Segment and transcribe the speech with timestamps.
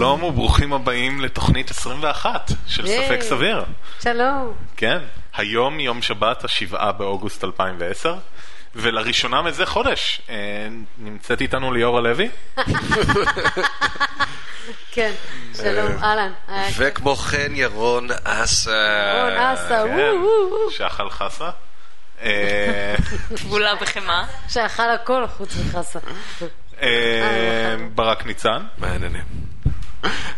[0.00, 2.86] שלום וברוכים הבאים לתוכנית 21 של.
[2.86, 3.64] ספק סביר.
[4.02, 4.54] שלום.
[4.76, 4.98] כן,
[5.34, 8.14] היום יום שבת השבעה באוגוסט 2010,
[8.74, 10.34] ולראשונה מזה חודש אה,
[10.98, 12.28] נמצאת איתנו ליאורה לוי.
[14.94, 15.12] כן,
[15.56, 16.32] שלום, אהלן.
[16.48, 16.76] היה כיף.
[16.78, 18.70] וכמו כן ירון אסה.
[19.22, 20.70] רון אסה, כן, וואו.
[20.70, 21.50] שחל חסה.
[22.22, 22.94] אה,
[23.36, 24.24] טבולה בחמאה.
[24.48, 25.98] שאכל הכל חוץ מחסה.
[26.82, 29.49] אה, ברק ניצן, מה העניינים?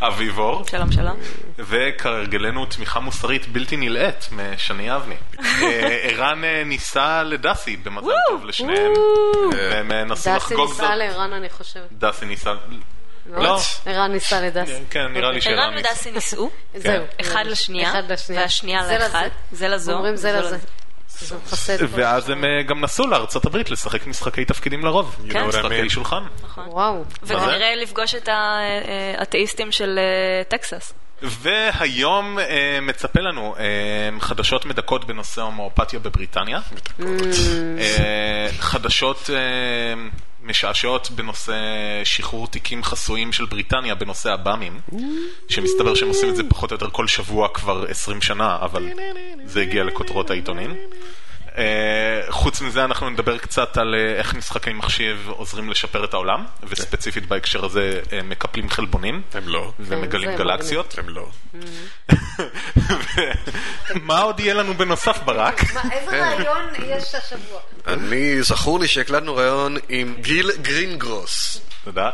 [0.01, 1.17] אביב אור, שלום שלום.
[1.59, 5.15] וכהרגלנו תמיכה מוסרית בלתי נלאית משני אבני.
[5.63, 8.93] אה, ערן אה, ניסה לדסי במזל טוב לשניהם,
[9.53, 10.81] והם אה, נסו דסי לחגוג זאת.
[10.81, 11.93] ניסה לערן, אני חושבת.
[11.93, 12.53] דסי ניסה...
[13.27, 13.59] לא.
[13.87, 14.83] ערן ניסה לדסי.
[14.91, 15.89] כן, נראה לי שערן ערן ניסה.
[15.91, 17.05] ודסי נישאו, זהו.
[17.21, 18.43] אחד לשנייה, אחד לשנייה.
[18.43, 19.29] והשנייה זה לאחד.
[19.53, 19.93] זה לזו.
[19.93, 20.59] אומרים זה לזה.
[21.91, 25.17] ואז הם אה, גם נסעו לארצות הברית לשחק משחקי תפקידים לרוב.
[25.31, 25.47] כן.
[25.47, 26.23] משחקי שולחן.
[26.43, 26.65] נכון.
[26.69, 27.05] וואו.
[27.23, 28.29] וכנראה לפגוש את
[29.19, 30.95] האתאיסטים של אה, טקסס.
[31.23, 36.61] והיום אה, מצפה לנו אה, חדשות מדכאות בנושא הומואפתיה בבריטניה.
[37.01, 39.95] אה, חדשות אה,
[40.43, 41.55] משעשעות בנושא
[42.05, 44.81] שחרור תיקים חסויים של בריטניה בנושא הבאמים,
[45.49, 48.89] שמסתבר שהם עושים את זה פחות או יותר כל שבוע כבר 20 שנה, אבל
[49.45, 50.77] זה הגיע לכותרות העיתונים.
[51.59, 56.45] אה, חוץ מזה אנחנו נדבר קצת על אה, איך משחקי מחשב עוזרים לשפר את העולם,
[56.63, 59.73] וספציפית בהקשר הזה אה, מקפלים חלבונים הם לא.
[59.81, 60.95] ומגלים זה גלקסיות.
[60.99, 61.29] הם לא.
[64.09, 65.73] מה עוד יהיה לנו בנוסף ברק?
[65.75, 67.61] מה, איזה רעיון יש השבוע?
[67.87, 71.61] אני, זכור לי שהקלטנו ראיון עם גיל גרינגרוס.
[71.85, 72.11] תודה.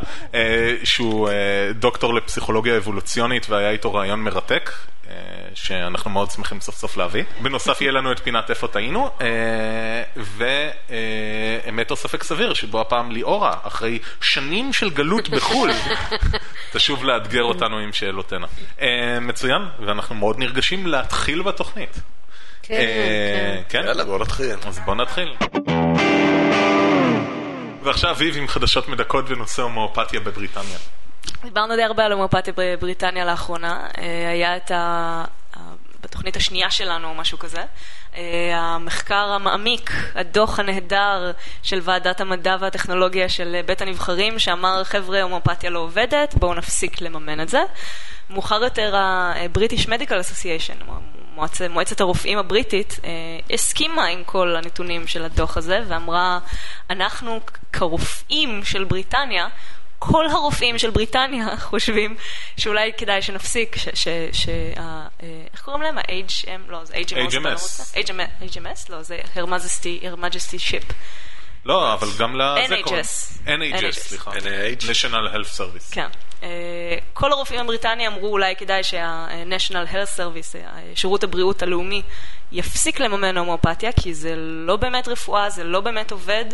[0.85, 1.31] שהוא
[1.75, 4.71] דוקטור לפסיכולוגיה אבולוציונית והיה איתו רעיון מרתק.
[5.09, 5.15] אה,
[5.55, 7.25] שאנחנו מאוד שמחים סוף סוף להביא.
[7.41, 13.55] בנוסף יהיה לנו את פינת איפה טעינו, אה, ואמת או ספק סביר, שבו הפעם ליאורה,
[13.63, 15.71] אחרי שנים של גלות בחו"ל,
[16.73, 18.47] תשוב לאתגר אותנו עם שאלותינה.
[18.81, 22.01] אה, מצוין, ואנחנו מאוד נרגשים להתחיל בתוכנית.
[22.63, 23.63] כן, כן.
[23.69, 23.85] כן?
[23.87, 24.57] יאללה, בוא נתחיל.
[24.67, 25.35] אז בוא נתחיל.
[27.83, 30.79] ועכשיו אביב עם חדשות מדכאות בנושא הומואפתיה בבריטניה.
[31.43, 33.87] דיברנו די הרבה על הומואפתיה בבריטניה לאחרונה.
[33.99, 35.25] אה, היה את ה...
[36.01, 37.65] בתוכנית השנייה שלנו או משהו כזה.
[38.17, 45.71] אה, המחקר המעמיק, הדוח הנהדר של ועדת המדע והטכנולוגיה של בית הנבחרים, שאמר חבר'ה הומואפתיה
[45.71, 47.63] לא עובדת, בואו נפסיק לממן את זה.
[48.31, 50.85] מאוחר יותר ה-British Medical Association,
[51.35, 51.61] מועצ...
[51.61, 53.11] מועצת הרופאים הבריטית, אה,
[53.55, 56.39] הסכימה עם כל הנתונים של הדוח הזה ואמרה,
[56.91, 57.41] אנחנו
[57.73, 59.49] כרופאים של בריטניה,
[59.99, 62.17] כל הרופאים של בריטניה חושבים
[62.57, 63.89] שאולי כדאי שנפסיק, ש...
[63.95, 64.09] ש...
[64.33, 64.49] ש...
[64.77, 65.99] ה- אה, איך קוראים להם?
[65.99, 66.61] ה-HM?
[66.71, 67.15] לא, זה HMS.
[67.17, 67.95] לא HMS.
[67.95, 68.55] HMS?
[68.57, 68.87] HMS?
[68.89, 70.93] לא, זה Her Majesty, Her Majesty Ship.
[71.65, 72.83] לא, אבל גם לזה NHS.
[72.83, 73.03] קוראים.
[73.47, 73.93] NHS, NHS.
[73.93, 74.31] סליחה.
[74.31, 74.83] NIH.
[74.83, 75.93] National Health Service.
[75.95, 76.09] כן.
[76.43, 76.49] אה,
[77.13, 80.61] כל הרופאים בבריטניה אמרו אולי כדאי שה-National Health Service, אה,
[80.95, 82.03] שירות הבריאות הלאומי,
[82.53, 86.45] יפסיק לממן הומואפתיה, כי זה לא באמת רפואה, זה לא באמת עובד.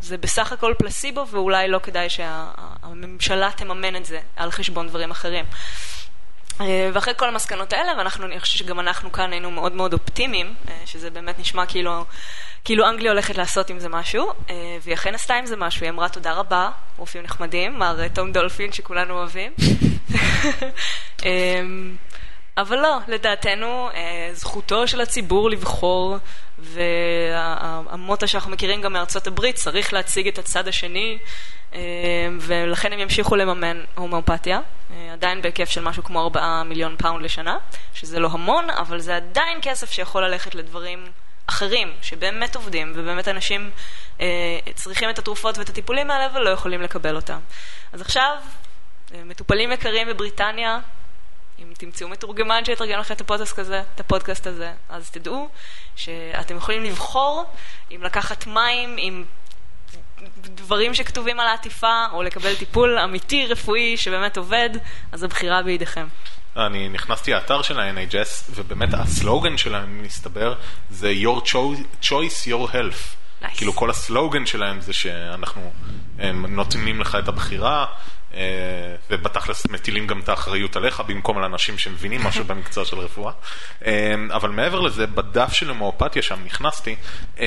[0.00, 5.44] זה בסך הכל פלסיבו, ואולי לא כדאי שהממשלה תממן את זה על חשבון דברים אחרים.
[6.60, 10.54] אה, ואחרי כל המסקנות האלה, ואנחנו, אני חושבת שגם אנחנו כאן היינו מאוד מאוד אופטימיים,
[10.68, 12.04] אה, שזה באמת נשמע כאילו,
[12.64, 15.90] כאילו אנגליה הולכת לעשות עם זה משהו, אה, והיא אכן עשתה עם זה משהו, היא
[15.90, 19.52] אמרה תודה רבה, רופאים נחמדים, מר תום דולפין שכולנו אוהבים.
[22.58, 26.16] אבל לא, לדעתנו, אה, זכותו של הציבור לבחור,
[26.58, 31.18] והמוטו שאנחנו מכירים גם מארצות הברית, צריך להציג את הצד השני,
[31.74, 31.78] אה,
[32.40, 34.60] ולכן הם ימשיכו לממן הומואפתיה,
[34.90, 37.58] אה, עדיין בהיקף של משהו כמו 4 מיליון פאונד לשנה,
[37.94, 41.06] שזה לא המון, אבל זה עדיין כסף שיכול ללכת לדברים
[41.46, 43.70] אחרים, שבאמת עובדים, ובאמת אנשים
[44.74, 47.38] צריכים את התרופות ואת הטיפולים האלה ולא יכולים לקבל אותם.
[47.92, 48.36] אז עכשיו,
[49.24, 50.78] מטופלים יקרים בבריטניה,
[51.58, 55.48] אם תמצאו מתורגמן שיתרגם לכם את הפודקאסט הזה, את הפודקאסט הזה, אז תדעו
[55.96, 57.44] שאתם יכולים לבחור
[57.90, 59.24] אם לקחת מים עם
[60.38, 64.70] דברים שכתובים על העטיפה, או לקבל טיפול אמיתי, רפואי, שבאמת עובד,
[65.12, 66.06] אז הבחירה בידיכם.
[66.56, 70.54] אני נכנסתי לאתר של ה-NHS, ובאמת הסלוגן שלהם, מסתבר,
[70.90, 73.16] זה your cho- choice, your health.
[73.42, 73.56] Nice.
[73.56, 75.72] כאילו כל הסלוגן שלהם זה שאנחנו
[76.48, 77.86] נותנים לך את הבחירה,
[79.10, 83.32] ובתכלס מטילים גם את האחריות עליך במקום על אנשים שמבינים משהו במקצוע של רפואה.
[83.86, 83.92] אה,
[84.32, 86.96] אבל מעבר לזה, בדף של הומואפתיה שם נכנסתי,
[87.40, 87.46] אה,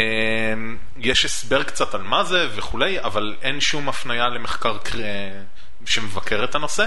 [0.98, 5.42] יש הסבר קצת על מה זה וכולי, אבל אין שום הפניה למחקר קר- אה,
[5.86, 6.86] שמבקר את הנושא.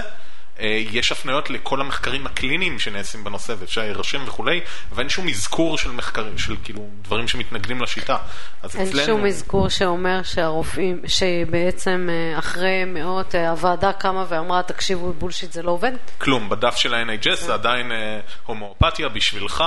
[0.59, 4.61] אה, יש הפניות לכל המחקרים הקליניים שנעשים בנושא ואפשר להירשם וכולי,
[4.91, 8.17] ואין שום אזכור של מחקרים, של כאילו דברים שמתנגדים לשיטה.
[8.63, 9.05] אז אין אצלנו...
[9.05, 15.63] שום אזכור שאומר שהרופאים, שבעצם אה, אחרי מאות אה, הוועדה קמה ואמרה, תקשיבו, בולשיט זה
[15.63, 15.91] לא עובד?
[16.17, 19.63] כלום, בדף של ה-NHS זה עדיין אה, הומואפתיה בשבילך,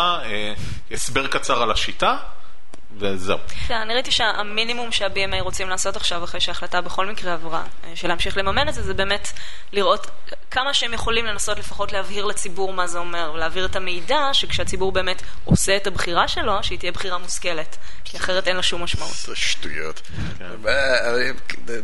[0.91, 2.17] הסבר קצר על השיטה,
[2.97, 3.39] וזהו.
[3.69, 8.09] כן, אני ראיתי שהמינימום שה-BMA רוצים לעשות עכשיו, אחרי שההחלטה בכל מקרה עברה, אה, של
[8.09, 9.29] להמשיך לממן את זה, זה באמת
[9.73, 10.07] לראות
[10.51, 15.23] כמה שהם יכולים לנסות לפחות להבהיר לציבור מה זה אומר, ולהעביר את המידע, שכשהציבור באמת
[15.45, 19.13] עושה את הבחירה שלו, שהיא תהיה בחירה מושכלת, כי אחרת אין לה שום משמעות.
[19.15, 20.01] זה שטויות.
[20.63, 20.71] מה,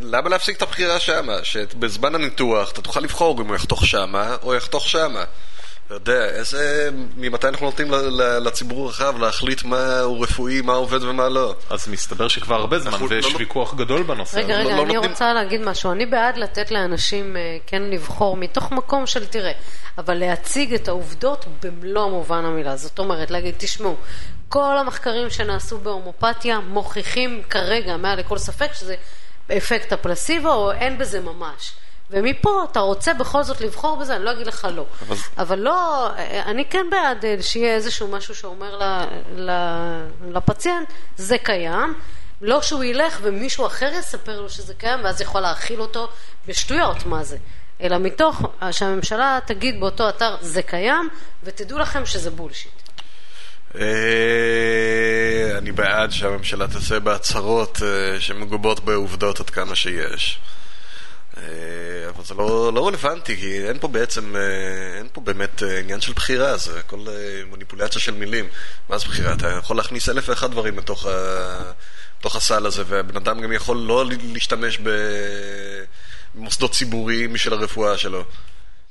[0.01, 1.43] למה להפסיק את הבחירה שמה?
[1.43, 5.23] שבזמן הניתוח אתה תוכל לבחור אם הוא יחתוך שמה או יחתוך שמה.
[5.87, 6.89] אתה יודע, איזה...
[7.17, 11.55] ממתי אנחנו נותנים ל- ל- לציבור הרחב להחליט מה הוא רפואי, מה עובד ומה לא?
[11.69, 14.37] אז מסתבר שכבר הרבה זמן, ויש לא- ויכוח גדול בנושא.
[14.37, 15.91] רגע, לא- רגע, לא אני נותנים- רוצה להגיד משהו.
[15.91, 19.51] אני בעד לתת לאנשים אה, כן לבחור מתוך מקום של תראה,
[19.97, 22.75] אבל להציג את העובדות במלוא מובן המילה.
[22.77, 23.95] זאת אומרת, להגיד, תשמעו,
[24.49, 28.95] כל המחקרים שנעשו בהומופתיה מוכיחים כרגע, מעל לכל ספק, שזה
[29.57, 31.71] אפקט הפלסיבו, או אין בזה ממש.
[32.11, 34.85] ומפה אתה רוצה בכל זאת לבחור בזה, אני לא אגיד לך לא.
[35.07, 36.09] אבל- אבל לא,
[36.45, 39.05] אני כן בעד אה, שיהיה איזשהו משהו שאומר ל,
[39.35, 39.51] ל,
[40.31, 40.87] לפציינט,
[41.17, 41.93] זה קיים,
[42.41, 46.09] לא שהוא ילך ומישהו אחר יספר לו שזה קיים, ואז יכול להאכיל אותו
[46.47, 47.37] בשטויות מה זה.
[47.81, 51.09] אלא מתוך אה, שהממשלה תגיד באותו אתר, זה קיים,
[51.43, 52.71] ותדעו לכם שזה בולשיט.
[53.79, 53.81] אה,
[55.57, 57.81] אני בעד שהממשלה תעשה בהצהרות
[58.19, 60.39] שמגובות בעובדות עד כמה שיש.
[61.37, 65.79] אה, אבל זה לא, לא רלוונטי, כי אין פה בעצם, אה, אין פה באמת אה,
[65.79, 67.05] עניין של בחירה, זה הכל
[67.51, 68.47] מניפולציה של מילים.
[68.89, 69.33] מה זה בחירה?
[69.33, 71.71] אתה יכול להכניס אלף ואחד דברים לתוך, ה,
[72.19, 74.79] לתוך הסל הזה, והבן אדם גם יכול לא להשתמש
[76.35, 78.23] במוסדות ציבוריים בשביל הרפואה שלו.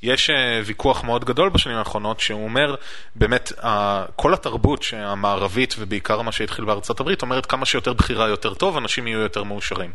[0.04, 2.74] יש אה, ויכוח מאוד גדול בשנים האחרונות, שהוא אומר,
[3.14, 3.52] באמת,
[4.16, 9.06] כל התרבות המערבית, ובעיקר מה שהתחיל בארצות הברית, אומרת כמה שיותר בחירה יותר טוב, אנשים
[9.06, 9.90] יהיו יותר מאושרים.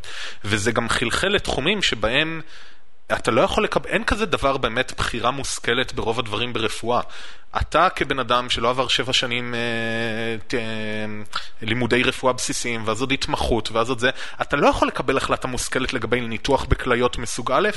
[0.45, 2.41] וזה גם חלחל לתחומים שבהם...
[3.13, 7.01] אתה לא יכול לקבל, אין כזה דבר באמת בחירה מושכלת ברוב הדברים ברפואה.
[7.57, 9.59] אתה כבן אדם שלא עבר שבע שנים אה,
[10.47, 10.59] ת, אה,
[11.61, 14.09] לימודי רפואה בסיסיים, ואז עוד התמחות, ואז עוד זה,
[14.41, 17.69] אתה לא יכול לקבל החלטה מושכלת לגבי ניתוח בכליות מסוג א',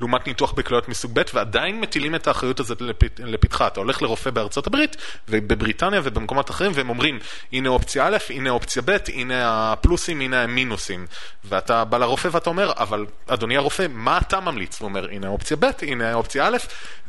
[0.00, 3.66] לעומת ניתוח בכליות מסוג ב', ועדיין מטילים את האחריות הזאת לפת, לפתחה.
[3.66, 4.96] אתה הולך לרופא בארצות הברית,
[5.28, 7.18] ובבריטניה ובמקומות אחרים, והם אומרים,
[7.52, 11.06] הנה אופציה א', הנה אופציה ב', הנה הפלוסים, הנה המינוסים.
[11.44, 14.73] ואתה בא לרופא ואתה אומר, אבל אדוני הרופא, מה אתה ממליץ?
[14.80, 16.56] הוא אומר, הנה אופציה ב', הנה אופציה א',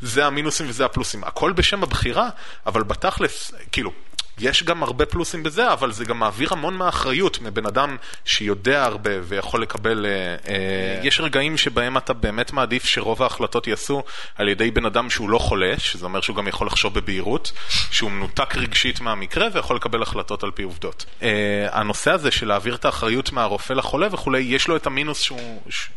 [0.00, 1.24] זה המינוסים וזה הפלוסים.
[1.24, 2.28] הכל בשם הבחירה,
[2.66, 3.92] אבל בתכלס, כאילו,
[4.38, 9.10] יש גם הרבה פלוסים בזה, אבל זה גם מעביר המון מהאחריות מבן אדם שיודע הרבה
[9.22, 10.06] ויכול לקבל...
[10.06, 14.02] אה, אה, יש רגעים שבהם אתה באמת מעדיף שרוב ההחלטות ייעשו
[14.34, 18.10] על ידי בן אדם שהוא לא חולה, שזה אומר שהוא גם יכול לחשוב בבהירות, שהוא
[18.10, 21.04] מנותק רגשית מהמקרה ויכול לקבל החלטות על פי עובדות.
[21.22, 25.60] אה, הנושא הזה של להעביר את האחריות מהרופא לחולה וכולי, יש לו את המינוס שהוא...
[25.70, 25.88] ש-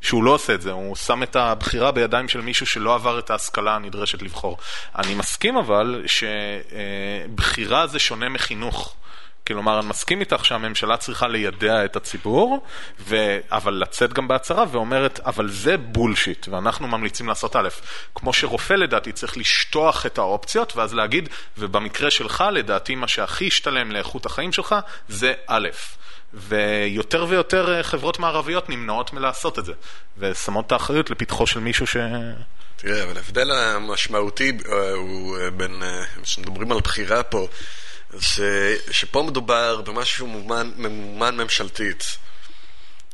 [0.00, 3.30] שהוא לא עושה את זה, הוא שם את הבחירה בידיים של מישהו שלא עבר את
[3.30, 4.58] ההשכלה הנדרשת לבחור.
[4.98, 8.94] אני מסכים אבל שבחירה זה שונה מחינוך.
[9.46, 12.64] כלומר, אני מסכים איתך שהממשלה צריכה לידע את הציבור,
[13.00, 13.38] ו...
[13.52, 17.68] אבל לצאת גם בהצהרה ואומרת, אבל זה בולשיט, ואנחנו ממליצים לעשות א',
[18.14, 23.92] כמו שרופא לדעתי צריך לשטוח את האופציות, ואז להגיד, ובמקרה שלך, לדעתי, מה שהכי ישתלם
[23.92, 24.74] לאיכות החיים שלך,
[25.08, 25.68] זה א'.
[26.34, 29.72] ויותר ויותר אה, חברות מערביות נמנעות מלעשות את זה,
[30.18, 31.96] ושמות את האחריות לפתחו של מישהו ש...
[32.76, 35.82] תראה, אבל ההבדל המשמעותי אה, הוא אה, בין,
[36.22, 37.48] כשמדברים על בחירה פה,
[38.10, 42.04] זה שפה מדובר במשהו שהוא ממומן, ממומן ממשלתית.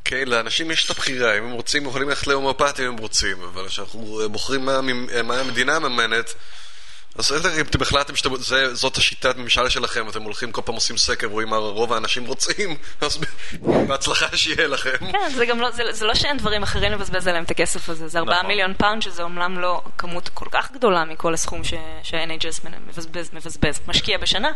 [0.05, 3.69] כן, לאנשים יש את הבחירה, אם הם רוצים, יכולים ללכת להומואפתיה אם הם רוצים, אבל
[3.69, 4.81] כשאנחנו בוחרים מה,
[5.25, 6.35] מה המדינה מממנת,
[7.21, 11.49] אז אם אתם החלטתם שזאת השיטת ממשל שלכם, אתם הולכים כל פעם עושים סקר, רואים
[11.49, 13.19] מה רוב האנשים רוצים, אז
[13.63, 15.13] בהצלחה שיהיה לכם.
[15.13, 18.09] כן, זה גם לא, זה, זה לא שאין דברים אחרים לבזבז עליהם את הכסף הזה,
[18.09, 18.47] זה 4 נכון.
[18.47, 21.65] מיליון פאונד, שזה אומנם לא כמות כל כך גדולה מכל הסכום
[22.03, 24.49] שה-NHS מבזבז, מבזבז, משקיע בשנה,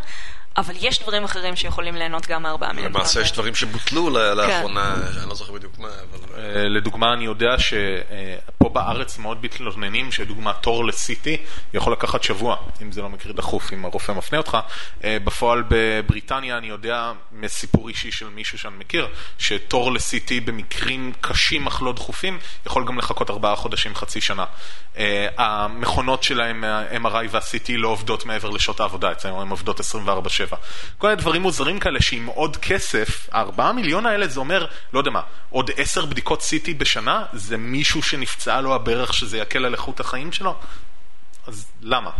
[0.56, 2.97] אבל יש דברים אחרים שיכולים ליהנות גם מ-4 מיליון פאונד.
[2.97, 6.18] למעשה יש דברים שבוטלו ל- לאחרונה, אני לא זוכר בדיוק מה, אבל...
[6.38, 11.28] אה, לדוגמה, אני יודע שפה בארץ מאוד מתלוננים שדוגמה תור ל-CT
[11.75, 14.58] יכול לקחת שבוע, אם זה לא מקרה דחוף, אם הרופא מפנה אותך.
[15.04, 19.08] אה, בפועל בבריטניה אני יודע מסיפור אישי של מישהו שאני מכיר,
[19.38, 24.44] שתור ל-CT במקרים קשים אך לא דחופים יכול גם לחכות ארבעה חודשים, חצי שנה.
[24.99, 30.28] אה, המכונות שלהם, ה-MRI וה-CT לא עובדות מעבר לשעות העבודה, אצלנו הן עובדות 24/7.
[30.28, 30.56] 7.
[30.99, 35.11] כל מיני דברים מוזרים כאלה שעם עוד כסף, הארבעה מיליון האלה זה אומר, לא יודע
[35.11, 35.20] מה,
[35.50, 40.32] עוד עשר בדיקות CT בשנה, זה מישהו שנפצעה לו הברך שזה יקל על איכות החיים
[40.32, 40.56] שלו?
[41.46, 42.10] אז למה?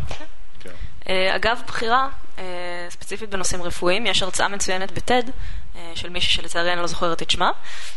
[1.09, 2.45] אה, אגב בחירה, אה,
[2.91, 5.23] ספציפית בנושאים רפואיים, יש הרצאה מצוינת בטד
[5.77, 7.51] אה, של מישהי שלצערי אני לא זוכרת את שמה.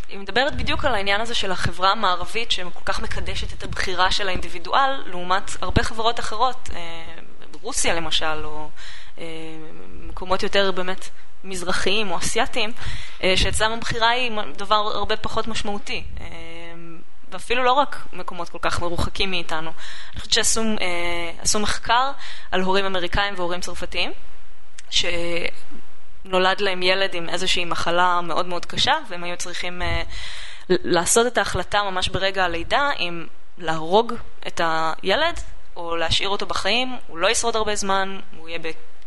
[0.09, 4.27] היא מדברת בדיוק על העניין הזה של החברה המערבית שכל כך מקדשת את הבחירה של
[4.27, 6.69] האינדיבידואל, לעומת הרבה חברות אחרות,
[7.61, 8.69] רוסיה למשל, או
[9.89, 11.09] מקומות יותר באמת
[11.43, 12.73] מזרחיים או אסייתיים,
[13.35, 16.03] שאצלם הבחירה היא דבר הרבה פחות משמעותי.
[17.31, 19.71] ואפילו לא רק מקומות כל כך מרוחקים מאיתנו.
[20.13, 20.61] אני חושבת שעשו
[21.57, 22.11] אה, מחקר
[22.51, 24.11] על הורים אמריקאים והורים צרפתיים,
[24.89, 30.03] שנולד להם ילד עם איזושהי מחלה מאוד מאוד קשה, והם היו צריכים אה,
[30.69, 33.25] לעשות את ההחלטה ממש ברגע הלידה אם
[33.57, 34.13] להרוג
[34.47, 35.39] את הילד
[35.75, 38.59] או להשאיר אותו בחיים, הוא לא ישרוד הרבה זמן, הוא יהיה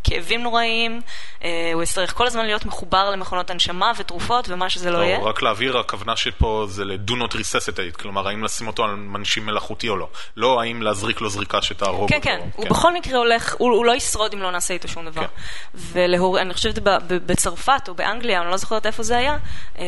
[0.04, 1.00] כאבים נוראיים,
[1.44, 5.18] אה, הוא יצטרך כל הזמן להיות מחובר למכונות הנשמה ותרופות ומה שזה לא, לא יהיה.
[5.18, 9.88] רק להבהיר, הכוונה שפה זה ל-do not resuscitate, כלומר האם לשים אותו על מנשים מלאכותי
[9.88, 10.08] או לא.
[10.36, 12.28] לא האם להזריק לו זריקה שתהרוג כן, אותו.
[12.28, 15.04] כן, כן, הוא בכל מקרה הולך, הוא, הוא לא ישרוד אם לא נעשה איתו שום
[15.04, 15.22] דבר.
[15.22, 15.28] כן.
[15.74, 16.78] ואני חושבת
[17.08, 19.36] בצרפת או באנגליה, אני לא זוכרת איפה זה היה,
[19.78, 19.84] אה,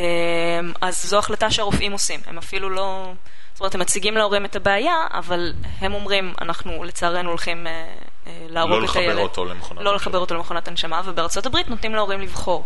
[0.80, 3.12] אז זו החלטה שהרופאים עושים, הם אפילו לא...
[3.52, 7.86] זאת אומרת, הם מציגים להורים את הבעיה, אבל הם אומרים, אנחנו לצערנו הולכים אה,
[8.26, 9.08] להרוג לא את הילד.
[9.08, 12.64] לא לחבר אותו למכונת לא לחבר אותו למכונת הנשמה, ובארצות הברית נותנים להורים לבחור.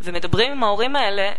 [0.00, 1.32] ומדברים עם ההורים האלה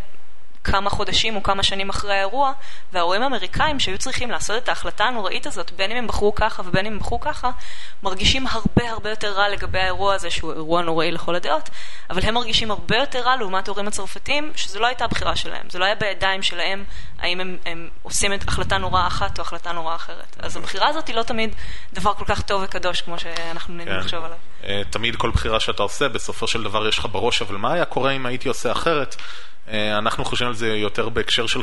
[0.64, 2.52] כמה חודשים או כמה שנים אחרי האירוע,
[2.92, 6.86] וההורים האמריקאים שהיו צריכים לעשות את ההחלטה הנוראית הזאת, בין אם הם בחרו ככה ובין
[6.86, 7.50] אם הם בחרו ככה,
[8.02, 11.70] מרגישים הרבה הרבה יותר רע לגבי האירוע הזה, שהוא אירוע נוראי לכל הדעות,
[12.10, 15.78] אבל הם מרגישים הרבה יותר רע לעומת ההורים הצרפתים, שזו לא הייתה הבחירה שלהם, זה
[15.78, 16.84] לא היה בידיים שלהם,
[17.18, 20.36] האם הם, הם עושים את החלטה נוראה אחת או החלטה נוראה אחרת.
[20.38, 21.54] אז הבחירה הזאת היא לא תמיד
[21.92, 24.00] דבר כל כך טוב וקדוש כמו שאנחנו נהנים כן.
[24.00, 24.36] לחשוב עליו.
[24.64, 27.84] אה, תמיד כל בחירה שאתה עושה, בסופו של דבר יש לך בראש, אבל מה היה
[27.84, 29.16] קורה אם הייתי עושה אחרת?
[29.68, 31.62] אה, אנחנו חושבים על זה יותר בהקשר של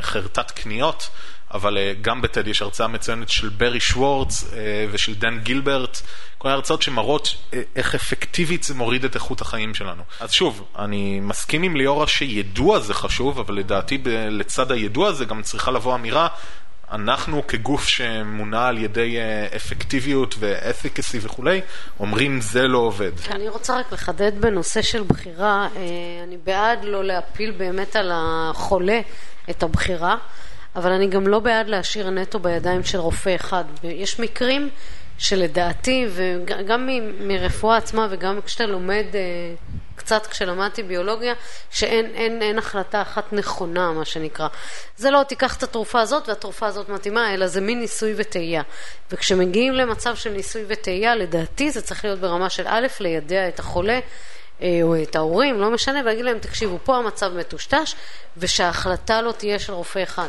[0.00, 1.10] חרטת קניות,
[1.54, 6.02] אבל אה, גם בטד יש הרצאה מצוינת של ברי שוורץ אה, ושל דן גילברט,
[6.38, 10.02] כל ההרצאות שמראות איך אפקטיבית זה מוריד את איכות החיים שלנו.
[10.20, 13.98] אז שוב, אני מסכים עם ליאורה שידוע זה חשוב, אבל לדעתי
[14.30, 16.28] לצד הידוע הזה גם צריכה לבוא אמירה
[16.92, 21.60] אנחנו כגוף שמונע על ידי אה, אפקטיביות ואפיקסי וכולי,
[22.00, 23.10] אומרים זה לא עובד.
[23.30, 25.80] אני רוצה רק לחדד בנושא של בחירה, אה,
[26.22, 29.00] אני בעד לא להפיל באמת על החולה
[29.50, 30.16] את הבחירה,
[30.76, 33.64] אבל אני גם לא בעד להשאיר נטו בידיים של רופא אחד.
[33.82, 34.68] יש מקרים
[35.18, 36.88] שלדעתי, וגם
[37.20, 39.20] מרפואה עצמה וגם כשאתה לומד אה,
[39.96, 41.34] קצת כשלמדתי ביולוגיה,
[41.70, 44.48] שאין אין, אין החלטה אחת נכונה, מה שנקרא.
[44.96, 48.62] זה לא, תיקח את התרופה הזאת והתרופה הזאת מתאימה, אלא זה מין ניסוי וטעייה.
[49.10, 54.00] וכשמגיעים למצב של ניסוי וטעייה, לדעתי זה צריך להיות ברמה של א', לידע את החולה.
[54.62, 57.94] אה, או את ההורים, לא משנה, ולהגיד להם, תקשיבו, פה המצב מטושטש,
[58.36, 60.28] ושההחלטה לא תהיה של רופא אחד.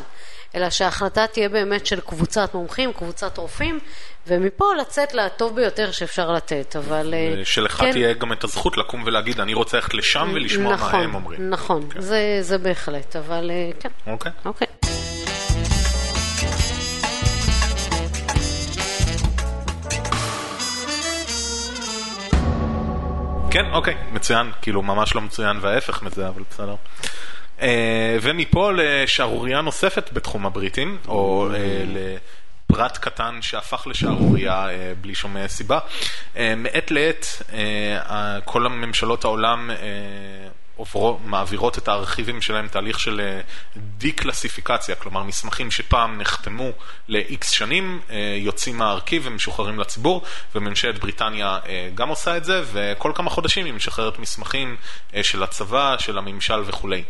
[0.58, 3.80] אלא שההחלטה תהיה באמת של קבוצת מומחים, קבוצת רופאים,
[4.28, 7.14] ומפה לצאת לטוב ביותר שאפשר לתת, אבל...
[7.14, 10.92] אה, שלך כן, תהיה גם את הזכות לקום ולהגיד, אני רוצה ללכת לשם ולשמוע נכון,
[10.92, 11.50] מה הם אומרים.
[11.50, 12.02] נכון, כן.
[12.02, 13.90] זה, זה בהחלט, אבל אה, כן.
[14.08, 14.32] אוקיי.
[14.46, 14.68] אוקיי.
[23.52, 26.76] כן, אוקיי, מצוין, כאילו ממש לא מצוין וההפך מזה, אבל בסדר.
[27.62, 31.84] אה, ומפה לשערורייה נוספת בתחום הבריטים, או אה,
[32.70, 35.80] לפרט קטן שהפך לשערורייה אה, בלי שום סיבה.
[36.36, 37.26] מעת לעת
[38.46, 39.70] כל הממשלות העולם
[41.26, 43.40] מעבירות את הארכיבים שלהם תהליך של
[43.78, 46.72] די-קלסיפיקציה, כלומר מסמכים שפעם נחתמו
[47.08, 48.02] ל-X שנים,
[48.38, 50.22] יוצאים מהארכיב ומשוחררים לציבור,
[50.56, 51.60] וממשלת בריטניה
[51.96, 54.76] גם עושה את זה, וכל כמה חודשים היא משחררת מסמכים
[55.22, 57.04] של הצבא, של הממשל וכולי.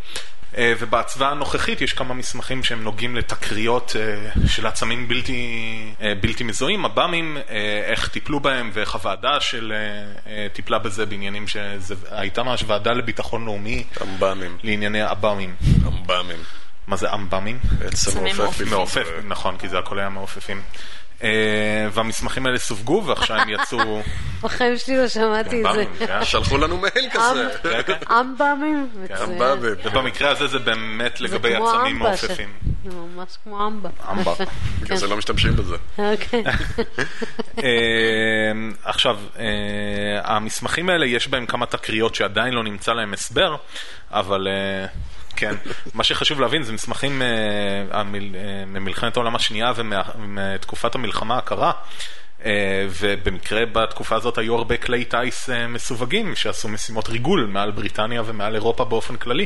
[0.58, 6.44] אה, ובהצבעה הנוכחית יש כמה מסמכים שהם נוגעים לתקריות אה, של עצמים בלתי, אה, בלתי
[6.44, 7.38] מזוהים, עב"מים,
[7.86, 9.74] איך טיפלו בהם ואיך הוועדה של
[10.54, 13.84] טיפלה בזה בעניינים שהייתה ממש ועדה לביטחון לאומי.
[14.01, 14.58] עמב"מים.
[14.63, 15.56] לענייני עב"מים.
[15.86, 16.39] עמב"מים.
[16.88, 17.60] מה זה עמב"מים?
[17.80, 18.70] בעצם מעופפים.
[18.70, 20.62] מעופף, נכון, כי זה הכל היה מעופפים.
[21.24, 24.01] אה, והמסמכים האלה סווגו ועכשיו הם יצאו...
[24.43, 25.86] בחיים שלי לא שמעתי את זה.
[26.07, 26.25] כן.
[26.25, 27.47] שלחו לנו מייל כזה.
[28.19, 28.89] אמב"מים?
[29.21, 29.75] אמב"מים.
[29.83, 32.50] ובמקרה הזה זה באמת לגבי עצמים מעופפים.
[32.83, 33.89] זה ממש כמו אמבה.
[34.12, 34.33] אמבה.
[34.81, 35.75] בגלל זה לא משתמשים בזה.
[35.97, 36.43] אוקיי.
[37.63, 38.51] אה,
[38.83, 39.45] עכשיו, אה,
[40.24, 43.55] המסמכים האלה יש בהם כמה תקריות שעדיין לא נמצא להם הסבר,
[44.12, 44.47] אבל...
[45.38, 45.56] כן,
[45.94, 47.22] מה שחשוב להבין זה מסמכים
[47.91, 51.72] המל, uh, ממלחמת העולם השנייה ומתקופת המלחמה הקרה.
[52.48, 58.22] אה, ובמקרה בתקופה הזאת היו הרבה כלי טיס אה, מסווגים שעשו משימות ריגול מעל בריטניה
[58.25, 59.46] ומעל אירופה באופן כללי.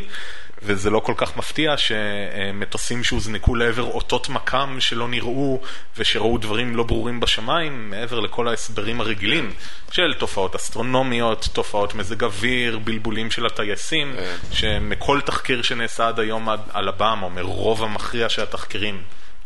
[0.63, 5.61] וזה לא כל כך מפתיע שמטוסים שהוזנקו לעבר אותות מכ"ם שלא נראו
[5.97, 9.53] ושראו דברים לא ברורים בשמיים, מעבר לכל ההסברים הרגילים
[9.91, 14.15] של תופעות אסטרונומיות, תופעות מזג אוויר, בלבולים של הטייסים,
[14.51, 19.01] שמכל תחקיר שנעשה עד היום על הבם, או מרוב המכריע של התחקירים,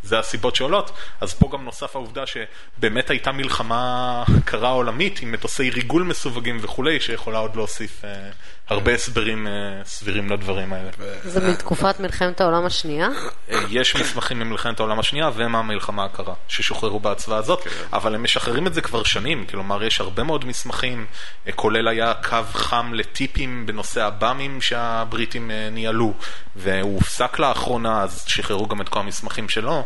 [0.06, 5.70] זה הסיבות שעולות, אז פה גם נוסף העובדה שבאמת הייתה מלחמה קרה עולמית עם מטוסי
[5.70, 8.30] ריגול מסווגים וכולי, שיכולה עוד להוסיף אה,
[8.68, 9.52] הרבה הסברים אה,
[9.86, 10.90] סבירים לדברים האלה.
[11.24, 13.08] זה מתקופת מלחמת העולם השנייה?
[13.50, 17.70] אה, יש מסמכים ממלחמת העולם השנייה ומהמלחמה הקרה, ששוחררו בהצבעה הזאת, כן.
[17.94, 21.06] אבל הם משחררים את זה כבר שנים, כלומר יש הרבה מאוד מסמכים,
[21.48, 26.14] אה, כולל היה קו חם לטיפים בנושא הבאמים שהבריטים ניהלו,
[26.56, 29.84] והוא הופסק לאחרונה, אז שחררו גם את כל המסמכים שלו,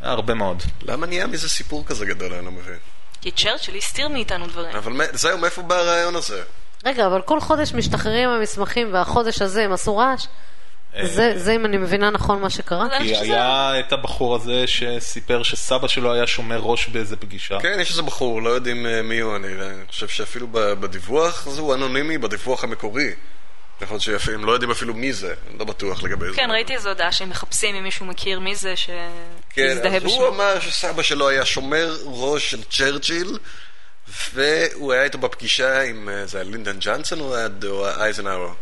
[0.00, 0.62] הרבה מאוד.
[0.82, 2.78] למה נהיה מזה סיפור כזה גדול, אני לא מבין?
[3.20, 4.76] כי צ'רצ'יל הסתיר מאיתנו דברים.
[4.76, 6.42] אבל זהו, מאיפה בא הרעיון הזה?
[6.84, 10.26] רגע, אבל כל חודש משתחררים המסמכים, והחודש הזה הם עשו רעש?
[11.02, 12.86] זה, זה אם אני מבינה נכון מה שקרה?
[12.98, 17.60] כי היה את הבחור הזה שסיפר שסבא שלו היה שומר ראש באיזה פגישה.
[17.60, 19.48] כן, יש איזה בחור, לא יודעים אה, מי הוא, אני
[19.88, 23.10] חושב שאפילו בדיווח זה הוא אנונימי, בדיווח המקורי.
[23.80, 26.36] יכול להיות שאפילו, לא יודעים אפילו מי זה, אני לא בטוח לגבי זה.
[26.36, 30.00] כן, ראיתי איזו הודעה שהם מחפשים אם מישהו מכיר מי זה, שיזדהה בשמו.
[30.00, 33.38] כן, אז הוא אמר שסבא שלו היה שומר ראש של צ'רצ'יל,
[34.34, 38.52] והוא היה איתו בפגישה עם, אה, זה היה לינדון ג'אנסון או אייזנהאואר?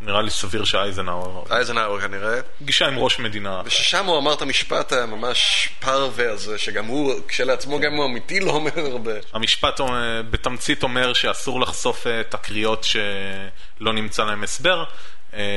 [0.00, 1.42] נראה לי סביר שאייזנהאואר.
[1.50, 2.40] אייזנהאואר כנראה.
[2.58, 3.62] פגישה עם ראש מדינה.
[3.64, 8.50] וששם הוא אמר את המשפט הממש פרווה הזה, שגם הוא, כשלעצמו גם הוא אמיתי לא
[8.50, 9.12] אומר הרבה.
[9.32, 14.84] המשפט אה, בתמצית אומר שאסור לחשוף אה, תקריות שלא נמצא להם הסבר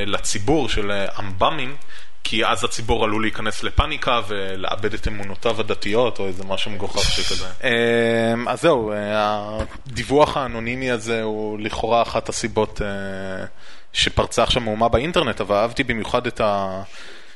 [0.05, 1.75] לציבור של אמב"מים.
[2.23, 7.45] כי אז הציבור עלול להיכנס לפאניקה ולאבד את אמונותיו הדתיות או איזה משהו מגוחך שכזה.
[7.63, 13.45] אמ, אז זהו, אה, הדיווח האנונימי הזה הוא לכאורה אחת הסיבות אה,
[13.93, 16.81] שפרצה עכשיו מהומה באינטרנט, אבל אהבתי במיוחד את ה...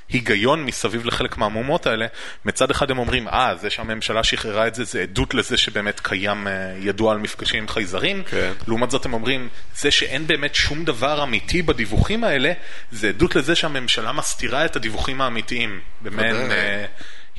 [0.10, 2.06] היגיון מסביב לחלק מהמהומות האלה.
[2.46, 6.48] מצד אחד הם אומרים, אה, זה שהממשלה שחררה את זה, זה עדות לזה שבאמת קיים
[6.48, 8.24] אה, ידוע על מפגשים עם חייזרים.
[8.24, 8.52] כן.
[8.68, 12.52] לעומת זאת הם אומרים, זה שאין באמת שום דבר אמיתי בדיווחים האלה,
[12.92, 15.80] זה עדות לזה שהממשלה מסתירה את הדיווחים האמיתיים.
[16.02, 16.86] במעין אה,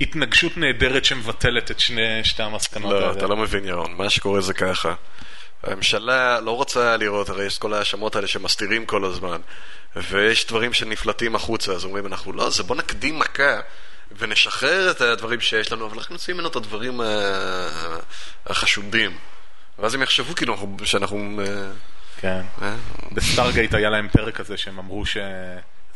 [0.01, 3.07] התנגשות נהדרת שמבטלת את שני, שתי המסקנות לא, האלה.
[3.07, 3.95] לא, אתה לא מבין, ירון.
[3.97, 4.95] מה שקורה זה ככה.
[5.67, 9.41] הממשלה לא רוצה לראות, הרי יש כל ההאשמות האלה שמסתירים כל הזמן.
[9.97, 13.61] ויש דברים שנפלטים החוצה, אז אומרים אנחנו לא, זה בוא נקדים מכה
[14.19, 17.69] ונשחרר את הדברים שיש לנו, אבל אנחנו נוציא ממנו את הדברים אה,
[18.47, 19.19] החשודים.
[19.79, 21.41] ואז הם יחשבו כאילו שאנחנו...
[21.47, 21.71] אה,
[22.21, 22.43] כן.
[22.63, 22.77] אה?
[23.13, 25.17] ב-Stargate היה להם פרק כזה שהם אמרו ש...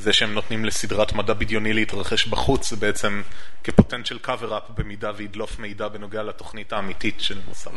[0.01, 3.23] זה שהם נותנים לסדרת מדע בדיוני להתרחש בחוץ, זה בעצם
[3.65, 7.71] כפוטנציאל cover-up במידה וידלוף מידע בנוגע לתוכנית האמיתית של מוסר.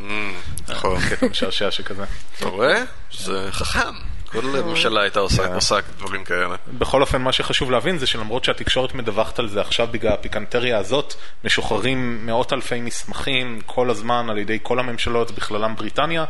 [0.68, 1.02] נכון.
[1.10, 2.04] קטע משעשע שכזה.
[2.38, 2.84] אתה רואה?
[3.12, 4.12] זה חכם.
[4.34, 6.56] כל ממשלה הייתה עושה דברים כאלה.
[6.67, 11.13] בכל אופן, מה שחשוב להבין זה שלמרות שהתקשורת מדווחת על זה עכשיו בגלל הפיקנטריה הזאת,
[11.43, 16.26] משוחררים מאות אלפי מסמכים כל הזמן על ידי כל הממשלות, בכללם בריטניה,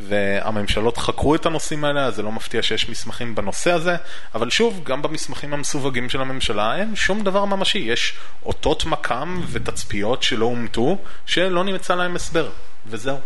[0.00, 3.96] והממשלות חקרו את הנושאים האלה, אז זה לא מפתיע שיש מסמכים בנושא הזה,
[4.34, 8.14] אבל שוב, גם במסמכים המסווגים של הממשלה אין שום דבר ממשי, יש
[8.46, 12.48] אותות מכ"ם ותצפיות שלא אומתו, שלא נמצא להם הסבר,
[12.86, 13.18] וזהו.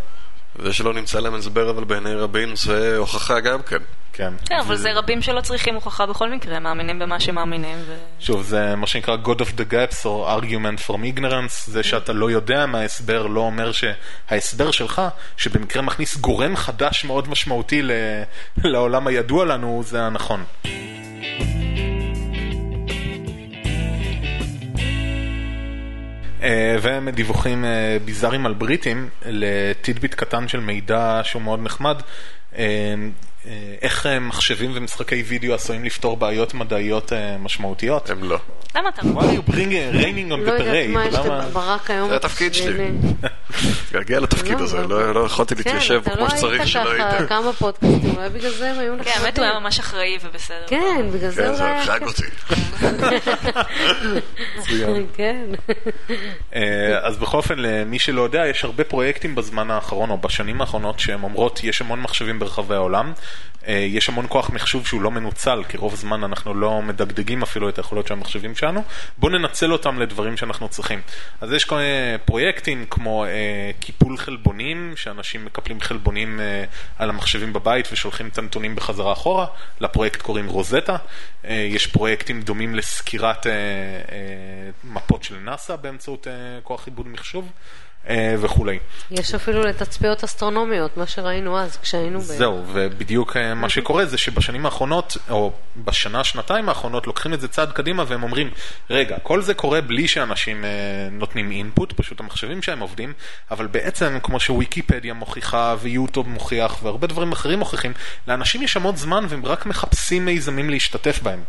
[0.58, 3.78] זה שלא נמצא להם הסבר, אבל בעיני רבים זה הוכחה גם כן.
[4.12, 4.32] כן.
[4.44, 7.78] כן, אבל זה רבים שלא צריכים הוכחה בכל מקרה, מאמינים במה שמאמינים.
[8.20, 12.30] שוב, זה מה שנקרא God of the Gaps או argument from ignorance, זה שאתה לא
[12.30, 15.02] יודע מה ההסבר לא אומר שההסבר שלך,
[15.36, 17.82] שבמקרה מכניס גורם חדש מאוד משמעותי
[18.64, 20.44] לעולם הידוע לנו, זה הנכון.
[26.82, 32.02] ומדיווחים אה, ביזאריים על בריטים לטידביט קטן של מידע שהוא מאוד נחמד.
[33.46, 38.10] אה, איך אה, מחשבים ומשחקי וידאו עשויים לפתור בעיות מדעיות אה, משמעותיות?
[38.10, 38.38] הם לא.
[38.74, 39.02] למה אתה...
[39.02, 40.94] Why are you bringing raining on the parade?
[40.94, 42.08] לא יודעת מה יש ברק היום.
[42.08, 42.90] זה התפקיד שלי.
[43.86, 46.96] תתגעגע לתפקיד לא, הזה, לא-, לא יכולתי כן, להתיישב כמו שצריך שלא היית.
[46.96, 49.14] כן, אתה לא היית ככה כמה פודקאסטים, אולי בגלל זה הם היו נחמדים.
[49.14, 50.66] כן, האמת הוא היה ממש אחראי ובסדר.
[50.66, 51.78] כן, בגלל זה הוא היה...
[51.78, 52.22] כן, זה הרחק אותי.
[55.16, 55.46] כן.
[57.02, 61.22] אז בכל אופן, למי שלא יודע, יש הרבה פרויקטים בזמן האחרון או בשנים האחרונות שהן
[61.22, 63.12] אומרות, יש המון מחשבים ברחבי העולם.
[63.68, 67.68] אה, יש המון כוח מחשוב שהוא לא מנוצל, כי רוב הזמן אנחנו לא מדגדגים אפילו
[67.68, 68.82] את היכולות של המחשבים שלנו.
[69.18, 71.00] בואו ננצל אותם לדברים שאנחנו צריכים.
[71.40, 76.64] אז יש כל מיני פרויקטים כמו אה, קיפול חלבונים, שאנשים מקפלים חלבונים אה,
[76.98, 79.46] על המחשבים בבית ושולחים את הנתונים בחזרה אחורה.
[79.80, 80.96] לפרויקט קוראים רוזטה.
[81.44, 83.46] יש פרויקטים דומים לסקירת
[84.84, 86.26] מפות של נאסא באמצעות
[86.62, 87.50] כוח עיבוד מחשוב.
[88.08, 88.78] אה, וכולי.
[89.10, 92.22] יש אפילו לתצפיות אסטרונומיות, מה שראינו אז כשהיינו ב...
[92.22, 97.48] זהו, ובדיוק אה, מה שקורה זה שבשנים האחרונות, או בשנה, שנתיים האחרונות, לוקחים את זה
[97.48, 98.50] צעד קדימה והם אומרים,
[98.90, 100.70] רגע, כל זה קורה בלי שאנשים אה,
[101.12, 103.12] נותנים אינפוט, פשוט המחשבים שהם עובדים,
[103.50, 107.92] אבל בעצם, כמו שוויקיפדיה מוכיחה ויוטיוב מוכיח והרבה דברים אחרים מוכיחים,
[108.28, 111.42] לאנשים יש המון זמן והם רק מחפשים מיזמים להשתתף בהם.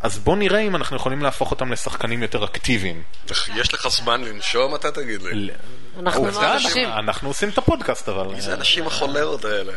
[0.00, 3.02] אז בוא נראה אם אנחנו יכולים להפוך אותם לשחקנים יותר אקטיביים.
[3.54, 5.50] יש לך זמן לנשום, אתה תגיד לי.
[5.98, 6.88] אנחנו לא עובדה, אנשים.
[6.88, 8.26] אנחנו עושים את הפודקאסט אבל.
[8.26, 9.72] מי זה האנשים החולרות האלה?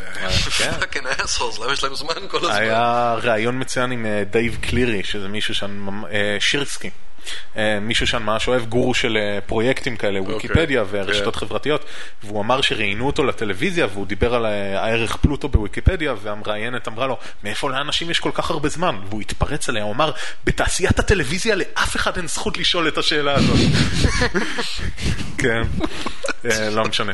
[0.58, 0.72] כן.
[0.80, 2.52] fucking assholes, למה יש להם זמן כל הזמן?
[2.52, 6.90] היה ראיון מצוין עם אה, דייב קלירי, שזה מישהו שם, אה, שירקי.
[7.56, 11.40] אה, מישהו שם ממש אוהב גורו של אה, פרויקטים כאלה, ויקיפדיה ורשתות כן.
[11.40, 11.84] חברתיות,
[12.24, 17.16] והוא אמר שראיינו אותו לטלוויזיה והוא דיבר על אה, הערך פלוטו בוויקיפדיה, והמראיינת אמרה לו,
[17.44, 18.96] מאיפה לאנשים יש כל כך הרבה זמן?
[19.08, 20.12] והוא התפרץ עליה, הוא אמר,
[20.44, 23.58] בתעשיית הטלוויזיה לאף אחד אין זכות לשאול את השאלה הזאת.
[25.38, 25.62] כן,
[26.70, 27.12] לא משנה.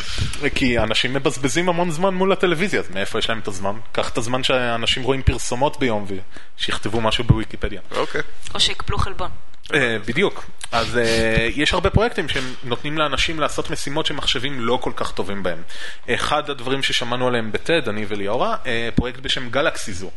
[0.55, 3.73] כי אנשים מבזבזים המון זמן מול הטלוויזיה, אז מאיפה יש להם את הזמן?
[3.93, 6.07] קח את הזמן שאנשים רואים פרסומות ביום
[6.59, 7.81] ושיכתבו משהו בוויקיפדיה.
[7.91, 8.21] אוקיי.
[8.55, 9.31] או שיקפלו חלבון.
[9.75, 10.45] אה, בדיוק.
[10.73, 15.43] אז אה, יש הרבה פרויקטים שהם נותנים לאנשים לעשות משימות שמחשבים לא כל כך טובים
[15.43, 15.63] בהם.
[16.11, 20.11] אחד הדברים ששמענו עליהם בטד, אני וליאורה, אה, פרויקט בשם גלקסי זו.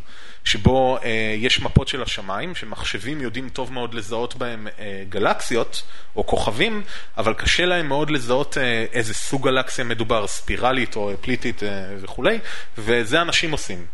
[0.44, 5.84] שבו אה, יש מפות של השמיים, שמחשבים יודעים טוב מאוד לזהות בהם אה, גלקסיות
[6.16, 6.84] או כוכבים,
[7.18, 11.62] אבל קשה להם מאוד לזהות אה, איזה סוג גלקסיה מדובר, ספירלית או פליטית
[12.02, 12.40] וכולי,
[12.78, 13.86] וזה אנשים עושים.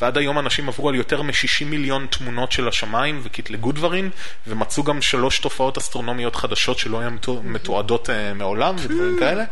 [0.00, 4.10] ועד היום אנשים עברו על יותר מ-60 מיליון תמונות של השמיים וקטלגו דברים,
[4.46, 9.44] ומצאו גם שלוש תופעות אסטרונומיות חדשות שלא היו מתו- מתועדות אה, מעולם ודברים כאלה.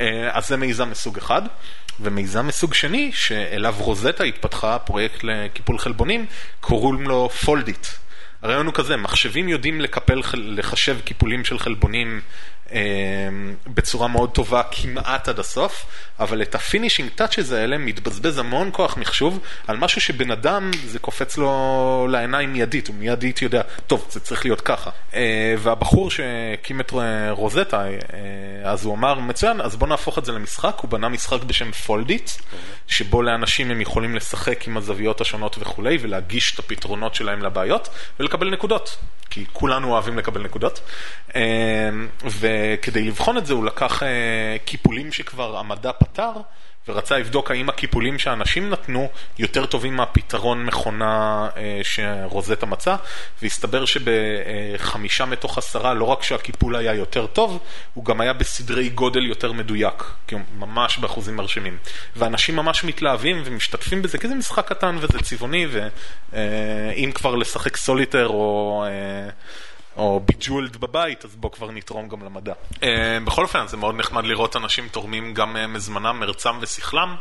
[0.00, 1.42] אה, אז זה מיזם מסוג אחד.
[2.00, 6.26] ומיזם מסוג שני, שאליו רוזטה התפתחה, פרויקט לקיפול חלבונים,
[6.60, 7.86] קוראים לו Foldit.
[8.42, 12.20] הרעיון הוא כזה, מחשבים יודעים לקפל, לחשב קיפולים של חלבונים
[13.66, 15.86] בצורה מאוד טובה כמעט עד הסוף,
[16.20, 20.98] אבל את ה finishing touches האלה מתבזבז המון כוח מחשוב על משהו שבן אדם זה
[20.98, 24.90] קופץ לו לעיניים מיידית, הוא מיידית יודע, טוב, זה צריך להיות ככה.
[25.14, 30.24] אה, והבחור שהקים את אה, רוזטה, אה, אז הוא אמר, מצוין, אז בוא נהפוך את
[30.24, 32.30] זה למשחק, הוא בנה משחק בשם Foldit,
[32.86, 37.88] שבו לאנשים הם יכולים לשחק עם הזוויות השונות וכולי, ולהגיש את הפתרונות שלהם לבעיות,
[38.20, 38.96] ולקבל נקודות,
[39.30, 40.80] כי כולנו אוהבים לקבל נקודות.
[41.36, 41.40] אה,
[42.54, 46.30] וכדי לבחון את זה הוא לקח אה, קיפולים שכבר המדע פתר,
[46.88, 52.96] ורצה לבדוק האם הקיפולים שאנשים נתנו יותר טובים מהפתרון מכונה אה, שרוזטה מצא,
[53.42, 57.58] והסתבר שבחמישה מתוך עשרה לא רק שהקיפול היה יותר טוב,
[57.94, 61.76] הוא גם היה בסדרי גודל יותר מדויק, כי הוא ממש באחוזים מרשימים.
[62.16, 65.66] ואנשים ממש מתלהבים ומשתתפים בזה, כי זה משחק קטן וזה צבעוני,
[66.32, 68.84] ואם כבר לשחק סוליטר או...
[69.98, 72.52] אה, או ביג'ולד בבית, אז בוא כבר נתרום גם למדע.
[72.74, 72.78] Uh,
[73.24, 77.16] בכל אופן, זה מאוד נחמד לראות אנשים תורמים גם uh, מזמנם, מרצם ושכלם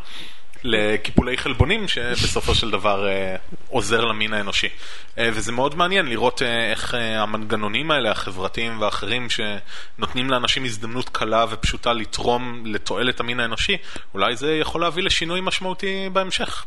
[0.63, 4.69] לקיפולי חלבונים, שבסופו של דבר uh, עוזר למין האנושי.
[5.17, 12.63] וזה מאוד מעניין לראות איך המנגנונים האלה, החברתיים ואחרים, שנותנים לאנשים הזדמנות קלה ופשוטה לתרום
[12.65, 13.77] לתועלת המין האנושי,
[14.13, 16.65] אולי זה יכול להביא לשינוי משמעותי בהמשך.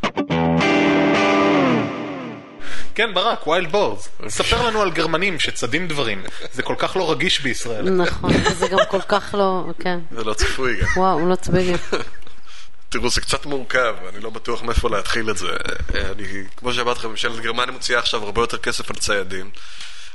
[2.94, 4.08] כן, ברק, ויילד בורס.
[4.28, 6.22] ספר לנו על גרמנים שצדים דברים.
[6.52, 7.90] זה כל כך לא רגיש בישראל.
[7.90, 9.98] נכון, וזה גם כל כך לא, כן.
[10.10, 10.86] זה לא צפוי גם.
[10.96, 11.72] וואו, לא צבגי.
[12.88, 15.48] תראו, זה קצת מורכב, אני לא בטוח מאיפה להתחיל את זה.
[15.94, 19.50] אני, כמו שאמרתי לכם, ממשלת גרמניה מוציאה עכשיו הרבה יותר כסף על ציידים.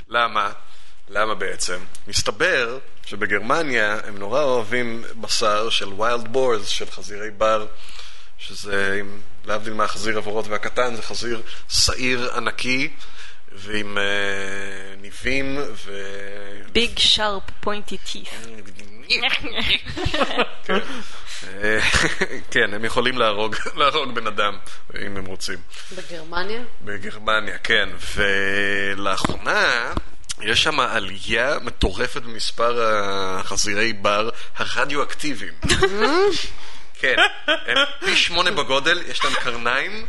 [0.08, 0.50] למה?
[1.08, 1.78] למה בעצם?
[2.08, 7.66] מסתבר שבגרמניה הם נורא אוהבים בשר של ויילד בורס, של חזירי בר,
[8.38, 12.88] שזה, עם, להבדיל מהחזיר הוורות והקטן, זה חזיר שעיר ענקי,
[13.54, 14.02] ועם אה,
[15.00, 15.92] ניבים ו...
[16.72, 18.28] ביג שרפ פוינטי טיף.
[20.64, 20.78] כן.
[21.62, 21.78] אה,
[22.52, 24.58] כן, הם יכולים להרוג, להרוג בן אדם,
[25.06, 25.58] אם הם רוצים.
[25.92, 26.62] בגרמניה?
[26.82, 27.88] בגרמניה, כן.
[28.16, 29.92] ולאחרונה
[30.42, 35.52] יש שם עלייה מטורפת במספר החזירי בר הרדיואקטיביים.
[37.02, 40.06] כן, הם פי שמונה בגודל, יש להם קרניים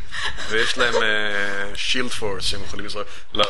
[0.49, 0.93] ויש להם
[1.75, 3.07] שילד פורס שהם יכולים לזרוק.
[3.33, 3.45] לא,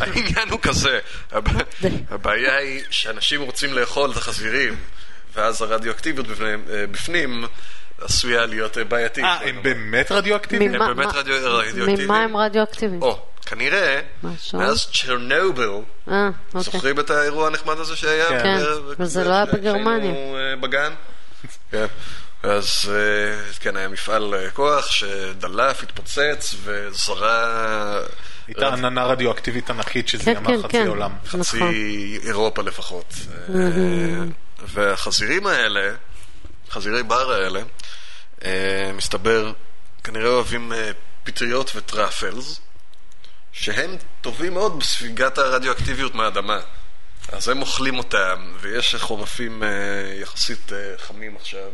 [0.00, 0.98] העניין הוא כזה,
[1.32, 1.62] הב-
[2.10, 4.76] הבעיה היא שאנשים רוצים לאכול את החזירים
[5.34, 7.44] ואז הרדיואקטיביות בפנים- אה, בפנים
[8.00, 9.24] עשויה להיות אה, בעייתית.
[9.24, 10.74] אה, הם באמת רדיואקטיביים?
[10.82, 12.04] הם באמת רדיואקטיביים?
[12.04, 13.02] ממה הם רדיואקטיביים?
[13.02, 14.00] או, כנראה?
[14.54, 15.68] מאז צ'רנוביל,
[16.10, 16.62] אה, אוקיי.
[16.62, 18.28] זוכרים את האירוע הנחמד הזה שהיה?
[18.42, 18.58] כן.
[18.98, 20.12] וזה לא היה בגרמניה.
[20.60, 20.92] בגן?
[21.70, 21.86] כן.
[22.42, 28.00] אז אה, כן, היה מפעל אה, כוח שדלף, התפוצץ וזרה
[28.46, 30.86] הייתה עננה רדיואקטיבית ענקית כן, שזיהמה כן, חצי כן.
[30.86, 31.12] עולם.
[31.26, 31.74] חצי נכון.
[32.26, 33.14] אירופה לפחות.
[33.54, 33.60] אה,
[34.58, 35.94] והחזירים האלה,
[36.70, 37.60] חזירי בר האלה,
[38.94, 39.52] מסתבר,
[40.04, 40.72] כנראה אוהבים
[41.24, 42.60] פטריות וטראפלס,
[43.52, 46.60] שהם טובים מאוד בספיגת הרדיואקטיביות מהאדמה.
[47.32, 49.62] אז הם אוכלים אותם, ויש חורפים
[50.20, 51.68] יחסית חמים עכשיו.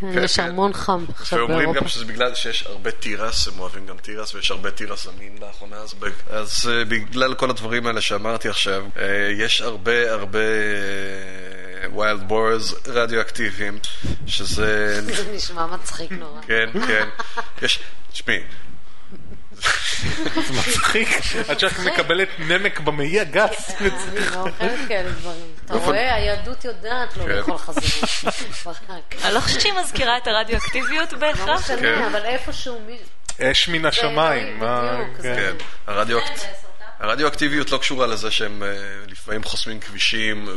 [0.00, 0.48] כן, יש כן.
[0.48, 1.80] המון חם עכשיו ואומרים באירופה.
[1.80, 5.76] גם שזה בגלל שיש הרבה תירס, הם אוהבים גם תירס, ויש הרבה תירס זמין לאחרונה,
[6.30, 9.00] אז, uh, בגלל כל הדברים האלה שאמרתי עכשיו, uh,
[9.38, 10.38] יש הרבה הרבה
[11.92, 13.78] wild boars רדיואקטיביים,
[14.26, 15.00] שזה...
[15.16, 16.40] זה נשמע מצחיק נורא.
[16.46, 17.08] כן, כן.
[17.62, 17.80] יש,
[18.12, 18.40] תשמעי,
[20.34, 21.08] זה מצחיק,
[21.48, 23.70] עד שאת מקבלת נמק במעי הגס.
[23.80, 23.90] אני
[24.34, 25.52] לא אוכלת כאלה דברים.
[25.64, 27.28] אתה רואה, היהדות יודעת לא כן.
[27.28, 27.54] לאכול.
[28.64, 29.14] ברק.
[29.24, 31.66] אני לא חושבת שהיא מזכירה את הרדיואקטיביות לא בהכרח.
[31.66, 31.74] כן.
[31.74, 32.96] משנה, אבל איפשהו מי...
[33.40, 34.60] אש מן השמיים.
[34.60, 35.22] כן.
[35.22, 35.54] כן.
[37.00, 38.68] הרדיואקטיביות לא קשורה לזה שהם אה,
[39.08, 40.48] לפעמים חוסמים כבישים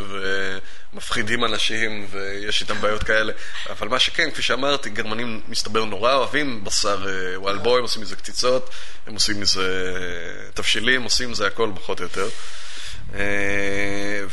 [0.96, 3.34] ומפחידים אנשים ויש איתם בעיות כאלה,
[3.70, 8.02] אבל מה שכן, כפי שאמרתי, גרמנים מסתבר נורא אוהבים בשר אה, wild boar, הם עושים
[8.02, 8.70] מזה קציצות,
[9.08, 12.28] הם עושים מזה אה, תבשילים, עושים מזה הכל פחות או יותר.
[13.14, 13.20] אה,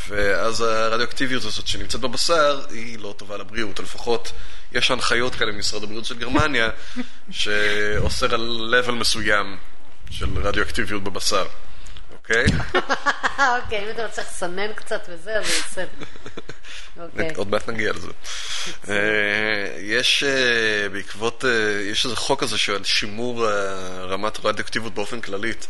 [0.08, 4.32] ואז הרדיואקטיביות הזאת שנמצאת בבשר היא לא טובה לבריאות, או לפחות
[4.72, 6.70] יש הנחיות כאלה ממשרד הבריאות של גרמניה
[7.30, 9.56] שאוסר על level מסוים
[10.10, 11.46] של רדיואקטיביות בבשר,
[12.22, 12.44] אוקיי?
[13.62, 16.04] אוקיי, אם אתה צריך לסנן קצת וזה, אז זה בסדר.
[16.96, 17.34] אוקיי.
[17.36, 18.08] עוד מעט נגיע לזה.
[18.88, 23.48] אה, יש אה, בעקבות, אה, יש איזה חוק כזה של שימור
[24.02, 25.66] רמת רדיואקטיביות באופן כללית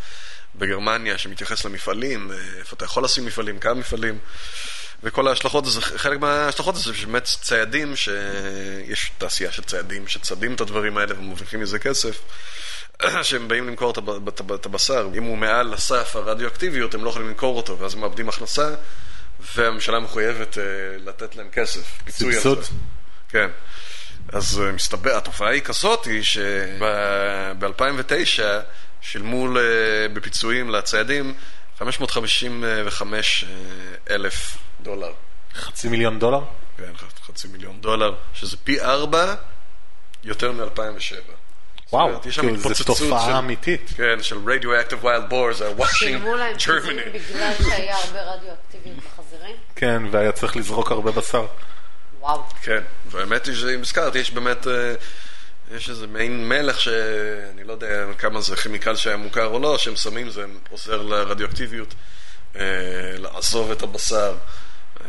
[0.54, 4.18] בגרמניה, שמתייחס למפעלים, איפה אתה יכול לשים מפעלים, כמה מפעלים.
[5.02, 10.98] וכל ההשלכות, זה, חלק מההשלכות זה שבאמת ציידים, שיש תעשייה של ציידים שצדים את הדברים
[10.98, 12.18] האלה ומרוויחים מזה כסף,
[13.22, 15.08] שהם באים למכור את הב- את הב- את הבשר.
[15.14, 18.74] אם הוא מעל הסף הרדיואקטיביות, הם לא יכולים למכור אותו, ואז הם מאבדים הכנסה,
[19.56, 20.62] והממשלה מחויבת אה,
[20.98, 22.42] לתת להם כסף, פיצוי על?
[22.42, 22.48] זה.
[23.28, 23.50] כן.
[24.32, 28.42] אז אה, מסתבר, התופעה היא כזאת, היא שב-2009
[29.00, 29.48] שילמו
[30.12, 31.34] בפיצויים לציידים
[31.78, 33.50] 555 אה,
[34.14, 35.12] אלף דולר.
[35.54, 36.40] חצי מיליון דולר?
[36.76, 36.92] כן,
[37.26, 39.34] חצי מיליון דולר, שזה פי ארבע
[40.24, 41.32] יותר מ-2007.
[41.92, 43.90] וואו, יש שם כאילו, זו התפוצצות תופעה של- אמיתית.
[43.96, 47.02] כן, של Radioactive Wild Boars, are watching שילמו להם פיצויים Germany.
[47.32, 49.56] בגלל שהיה הרבה רדיואקטיביות בחזירים?
[49.76, 51.46] כן, והיה צריך לזרוק הרבה בשר.
[52.20, 52.42] וואו.
[52.62, 54.94] כן, והאמת היא שאם הזכרת, יש באמת, אה,
[55.76, 59.96] יש איזה מעין מלח שאני לא יודע כמה זה כימיקל שהיה מוכר או לא, שהם
[59.96, 61.94] שמים, זה עוזר לרדיואקטיביות
[62.56, 62.62] אה,
[63.18, 64.34] לעזוב את הבשר.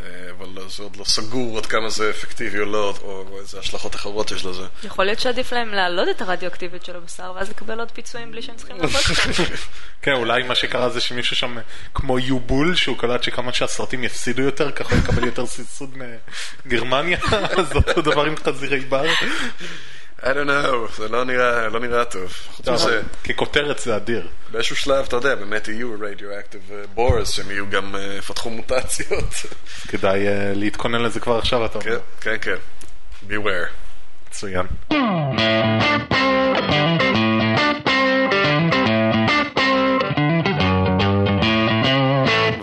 [0.03, 3.95] אה, אבל זה עוד לא סגור עד כמה זה אפקטיבי או לא, או איזה השלכות
[3.95, 4.63] אחרות יש לזה.
[4.83, 8.55] יכול להיות שעדיף להם להעלות את הרדיואקטיביות של הבשר ואז לקבל עוד פיצויים בלי שהם
[8.55, 8.87] צריכים אותם.
[10.01, 11.57] כן, אולי מה שקרה זה שמישהו שם,
[11.93, 15.97] כמו יובול, שהוא קלט שכמה שהסרטים יפסידו יותר, ככה הוא יקבל יותר סבסוד
[16.65, 17.17] מגרמניה,
[17.57, 19.05] אז אותו דבר עם חזירי בר.
[20.23, 22.33] I don't know, זה לא נראה, לא נראה טוב.
[22.51, 24.27] חוץ מזה, אבל ככותרת זה אדיר.
[24.51, 26.61] באיזשהו שלב, אתה יודע, באמת יהיו רדיואקטיב
[26.93, 29.33] בורס, שהם יהיו גם, אה, יפתחו מוטציות.
[29.89, 31.99] כדאי אה, להתכונן לזה כבר עכשיו, אתה כן, אומר.
[32.21, 32.55] כן, כן.
[33.29, 33.69] beware.
[34.29, 34.65] מצוין.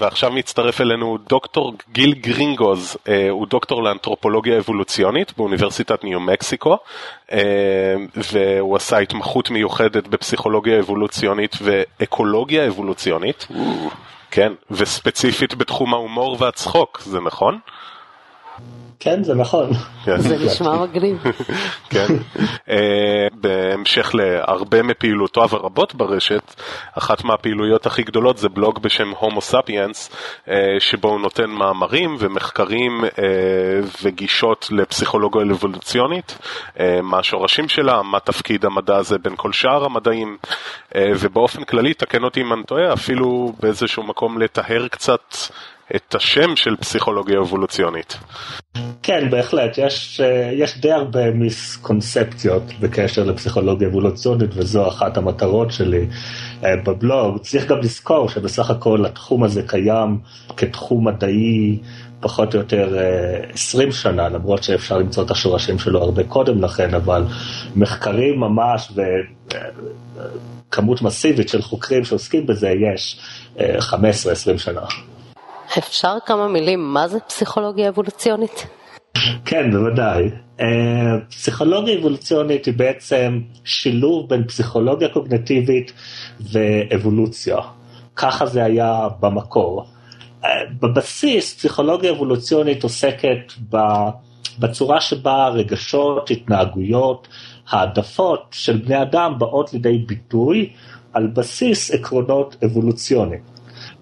[0.00, 6.76] ועכשיו מצטרף אלינו דוקטור גיל גרינגוז, אה, הוא דוקטור לאנתרופולוגיה אבולוציונית באוניברסיטת ניו מקסיקו,
[7.32, 7.38] אה,
[8.32, 13.46] והוא עשה התמחות מיוחדת בפסיכולוגיה אבולוציונית ואקולוגיה אבולוציונית,
[14.30, 17.58] כן, וספציפית בתחום ההומור והצחוק, זה נכון?
[19.00, 19.70] כן, זה נכון.
[20.04, 20.20] כן.
[20.20, 21.22] זה נשמע מגניב.
[21.90, 22.06] כן.
[22.70, 26.54] אה, בהמשך להרבה מפעילותיו הרבות ברשת,
[26.98, 30.10] אחת מהפעילויות הכי גדולות זה בלוג בשם הומו ספיאנס,
[30.78, 36.38] שבו הוא נותן מאמרים ומחקרים אה, וגישות לפסיכולוגיה אבולוציונית,
[36.80, 40.36] אה, מה השורשים שלה, מה תפקיד המדע הזה בין כל שאר המדעים,
[40.94, 45.34] אה, ובאופן כללי, תקן אותי אם אני טועה, אפילו באיזשהו מקום לטהר קצת
[45.96, 48.18] את השם של פסיכולוגיה אבולוציונית.
[49.02, 56.06] כן, בהחלט, יש, אה, יש די הרבה מיסקונספציות בקשר לפסיכולוגיה אבולוציונית, וזו אחת המטרות שלי
[56.64, 57.38] אה, בבלוג.
[57.38, 60.18] צריך גם לזכור שבסך הכל התחום הזה קיים
[60.56, 61.78] כתחום מדעי
[62.20, 66.94] פחות או יותר אה, 20 שנה, למרות שאפשר למצוא את השורשים שלו הרבה קודם לכן,
[66.94, 67.24] אבל
[67.76, 68.92] מחקרים ממש
[70.68, 73.20] וכמות מסיבית של חוקרים שעוסקים בזה יש
[73.60, 73.78] אה,
[74.54, 74.80] 15-20 שנה.
[75.78, 78.66] אפשר כמה מילים, מה זה פסיכולוגיה אבולוציונית?
[79.44, 80.30] כן, בוודאי.
[80.60, 80.66] אה,
[81.30, 85.92] פסיכולוגיה אבולוציונית היא בעצם שילוב בין פסיכולוגיה קוגנטיבית
[86.40, 87.56] ואבולוציה.
[88.16, 89.86] ככה זה היה במקור.
[90.80, 93.52] בבסיס פסיכולוגיה אבולוציונית עוסקת
[94.58, 97.28] בצורה שבה רגשות, התנהגויות,
[97.70, 100.70] העדפות של בני אדם באות לידי ביטוי
[101.12, 103.40] על בסיס עקרונות אבולוציוניים.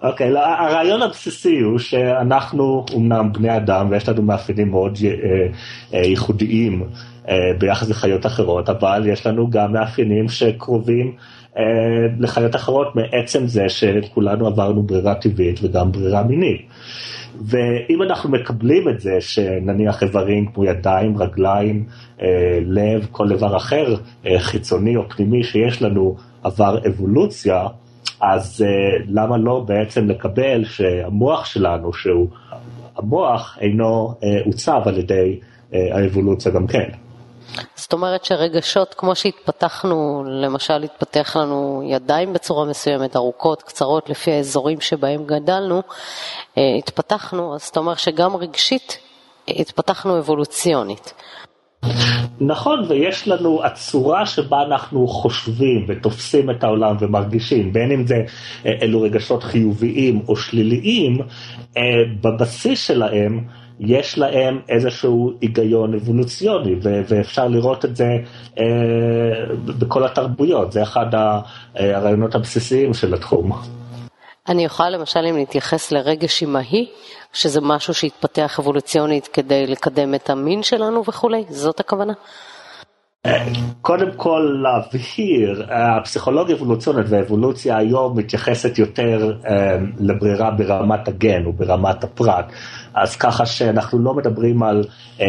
[0.02, 5.46] אוקיי, okay, הרעיון הבסיסי הוא שאנחנו אומנם בני אדם ויש לנו מאפיינים מאוד אה,
[5.94, 6.82] אה, ייחודיים
[7.28, 11.12] אה, ביחס לחיות אחרות, אבל יש לנו גם מאפיינים שקרובים
[12.18, 16.61] לחיות אחרות מעצם זה שכולנו עברנו ברירה טבעית וגם ברירה מינית.
[17.40, 21.84] ואם אנחנו מקבלים את זה שנניח איברים כמו ידיים, רגליים,
[22.66, 23.94] לב, כל דבר אחר
[24.38, 27.66] חיצוני או פנימי שיש לנו עבר אבולוציה,
[28.20, 32.28] אז uh, למה לא בעצם לקבל שהמוח שלנו, שהוא
[32.96, 36.88] המוח אינו uh, עוצב על ידי uh, האבולוציה גם כן.
[37.76, 44.81] זאת אומרת שרגשות, כמו שהתפתחנו, למשל התפתח לנו ידיים בצורה מסוימת, ארוכות, קצרות, לפי האזורים
[44.81, 45.83] שבהם גדלנו,
[46.57, 48.98] התפתחנו, אז אתה אומר שגם רגשית
[49.48, 51.14] התפתחנו אבולוציונית.
[52.40, 58.24] נכון, ויש לנו הצורה שבה אנחנו חושבים ותופסים את העולם ומרגישים, בין אם זה
[58.66, 61.18] אה, אלו רגשות חיוביים או שליליים,
[61.76, 61.82] אה,
[62.20, 63.44] בבסיס שלהם
[63.80, 68.08] יש להם איזשהו היגיון אבולוציוני, ואפשר לראות את זה
[68.58, 68.64] אה,
[69.78, 71.06] בכל התרבויות, זה אחד
[71.74, 73.52] הרעיונות הבסיסיים של התחום.
[74.48, 76.88] אני יכולה למשל אם להתייחס לרגש אמהי,
[77.32, 82.12] שזה משהו שהתפתח אבולוציונית כדי לקדם את המין שלנו וכולי, זאת הכוונה?
[83.80, 92.04] קודם כל להבהיר, הפסיכולוגיה אבולוציונית והאבולוציה היום מתייחסת יותר אה, לברירה ברמת הגן או ברמת
[92.04, 92.52] הפרט,
[92.94, 94.84] אז ככה שאנחנו לא מדברים על
[95.20, 95.26] אה,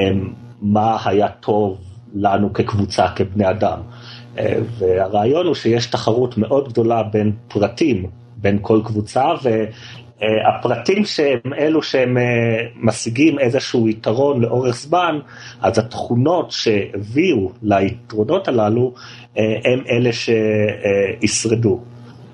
[0.61, 1.77] מה היה טוב
[2.13, 3.79] לנו כקבוצה, כבני אדם.
[4.37, 9.25] אה, והרעיון הוא שיש תחרות מאוד גדולה בין פרטים בין כל קבוצה,
[10.21, 12.23] והפרטים שהם אלו שהם אה,
[12.75, 15.19] משיגים איזשהו יתרון לאורך זמן,
[15.61, 18.93] אז התכונות שהביאו ליתרונות הללו,
[19.37, 21.79] אה, הם אלה שישרדו.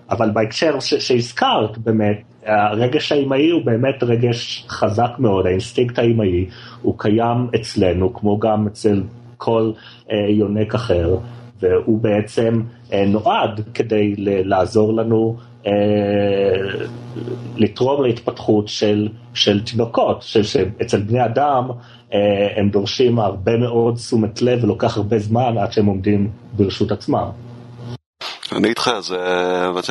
[0.09, 6.45] אבל בהקשר שהזכרת, באמת, הרגש האימהי הוא באמת רגש חזק מאוד, האינסטינקט האימהי
[6.81, 9.03] הוא קיים אצלנו, כמו גם אצל
[9.37, 9.71] כל
[10.11, 11.17] אה, יונק אחר,
[11.59, 12.61] והוא בעצם
[13.07, 15.54] נועד כדי לעזור לנו אה,
[17.57, 21.63] לתרום להתפתחות של, של תינוקות, שאצל בני אדם
[22.13, 22.19] אה,
[22.55, 27.29] הם דורשים הרבה מאוד תשומת לב ולוקח הרבה זמן עד שהם עומדים ברשות עצמם.
[28.51, 29.17] אני איתך, זה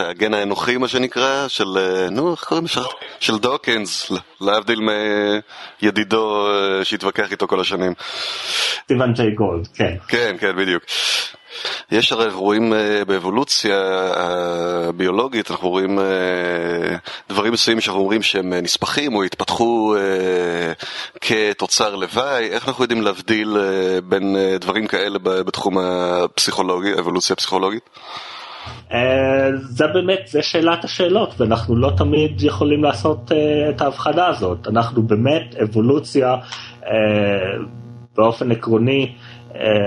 [0.08, 2.80] הגן האנוכי מה שנקרא, של, אה, נו, איך קוראים לזה?
[3.20, 4.80] של דוקינס, להבדיל
[5.82, 6.46] מידידו
[6.82, 7.92] שהתווכח איתו כל השנים.
[8.84, 9.96] סטיבן ג'יי גולד, כן.
[10.08, 10.82] כן, כן, בדיוק.
[11.90, 13.77] יש הרי, רואים אה, באבולוציה
[14.16, 16.05] הביולוגית, אנחנו רואים אה,
[17.29, 19.96] דברים מסוימים שאנחנו אומרים שהם אה, נספחים או התפתחו
[21.20, 23.57] כתוצר לוואי, איך אנחנו יודעים להבדיל
[24.09, 27.90] בין דברים כאלה בתחום הפסיכולוגי, האבולוציה הפסיכולוגית?
[29.68, 33.33] זה באמת, זה שאלת השאלות, ואנחנו לא תמיד יכולים לעשות
[33.70, 34.68] את ההבחנה הזאת.
[34.68, 36.37] אנחנו באמת, אבולוציה
[38.16, 39.12] באופן עקרוני, אה,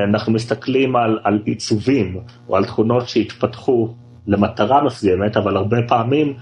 [0.10, 3.94] אנחנו מסתכלים על, על עיצובים או על תכונות שהתפתחו
[4.28, 6.34] למטרה מסוימת, אבל הרבה פעמים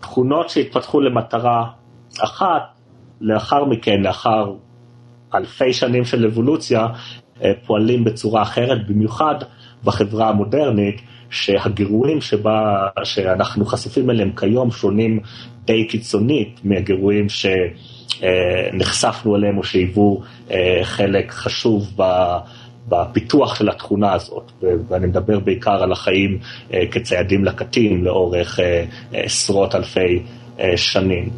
[0.00, 1.64] תכונות שהתפתחו למטרה
[2.24, 2.62] אחת,
[3.20, 4.52] לאחר מכן, לאחר
[5.34, 6.86] אלפי שנים של אבולוציה,
[7.42, 9.34] אה, פועלים בצורה אחרת, במיוחד
[9.84, 15.20] בחברה המודרנית, שהגירויים שבה, שאנחנו חשופים אליהם כיום שונים
[15.64, 17.46] די קיצונית מהגירויים ש...
[18.22, 21.96] אה, נחשפנו אליהם או שהיוו אה, חלק חשוב
[22.88, 24.52] בפיתוח של התכונה הזאת,
[24.88, 26.38] ואני מדבר בעיקר על החיים
[26.74, 28.58] אה, כציידים לקטים לאורך
[29.12, 30.22] עשרות אלפי
[30.76, 31.30] שנים.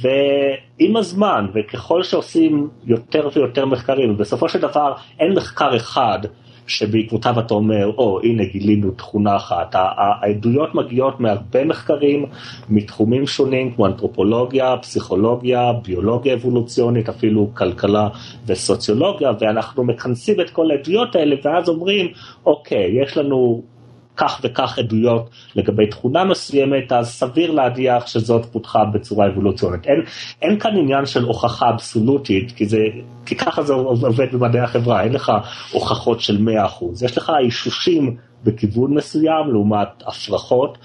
[0.00, 6.18] ועם הזמן, וככל שעושים יותר ויותר מחקרים, ובסופו של דבר אין מחקר אחד
[6.66, 9.74] שבעקבותיו אתה אומר, או oh, הנה גילינו תכונה אחת.
[9.74, 12.26] העדויות מגיעות מהרבה מחקרים,
[12.70, 18.08] מתחומים שונים כמו אנתרופולוגיה, פסיכולוגיה, ביולוגיה אבולוציונית, אפילו כלכלה
[18.46, 22.06] וסוציולוגיה, ואנחנו מכנסים את כל העדויות האלה ואז אומרים,
[22.46, 23.62] אוקיי, יש לנו
[24.16, 29.86] כך וכך עדויות לגבי תכונה מסוימת, אז סביר להדיח שזאת פותחה בצורה אבולוציונית.
[29.86, 30.02] אין,
[30.42, 32.78] אין כאן עניין של הוכחה אבסולוטית, כי, זה,
[33.26, 35.32] כי ככה זה עובד במדעי החברה, אין לך
[35.72, 36.46] הוכחות של
[36.80, 37.04] 100%.
[37.04, 40.78] יש לך אישושים בכיוון מסוים לעומת הפרחות.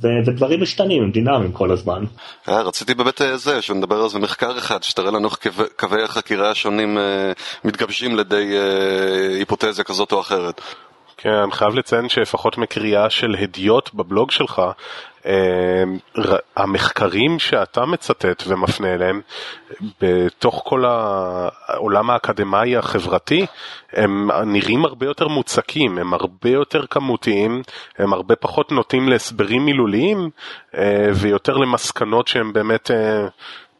[0.00, 2.04] ודברים משתנים, הם דינמיים כל הזמן.
[2.48, 5.38] אה, רציתי באמת אה, זה, שנדבר על זה מחקר אחד, שתראה לנו איך
[5.76, 7.32] קווי החקירה השונים אה,
[7.64, 8.56] מתגבשים לידי
[9.38, 10.60] היפותזיה כזאת או אחרת.
[11.16, 14.62] כן, חייב לציין שלפחות מקריאה של הדיוט בבלוג שלך,
[15.26, 15.32] אמ,
[16.56, 19.20] המחקרים שאתה מצטט ומפנה אליהם,
[20.00, 23.46] בתוך כל העולם האקדמאי החברתי,
[23.92, 27.62] הם נראים הרבה יותר מוצקים, הם הרבה יותר כמותיים,
[27.98, 30.30] הם הרבה פחות נוטים להסברים מילוליים
[30.74, 33.26] אה, ויותר למסקנות שהן באמת אה,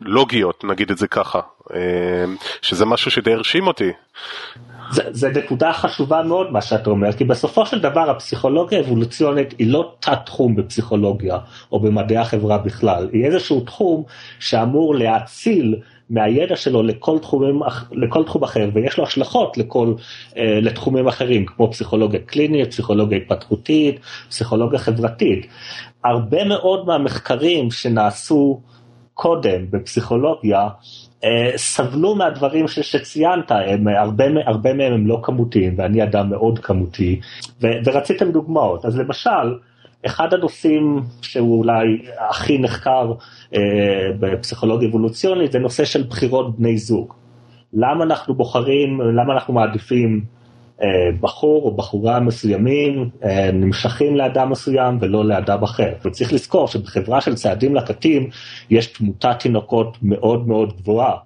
[0.01, 1.41] לוגיות, נגיד את זה ככה,
[1.75, 2.25] אה,
[2.63, 3.93] שזה משהו שדי הרשים אותי.
[4.91, 9.73] זה, זה נקודה חשובה מאוד מה שאתה אומר, כי בסופו של דבר הפסיכולוגיה האבולוציונית היא
[9.73, 11.39] לא תת תחום בפסיכולוגיה
[11.73, 14.03] או במדעי החברה בכלל, היא איזשהו תחום
[14.39, 15.77] שאמור להציל
[16.11, 17.61] מהידע שלו לכל, תחומים,
[17.93, 19.95] לכל תחום אחר ויש לו השלכות לכל,
[20.37, 25.47] אה, לתחומים אחרים כמו פסיכולוגיה קלינית, פסיכולוגיה התפתחותית, פסיכולוגיה חברתית.
[26.05, 28.61] הרבה מאוד מהמחקרים שנעשו
[29.15, 30.69] קודם בפסיכולוגיה
[31.57, 37.21] סבלו מהדברים ש, שציינת, הם, הרבה, הרבה מהם הם לא כמותיים ואני אדם מאוד כמותי
[37.63, 39.59] ו, ורציתם דוגמאות, אז למשל
[40.07, 43.13] אחד הנושאים שהוא אולי הכי נחקר
[43.55, 43.61] אה,
[44.21, 47.13] בפסיכולוגיה אבולוציונית זה נושא של בחירות בני זוג.
[47.73, 50.46] למה אנחנו בוחרים, למה אנחנו מעדיפים אה,
[51.21, 55.93] בחור או בחורה מסוימים אה, נמשכים לאדם מסוים ולא לאדם אחר.
[56.05, 58.29] וצריך לזכור שבחברה של צעדים לקטים
[58.71, 61.17] יש תמותת תינוקות מאוד מאוד גבוהה,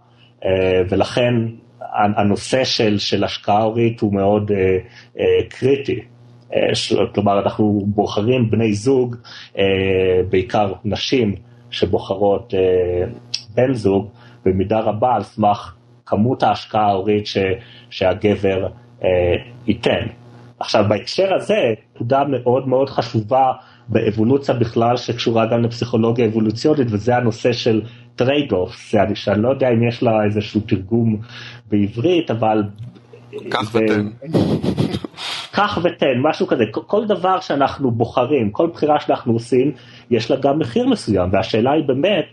[0.45, 1.35] אה, ולכן
[2.17, 4.51] הנושא של, של השקעה הורית הוא מאוד
[5.49, 6.01] קריטי.
[7.15, 9.17] כלומר, אנחנו בוחרים בני זוג,
[10.31, 11.35] בעיקר נשים
[11.71, 12.55] שבוחרות
[13.55, 14.09] בן זוג,
[14.45, 15.75] במידה רבה על סמך
[16.11, 17.25] כמות ההשקעה ההורית
[17.91, 18.69] שהגבר אה,
[19.67, 20.07] ייתן.
[20.61, 23.53] עכשיו בהקשר הזה, נקודה מאוד מאוד חשובה
[23.89, 27.83] באבולוציה בכלל שקשורה גם לפסיכולוגיה אבולוציונית וזה הנושא של
[28.17, 28.77] trade off,
[29.15, 31.17] שאני לא יודע אם יש לה איזשהו תרגום
[31.71, 32.63] בעברית אבל...
[33.51, 34.09] קח ותן.
[35.57, 39.73] קח ותן, משהו כזה, כל דבר שאנחנו בוחרים, כל בחירה שאנחנו עושים,
[40.11, 41.29] יש לה גם מחיר מסוים.
[41.33, 42.25] והשאלה היא באמת,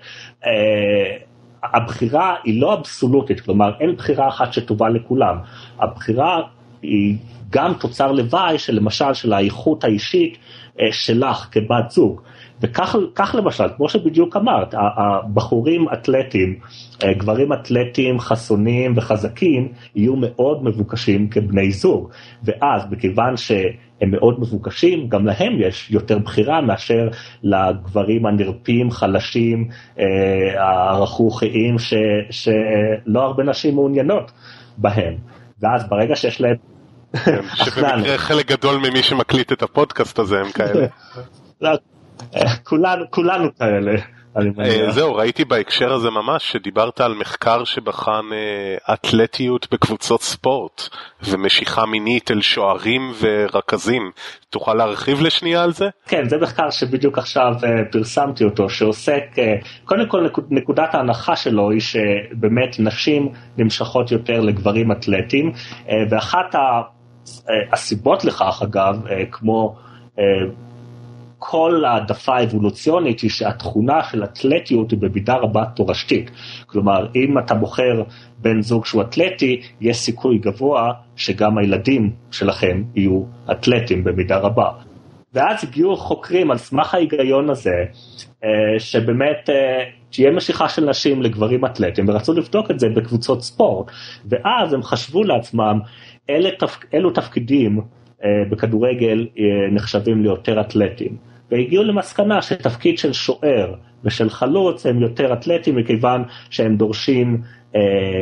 [0.45, 1.17] אה,
[1.63, 5.37] הבחירה היא לא אבסולוטית, כלומר אין בחירה אחת שטובה לכולם,
[5.79, 6.41] הבחירה
[6.87, 7.15] היא
[7.49, 10.37] גם תוצר לוואי של למשל של האיכות האישית
[10.81, 12.21] אה, שלך כבת זוג.
[12.61, 16.59] וכך למשל, כמו שבדיוק אמרת, הבחורים אתלטים,
[17.03, 22.09] אה, גברים אתלטים חסונים וחזקים, יהיו מאוד מבוקשים כבני זוג.
[22.43, 27.09] ואז מכיוון שהם מאוד מבוקשים, גם להם יש יותר בחירה מאשר
[27.43, 29.67] לגברים הנרפים, חלשים,
[29.99, 30.05] אה,
[30.91, 31.75] הרכרוכיים,
[32.29, 34.31] שלא הרבה נשים מעוניינות
[34.77, 35.13] בהם.
[35.61, 36.76] ואז ברגע שיש להם...
[37.25, 40.87] כן, שבמקרה חלק גדול ממי שמקליט את הפודקאסט הזה הם כאלה.
[41.61, 41.71] לא,
[43.09, 43.95] כולנו כאלה.
[44.37, 50.81] אה, זהו, ראיתי בהקשר הזה ממש שדיברת על מחקר שבחן אה, אתלטיות בקבוצות ספורט
[51.23, 54.11] ומשיכה מינית אל שוערים ורכזים.
[54.49, 55.85] תוכל להרחיב לשנייה על זה?
[56.07, 59.23] כן, זה מחקר שבדיוק עכשיו אה, פרסמתי אותו, שעוסק,
[59.85, 65.51] קודם כל נקודת ההנחה שלו היא שבאמת נשים נמשכות יותר לגברים אתלטים,
[66.09, 66.55] ואחת
[67.73, 69.01] הסיבות לכך אגב,
[69.31, 69.75] כמו
[71.39, 76.31] כל העדפה האבולוציונית היא שהתכונה של אתלטיות היא במידה רבה תורשתית.
[76.65, 78.03] כלומר, אם אתה בוחר
[78.37, 84.71] בן זוג שהוא אתלטי, יש סיכוי גבוה שגם הילדים שלכם יהיו אתלטים במידה רבה.
[85.33, 87.75] ואז הגיעו חוקרים על סמך ההיגיון הזה,
[88.43, 93.91] אה, שבאמת אה, תהיה משיכה של נשים לגברים אתלטים, ורצו לבדוק את זה בקבוצות ספורט,
[94.25, 95.79] ואז הם חשבו לעצמם
[96.29, 96.77] אלה תפ...
[96.93, 97.81] אילו תפקידים
[98.23, 99.27] אה, בכדורגל
[99.71, 101.17] נחשבים ליותר אתלטים.
[101.51, 103.73] והגיעו למסקנה שתפקיד של שוער
[104.03, 107.41] ושל חלוץ הם יותר אתלטים מכיוון שהם דורשים
[107.75, 107.81] אה,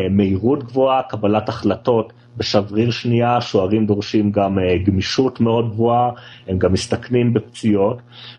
[0.09, 6.11] מהירות גבוהה, קבלת החלטות בשבריר שנייה, שוערים דורשים גם אה, גמישות מאוד גבוהה,
[6.47, 7.97] הם גם מסתכנים בפציעות,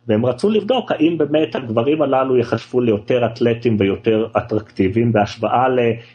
[0.08, 5.66] והם רצו לבדוק האם באמת הגברים הללו יחשבו ליותר אתלטים ויותר אטרקטיביים בהשוואה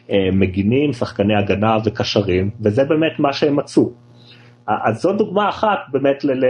[0.08, 3.90] למגינים, שחקני הגנה וקשרים, וזה באמת מה שהם מצאו.
[4.66, 6.44] אז זו דוגמה אחת באמת ל...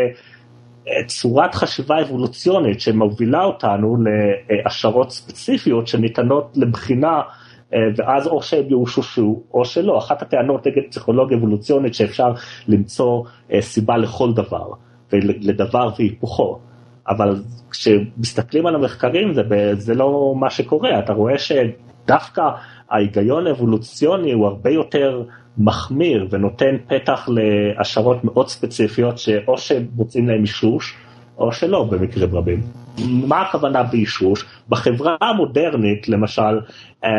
[1.06, 3.96] צורת חשיבה אבולוציונית שמובילה אותנו
[4.50, 7.22] להשערות ספציפיות שניתנות לבחינה אה,
[7.96, 9.98] ואז או שהם יאוששו או שלא.
[9.98, 12.32] אחת הטענות נגד פסיכולוגיה אבולוציונית שאפשר
[12.68, 14.66] למצוא אה, סיבה לכל דבר
[15.12, 16.58] ולדבר והיפוכו.
[17.08, 19.42] אבל כשמסתכלים על המחקרים זה,
[19.72, 22.42] זה לא מה שקורה, אתה רואה שדווקא
[22.90, 25.22] ההיגיון האבולוציוני הוא הרבה יותר
[25.58, 30.96] מחמיר ונותן פתח להשערות מאוד ספציפיות שאו שמוצאים להם אישוש
[31.38, 32.60] או שלא במקרים רבים.
[33.06, 34.44] מה הכוונה באישוש?
[34.68, 36.60] בחברה המודרנית למשל
[37.04, 37.10] אה,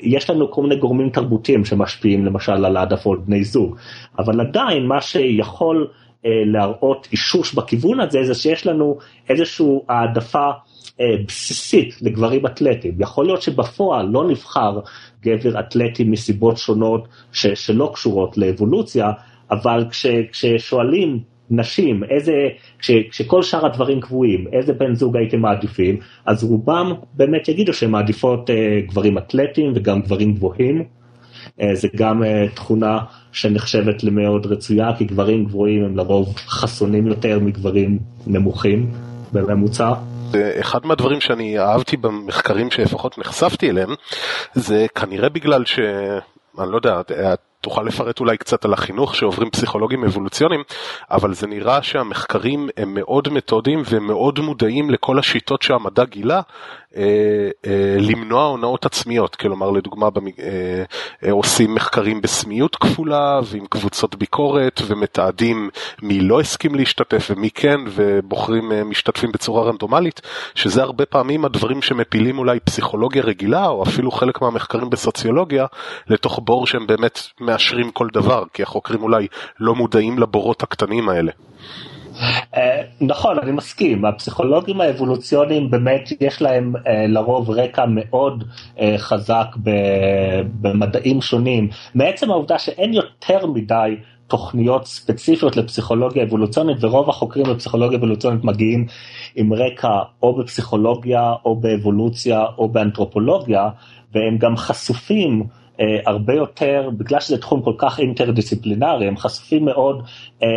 [0.00, 3.76] יש לנו כל מיני גורמים תרבותיים שמשפיעים למשל על העדפות בני זוג
[4.18, 5.88] אבל עדיין מה שיכול
[6.24, 8.98] להראות אישוש בכיוון הזה, זה שיש לנו
[9.28, 10.50] איזושהי העדפה
[11.26, 12.94] בסיסית לגברים אתלטים.
[12.98, 14.80] יכול להיות שבפועל לא נבחר
[15.22, 19.10] גבר אתלטי מסיבות שונות ש, שלא קשורות לאבולוציה,
[19.50, 21.20] אבל כש, כששואלים
[21.50, 22.32] נשים, איזה,
[22.78, 27.90] כש, כשכל שאר הדברים קבועים, איזה בן זוג הייתם מעדיפים, אז רובם באמת יגידו שהם
[27.90, 30.84] מעדיפות אה, גברים אתלטיים וגם גברים גבוהים.
[31.60, 32.98] אה, זה גם אה, תכונה
[33.32, 38.90] שנחשבת למאוד רצויה, כי גברים גבוהים הם לרוב חסונים יותר מגברים נמוכים
[39.32, 39.92] בממוצע.
[40.60, 43.90] אחד מהדברים שאני אהבתי במחקרים שלפחות נחשפתי אליהם,
[44.54, 45.78] זה כנראה בגלל ש...
[46.58, 47.00] אני לא יודע,
[47.64, 50.62] תוכל לפרט אולי קצת על החינוך שעוברים פסיכולוגים אבולוציוניים,
[51.10, 56.40] אבל זה נראה שהמחקרים הם מאוד מתודיים ומאוד מודעים לכל השיטות שהמדע גילה
[56.96, 60.26] אה, אה, למנוע הונאות עצמיות, כלומר לדוגמה במ...
[60.26, 60.84] אה,
[61.24, 65.70] אה, עושים מחקרים בסמיות כפולה ועם קבוצות ביקורת ומתעדים
[66.02, 70.20] מי לא הסכים להשתתף ומי כן ובוחרים אה, משתתפים בצורה רנדומלית,
[70.54, 75.66] שזה הרבה פעמים הדברים שמפילים אולי פסיכולוגיה רגילה או אפילו חלק מהמחקרים בסוציולוגיה
[76.08, 77.20] לתוך בור שהם באמת
[77.54, 79.26] מאשרים כל דבר, כי החוקרים אולי
[79.60, 81.32] לא מודעים לבורות הקטנים האלה.
[82.56, 88.44] אה, נכון, אני מסכים, הפסיכולוגים האבולוציוניים באמת יש להם אה, לרוב רקע מאוד
[88.80, 89.46] אה, חזק
[90.60, 93.96] במדעים שונים, מעצם העובדה שאין יותר מדי
[94.26, 98.86] תוכניות ספציפיות לפסיכולוגיה אבולוציונית ורוב החוקרים בפסיכולוגיה אבולוציונית מגיעים
[99.36, 103.68] עם רקע או בפסיכולוגיה או באבולוציה או באנתרופולוגיה
[104.12, 105.42] והם גם חשופים
[105.80, 110.02] אה, הרבה יותר, בגלל שזה תחום כל כך אינטרדיסציפלינרי, הם חשופים מאוד
[110.42, 110.48] אה,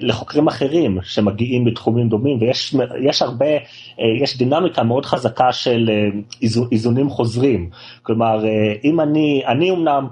[0.00, 6.60] לחוקרים אחרים שמגיעים מתחומים דומים, ויש הרבה, אה, יש דינמיקה מאוד חזקה של אה, איז,
[6.72, 7.70] איזונים חוזרים.
[8.02, 10.06] כלומר, אה, אם אני, אני אמנם,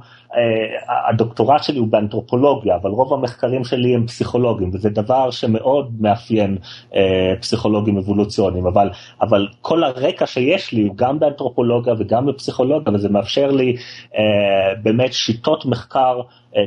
[1.08, 6.58] הדוקטורט שלי הוא באנתרופולוגיה, אבל רוב המחקרים שלי הם פסיכולוגיים, וזה דבר שמאוד מאפיין
[6.94, 13.08] אה, פסיכולוגים אבולוציוניים, אבל, אבל כל הרקע שיש לי הוא גם באנתרופולוגיה וגם בפסיכולוגיה, וזה
[13.08, 13.76] מאפשר לי
[14.18, 16.24] אה, באמת שיטות מחקר אה,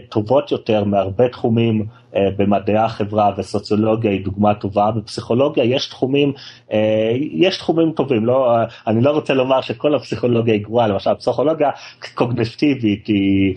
[0.10, 1.86] טובות יותר מהרבה תחומים
[2.16, 6.34] אה, במדעי החברה וסוציולוגיה היא דוגמה טובה, בפסיכולוגיה יש תחומים,
[6.74, 8.56] אה, יש תחומים טובים, לא,
[8.88, 11.70] אני לא רוצה לומר שכל הפסיכולוגיה היא גרועה, למשל פסיכולוגיה
[12.16, 13.56] קוגנטיבית היא,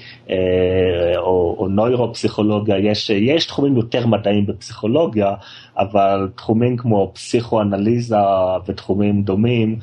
[1.16, 5.34] או, או נוירופסיכולוגיה, יש, יש תחומים יותר מדעיים בפסיכולוגיה,
[5.78, 8.16] אבל תחומים כמו פסיכואנליזה
[8.66, 9.78] ותחומים דומים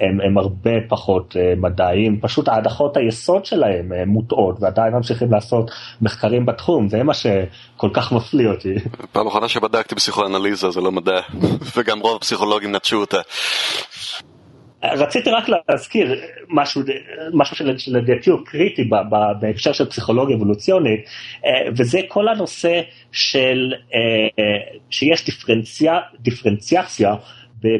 [0.00, 6.88] הם, הם הרבה פחות מדעיים, פשוט ההנחות היסוד שלהם מוטעות ועדיין ממשיכים לעשות מחקרים בתחום,
[6.88, 8.74] זה מה שכל כך מפליא אותי.
[9.12, 11.20] פעם אחרונה שבדקתי פסיכואנליזה זה לא מדע,
[11.76, 13.18] וגם רוב הפסיכולוגים נטשו אותה.
[14.84, 16.82] רציתי רק להזכיר משהו,
[17.32, 18.82] משהו שלדעתי הוא קריטי
[19.40, 21.00] בהקשר של פסיכולוגיה אבולוציונית,
[21.46, 22.80] אה, וזה כל הנושא
[23.12, 23.98] של, אה,
[24.90, 27.14] שיש דיפרנציה, דיפרנציאציה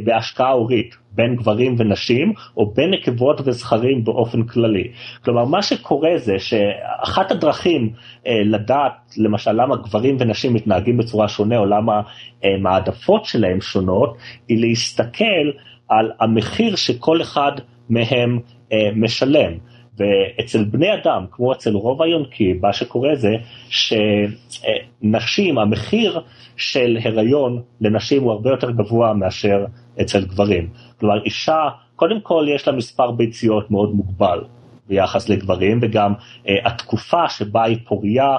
[0.05, 1.02] בהשקעה הורית.
[1.15, 4.89] בין גברים ונשים, או בין נקבות וזכרים באופן כללי.
[5.25, 7.93] כלומר, מה שקורה זה שאחת הדרכים
[8.27, 12.01] אה, לדעת, למשל, למה גברים ונשים מתנהגים בצורה שונה, או למה
[12.45, 14.17] אה, העדפות שלהם שונות,
[14.49, 15.51] היא להסתכל
[15.89, 17.53] על המחיר שכל אחד
[17.91, 18.39] מהם
[18.73, 19.53] אה, משלם.
[19.99, 23.33] ואצל בני אדם, כמו אצל רוב היונקים, מה שקורה זה
[23.69, 26.21] שנשים, המחיר
[26.57, 29.65] של הריון לנשים הוא הרבה יותר גבוה מאשר
[30.01, 30.69] אצל גברים.
[31.03, 34.41] כלומר, אישה, קודם כל יש לה מספר ביציות מאוד מוגבל
[34.89, 36.13] ביחס לגברים, וגם
[36.49, 38.37] אה, התקופה שבה היא פוריה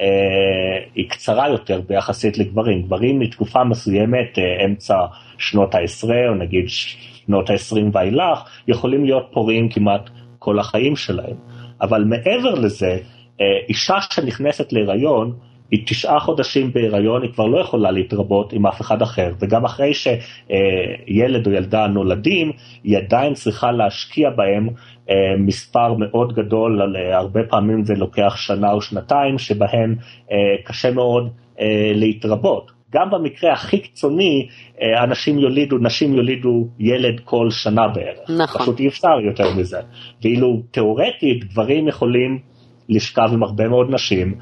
[0.00, 0.06] אה,
[0.94, 2.82] היא קצרה יותר ביחסית לגברים.
[2.82, 4.94] גברים מתקופה מסוימת, אה, אמצע
[5.38, 8.38] שנות העשרה, או נגיד שנות העשרים ואילך,
[8.68, 11.36] יכולים להיות פוריים כמעט כל החיים שלהם.
[11.80, 12.98] אבל מעבר לזה,
[13.40, 15.32] אה, אישה שנכנסת להיריון,
[15.70, 19.92] היא תשעה חודשים בהיריון, היא כבר לא יכולה להתרבות עם אף אחד אחר, וגם אחרי
[19.94, 22.52] שילד או ילדה נולדים,
[22.84, 24.68] היא עדיין צריכה להשקיע בהם
[25.10, 29.94] אה, מספר מאוד גדול, אה, הרבה פעמים זה לוקח שנה או שנתיים, שבהם
[30.32, 31.30] אה, קשה מאוד
[31.94, 32.70] להתרבות.
[32.92, 34.48] גם במקרה הכי קיצוני,
[35.02, 38.30] אנשים יולידו, נשים יולידו ילד כל שנה בערך.
[38.30, 38.62] נכון.
[38.62, 39.78] פשוט אי אפשר יותר מזה.
[40.22, 42.38] ואילו תיאורטית, גברים יכולים
[42.88, 44.34] לשכב עם הרבה מאוד נשים,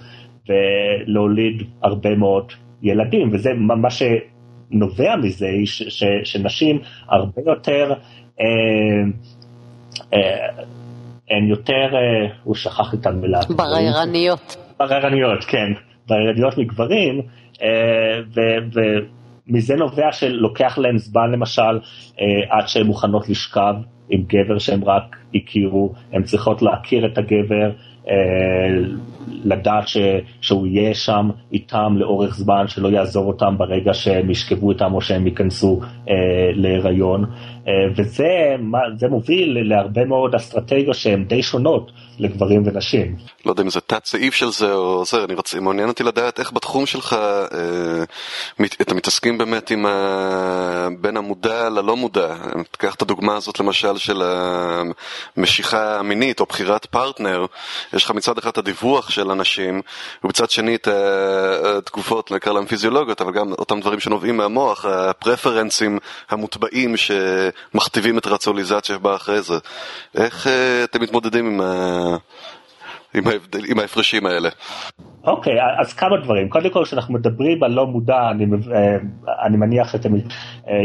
[0.48, 6.78] ולהוליד הרבה מאוד ילדים, וזה מה שנובע מזה, ש, ש, שנשים
[7.08, 7.92] הרבה יותר,
[8.40, 8.46] אה,
[10.14, 10.64] אה,
[11.30, 13.40] הן יותר, אה, הוא שכח את המילה.
[13.56, 14.56] בררניות.
[14.78, 15.72] בררניות, כן,
[16.08, 17.22] בררניות מגברים,
[17.62, 18.40] אה, ו,
[19.48, 21.62] ומזה נובע שלוקח להם זמן למשל
[22.20, 23.74] אה, עד שהן מוכנות לשכב
[24.08, 27.70] עם גבר שהם רק הכירו, הן צריכות להכיר את הגבר,
[29.44, 29.96] לדעת ש,
[30.40, 35.26] שהוא יהיה שם איתם לאורך זמן, שלא יעזוב אותם ברגע שהם ישכבו איתם או שהם
[35.26, 36.14] ייכנסו אה,
[36.54, 37.24] להיריון.
[37.68, 43.16] אה, וזה מוביל להרבה מאוד אסטרטגיות שהן די שונות לגברים ונשים.
[43.46, 46.38] לא יודע אם זה תת סעיף של זה או זה, אני רוצה, מעוניין אותי לדעת
[46.38, 48.04] איך בתחום שלך אה,
[48.58, 50.88] מת, אתם מתעסקים באמת עם ה...
[51.00, 52.34] בין המודע ללא מודע.
[52.70, 54.22] תקח את הדוגמה הזאת למשל של
[55.36, 57.46] המשיכה המינית או בחירת פרטנר,
[57.92, 59.82] יש לך מצד אחד את הדיווח של אנשים,
[60.24, 60.88] ובצד שני את
[61.76, 65.98] התגובות, נקרא להם פיזיולוגיות, אבל גם אותם דברים שנובעים מהמוח, הפרפרנסים
[66.30, 69.54] המוטבעים שמכתיבים את הרציאליזציה שבאה אחרי זה.
[70.14, 72.16] איך אה, אתם מתמודדים עם, ה...
[73.14, 74.48] עם, ההבדל, עם ההפרשים האלה?
[75.24, 76.48] אוקיי, okay, אז כמה דברים.
[76.48, 78.96] קודם כל, כשאנחנו מדברים על לא מודע, אני, אה,
[79.46, 80.20] אני מניח שאתם אה,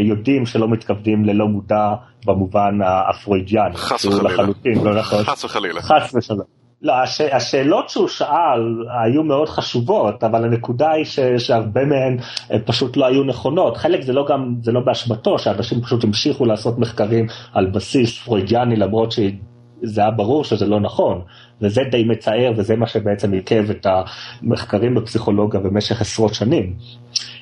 [0.00, 1.94] יודעים שלא מתכוונים ללא מודע
[2.26, 3.76] במובן הפרוידיאני.
[3.76, 4.30] חס וחלילה.
[4.30, 5.24] לחלוטין, לא נכון.
[5.24, 5.82] חס וחלילה.
[5.82, 6.60] חס ושלום.
[6.82, 12.16] לא, הש, השאלות שהוא שאל היו מאוד חשובות, אבל הנקודה היא ש, שהרבה מהן
[12.50, 13.76] אה, פשוט לא היו נכונות.
[13.76, 18.76] חלק זה לא גם, זה לא באשמתו, שאנשים פשוט המשיכו לעשות מחקרים על בסיס פרוידיאני,
[18.76, 21.22] למרות שזה היה ברור שזה לא נכון.
[21.62, 26.74] וזה די מצער, וזה מה שבעצם עיכב את המחקרים בפסיכולוגיה במשך עשרות שנים.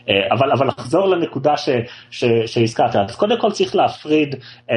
[0.08, 1.68] אה, אבל, אבל לחזור לנקודה ש,
[2.10, 4.34] ש, שהזכרת, אז קודם כל צריך להפריד,
[4.70, 4.76] אה,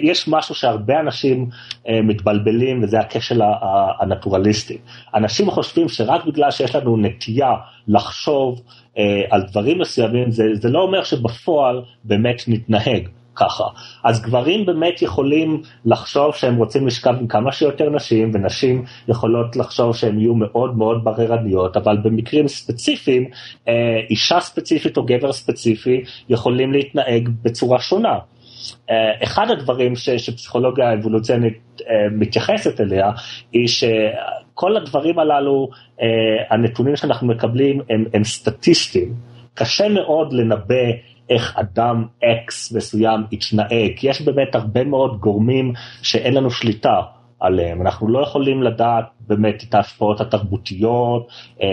[0.00, 1.48] יש משהו שהרבה אנשים
[1.88, 3.40] אה, מתבלבלים וזה הכשל
[4.00, 4.78] הנטורליסטי.
[5.14, 7.54] אנשים חושבים שרק בגלל שיש לנו נטייה
[7.88, 8.62] לחשוב
[9.30, 13.08] על דברים מסוימים, זה, זה לא אומר שבפועל באמת נתנהג.
[13.36, 13.64] ככה.
[14.04, 19.96] אז גברים באמת יכולים לחשוב שהם רוצים לשכב עם כמה שיותר נשים, ונשים יכולות לחשוב
[19.96, 23.28] שהן יהיו מאוד מאוד בררניות, אבל במקרים ספציפיים,
[23.68, 23.74] אה,
[24.10, 28.18] אישה ספציפית או גבר ספציפי יכולים להתנהג בצורה שונה.
[28.66, 31.82] Uh, אחד הדברים ש, שפסיכולוגיה האבולוציונית uh,
[32.12, 33.10] מתייחסת אליה,
[33.52, 35.68] היא שכל הדברים הללו,
[36.50, 39.14] הנתונים שאנחנו מקבלים הם, הם סטטיסטיים.
[39.54, 40.84] קשה מאוד לנבא
[41.30, 45.72] איך אדם אקס מסוים יתנהג, יש באמת הרבה מאוד גורמים
[46.02, 47.00] שאין לנו שליטה
[47.40, 51.28] עליהם, אנחנו לא יכולים לדעת באמת את ההשפעות התרבותיות,
[51.62, 51.68] אה,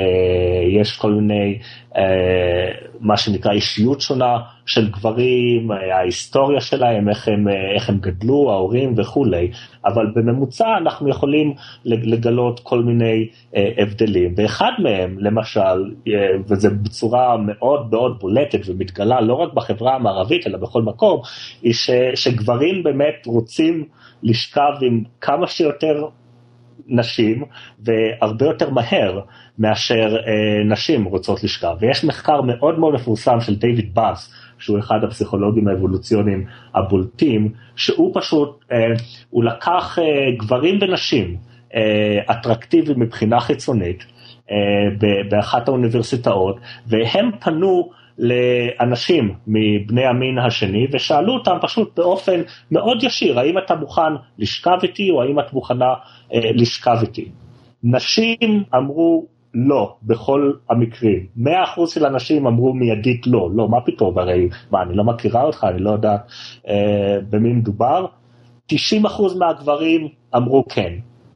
[0.82, 1.60] יש כל מיני,
[1.98, 7.98] אה, מה שנקרא אישיות שונה של גברים, אה, ההיסטוריה שלהם, איך הם, אה, איך הם
[7.98, 9.52] גדלו, ההורים וכולי,
[9.86, 11.54] אבל בממוצע אנחנו יכולים
[11.86, 19.22] לגלות כל מיני אה, הבדלים, ואחד מהם, למשל, אה, וזה בצורה מאוד מאוד בולטת ומתגלה
[19.22, 21.22] לא רק בחברה המערבית אלא בכל מקום,
[21.62, 23.86] היא ש, שגברים באמת רוצים
[24.24, 26.06] לשכב עם כמה שיותר
[26.88, 27.44] נשים
[27.80, 29.20] והרבה יותר מהר
[29.60, 31.76] מאשר אה, נשים רוצות לשכב.
[31.80, 36.46] ויש מחקר מאוד מאוד מפורסם של דיוויד באס, שהוא אחד הפסיכולוגים האבולוציוניים
[36.76, 38.78] הבולטים, שהוא פשוט, אה,
[39.30, 41.38] הוא לקח אה, גברים ונשים
[41.76, 44.06] אה, אטרקטיביים מבחינה חיצונית
[44.52, 44.56] אה,
[45.30, 52.42] באחת האוניברסיטאות, והם פנו לאנשים מבני המין השני ושאלו אותם פשוט באופן
[52.72, 55.94] מאוד ישיר, האם אתה מוכן לשכב איתי או האם את מוכנה
[56.34, 57.30] אה, לשכב איתי.
[57.84, 61.26] נשים אמרו לא, בכל המקרים.
[61.38, 61.48] 100%
[61.88, 65.80] של אנשים אמרו מיידית לא, לא, מה פתאום, הרי, מה, אני לא מכירה אותך, אני
[65.80, 66.16] לא יודע
[66.68, 68.06] אה, במי מדובר.
[68.72, 68.76] 90%
[69.40, 70.94] מהגברים אמרו כן.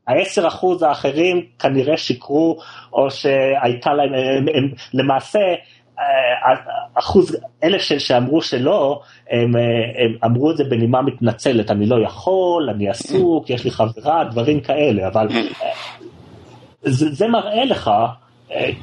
[0.07, 2.57] ה-10% האחרים כנראה שיקרו,
[2.93, 5.39] או שהייתה להם, הם, הם, למעשה,
[6.93, 9.55] אחוז, אלה שאמרו שלא, הם,
[9.97, 14.61] הם אמרו את זה בנימה מתנצלת, אני לא יכול, אני עסוק, יש לי חברה, דברים
[14.61, 15.27] כאלה, אבל
[16.81, 18.07] זה, זה מראה לך אה,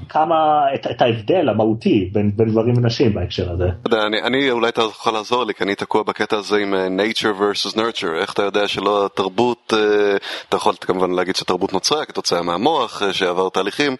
[0.09, 3.69] כמה, את, את ההבדל המהותי בין, בין גברים ונשים בהקשר הזה.
[3.93, 7.41] אני, אני אולי אתה יכול לעזור לי, כי אני תקוע בקטע הזה עם אה, nature
[7.41, 10.17] versus nurture, איך אתה יודע שלא תרבות, אה,
[10.49, 13.97] אתה יכול כמובן להגיד שתרבות נוצרה כתוצאה מהמוח שעבר תהליכים,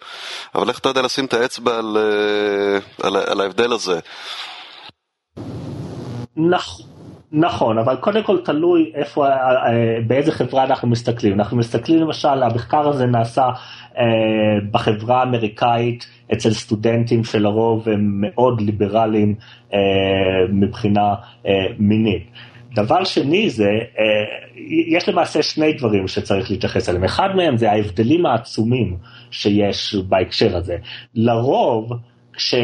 [0.55, 1.97] אבל איך אתה יודע לשים את האצבע על,
[3.03, 3.99] על, על ההבדל הזה?
[6.35, 6.94] נכון.
[7.37, 9.27] נכון, אבל קודם כל תלוי איפה,
[10.07, 11.33] באיזה חברה אנחנו מסתכלים.
[11.33, 13.49] אנחנו מסתכלים למשל, המחקר הזה נעשה
[13.97, 14.03] אה,
[14.71, 19.35] בחברה האמריקאית אצל סטודנטים שלרוב הם מאוד ליברליים
[19.73, 19.79] אה,
[20.49, 21.15] מבחינה
[21.47, 22.23] אה, מינית.
[22.75, 23.69] דבר שני זה,
[24.87, 27.03] יש למעשה שני דברים שצריך להתייחס אליהם.
[27.03, 28.97] אחד מהם זה ההבדלים העצומים
[29.31, 30.77] שיש בהקשר הזה.
[31.15, 31.91] לרוב,
[32.33, 32.55] כש...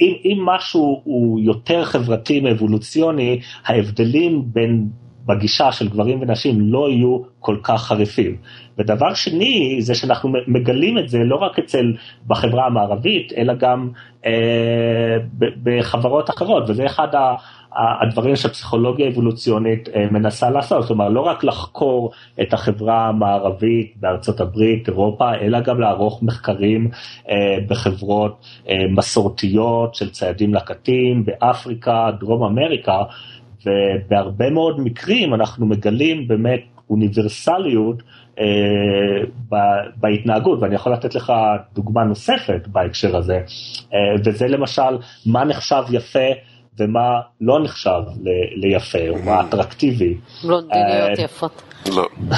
[0.00, 4.88] אם, אם משהו הוא יותר חברתי מאבולוציוני, ההבדלים בין
[5.26, 8.36] בגישה של גברים ונשים לא יהיו כל כך חריפים.
[8.78, 11.92] ודבר שני זה שאנחנו מגלים את זה לא רק אצל
[12.26, 13.90] בחברה המערבית אלא גם
[14.26, 15.16] אה,
[15.62, 17.34] בחברות אחרות וזה אחד ה...
[17.76, 22.12] הדברים שהפסיכולוגיה האבולוציונית אה, מנסה לעשות, זאת אומרת לא רק לחקור
[22.42, 26.90] את החברה המערבית בארצות הברית, אירופה, אלא גם לערוך מחקרים
[27.30, 33.02] אה, בחברות אה, מסורתיות של ציידים לקטים באפריקה, דרום אמריקה,
[33.66, 36.60] ובהרבה מאוד מקרים אנחנו מגלים באמת
[36.90, 38.02] אוניברסליות
[40.00, 41.32] בהתנהגות, ואני יכול לתת לך
[41.74, 43.40] דוגמה נוספת בהקשר הזה,
[44.24, 46.28] וזה למשל מה נחשב יפה
[46.78, 48.02] ומה לא נחשב
[48.56, 50.14] ליפה, או מה אטרקטיבי.
[50.44, 51.62] בלונדיניות יפות.
[51.86, 52.06] לא.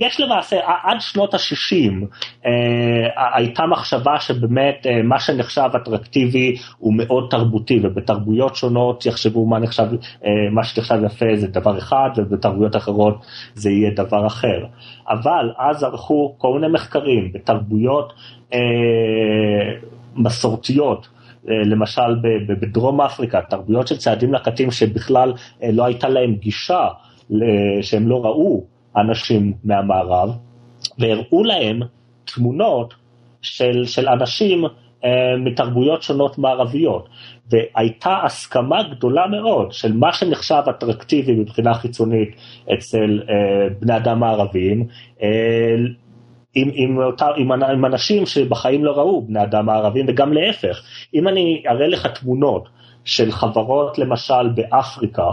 [0.00, 2.04] יש למעשה, עד שנות ה-60
[3.34, 9.86] הייתה מחשבה שבאמת מה שנחשב אטרקטיבי הוא מאוד תרבותי, ובתרבויות שונות יחשבו מה נחשב,
[10.50, 14.64] מה שנחשב יפה זה דבר אחד, ובתרבויות אחרות זה יהיה דבר אחר.
[15.08, 18.12] אבל אז ערכו כל מיני מחקרים בתרבויות
[20.16, 21.08] מסורתיות.
[21.48, 22.16] אה, למשל
[22.48, 25.32] בדרום אפריקה, תרבויות של צעדים לקטים שבכלל
[25.62, 26.88] אה, לא הייתה להם גישה,
[27.82, 28.64] שהם לא ראו
[28.96, 30.30] אנשים מהמערב,
[30.98, 31.80] והראו להם
[32.24, 32.94] תמונות
[33.42, 34.64] של, של אנשים
[35.04, 37.08] אה, מתרבויות שונות מערביות.
[37.50, 42.36] והייתה הסכמה גדולה מאוד של מה שנחשב אטרקטיבי מבחינה חיצונית
[42.74, 43.20] אצל
[43.80, 44.86] בני אדם הערבים,
[46.60, 46.98] עם, עם,
[47.36, 50.82] עם, עם אנשים שבחיים לא ראו בני אדם הערבים וגם להפך.
[51.14, 52.68] אם אני אראה לך תמונות
[53.04, 55.30] של חברות למשל באפריקה,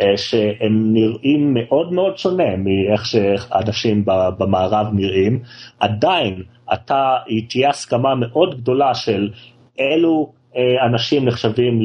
[0.00, 4.04] אה, שהם נראים מאוד מאוד שונה מאיך שאנשים
[4.38, 5.40] במערב נראים,
[5.80, 7.16] עדיין אתה,
[7.48, 9.30] תהיה הסכמה מאוד גדולה של
[9.78, 11.80] אילו אה, אנשים נחשבים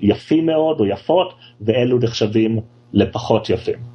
[0.00, 2.60] ליפים מאוד או יפות ואלו נחשבים
[2.92, 3.89] לפחות יפים.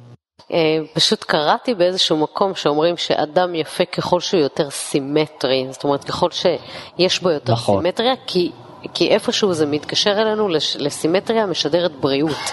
[0.52, 6.28] אה, פשוט קראתי באיזשהו מקום שאומרים שאדם יפה ככל שהוא יותר סימטרי, זאת אומרת ככל
[6.30, 7.82] שיש בו יותר נכון.
[7.82, 8.50] סימטריה, כי,
[8.94, 12.52] כי איפשהו זה מתקשר אלינו לסימטריה משדרת בריאות.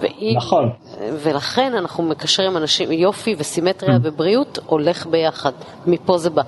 [0.00, 0.70] ואם, נכון.
[1.22, 4.00] ולכן אנחנו מקשרים אנשים, יופי וסימטריה mm.
[4.02, 5.52] ובריאות הולך ביחד,
[5.86, 6.42] מפה זה בא.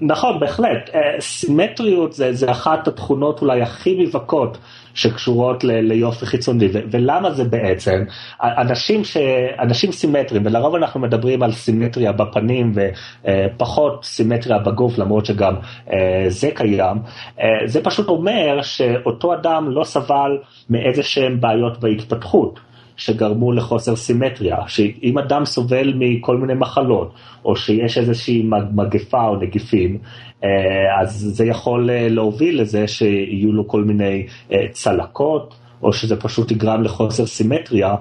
[0.00, 0.90] נכון, בהחלט.
[0.94, 4.58] אה, סימטריות זה, זה אחת התכונות אולי הכי מבכות
[4.94, 8.04] שקשורות ליופי חיצוני, ולמה זה בעצם?
[8.42, 9.16] אנשים, ש,
[9.58, 15.54] אנשים סימטריים, ולרוב אנחנו מדברים על סימטריה בפנים ופחות סימטריה בגוף, למרות שגם
[15.92, 16.96] אה, זה קיים,
[17.40, 20.38] אה, זה פשוט אומר שאותו אדם לא סבל
[20.70, 22.60] מאיזה שהם בעיות בהתפתחות.
[23.00, 28.42] שגרמו לחוסר סימטריה, שאם אדם סובל מכל מיני מחלות, או שיש איזושהי
[28.74, 29.98] מגפה או נגיפים,
[30.44, 35.54] אה, אז זה יכול אה, להוביל לזה שיהיו לו כל מיני אה, צלקות.
[35.82, 37.94] או שזה פשוט יגרם לחוסר סימטריה,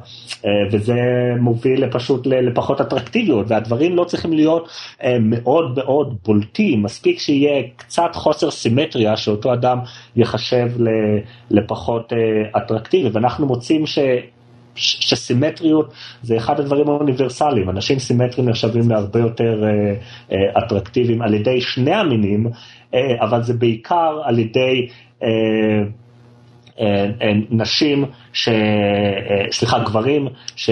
[0.72, 1.02] וזה
[1.40, 4.70] מוביל פשוט לפחות אטרקטיביות, והדברים לא צריכים להיות
[5.20, 9.80] מאוד מאוד בולטים, מספיק שיהיה קצת חוסר סימטריה, שאותו אדם
[10.16, 10.72] יחשב
[11.52, 12.14] לפחות
[12.58, 14.00] אטרקטיבי, ואנחנו מוצאים ש...
[14.80, 19.94] שסימטריות זה אחד הדברים האוניברסליים, אנשים סימטריים נחשבים להרבה יותר אה,
[20.32, 22.48] אה, אטרקטיביים על ידי שני המינים,
[22.94, 24.88] אה, אבל זה בעיקר על ידי
[27.50, 28.50] נשים, ש...
[29.52, 30.70] סליחה, גברים ש...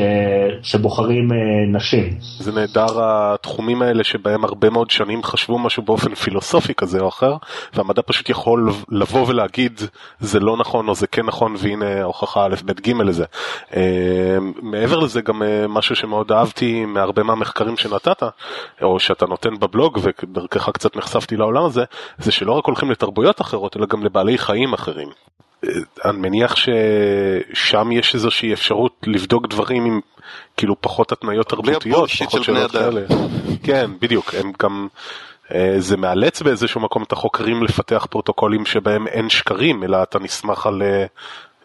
[0.63, 1.29] שבוחרים
[1.67, 2.17] נשים.
[2.19, 7.35] זה נהדר התחומים האלה שבהם הרבה מאוד שנים חשבו משהו באופן פילוסופי כזה או אחר,
[7.73, 9.81] והמדע פשוט יכול לבוא ולהגיד
[10.19, 13.25] זה לא נכון או זה כן נכון והנה ההוכחה א' ב' ג' לזה.
[14.61, 18.23] מעבר לזה גם משהו שמאוד אהבתי מהרבה מהמחקרים שנתת,
[18.81, 21.83] או שאתה נותן בבלוג ודרכך קצת נחשפתי לעולם הזה,
[22.17, 25.09] זה שלא רק הולכים לתרבויות אחרות אלא גם לבעלי חיים אחרים.
[26.05, 29.99] אני מניח ששם יש איזושהי אפשרות לבדוק דברים עם
[30.57, 33.01] כאילו פחות התניות תרבותיות, פחות שאלות כאלה.
[33.63, 34.87] כן, בדיוק, הם גם,
[35.55, 40.65] אה, זה מאלץ באיזשהו מקום את החוקרים לפתח פרוטוקולים שבהם אין שקרים, אלא אתה נסמך
[40.65, 41.05] על אה,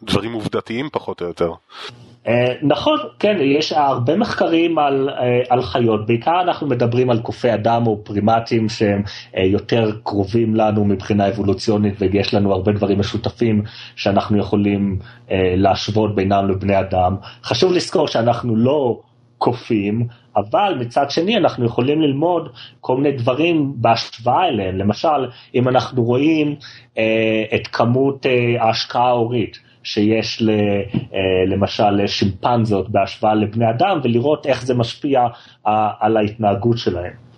[0.03, 1.53] דברים עובדתיים פחות או יותר.
[2.29, 7.55] אה, נכון, כן, יש הרבה מחקרים על, אה, על חיות, בעיקר אנחנו מדברים על קופי
[7.55, 9.03] אדם או פרימטים שהם
[9.37, 13.62] אה, יותר קרובים לנו מבחינה אבולוציונית ויש לנו הרבה דברים משותפים
[13.97, 14.99] שאנחנו יכולים
[15.57, 17.16] להשוות בינם לבני אדם.
[17.45, 19.01] חשוב לזכור שאנחנו לא
[19.39, 20.07] קופים,
[20.37, 22.49] אבל מצד שני אנחנו יכולים ללמוד
[22.81, 25.09] כל מיני דברים בהשוואה אליהם, למשל
[25.55, 26.57] אם אנחנו רואים
[27.55, 28.27] את כמות
[28.59, 29.72] ההשקעה ההורית.
[29.85, 30.51] שיש ל,
[31.14, 35.20] אה, למשל לשימפנזות בהשוואה לבני אדם ולראות איך זה משפיע
[35.66, 37.32] אה, על ההתנהגות שלהם.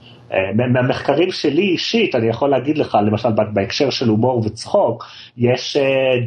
[0.55, 5.05] מהמחקרים שלי אישית, אני יכול להגיד לך, למשל בהקשר של הומור וצחוק,
[5.37, 5.76] יש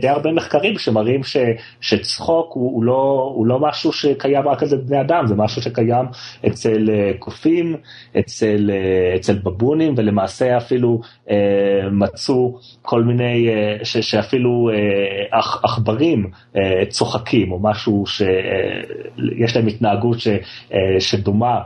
[0.02, 1.38] די הרבה מחקרים שמראים ש,
[1.82, 6.06] שצחוק הוא, הוא, לא, הוא לא משהו שקיים רק אצל בני אדם, זה משהו שקיים
[6.48, 6.90] אצל
[7.20, 7.76] קופים,
[8.20, 8.72] אצל,
[9.16, 11.02] אצל בבונים, ולמעשה אפילו
[11.92, 13.50] מצאו כל מיני,
[13.84, 14.70] ש, שאפילו
[15.64, 16.30] עכברים
[16.90, 20.28] צוחקים, או משהו שיש להם התנהגות ש,
[21.00, 21.60] שדומה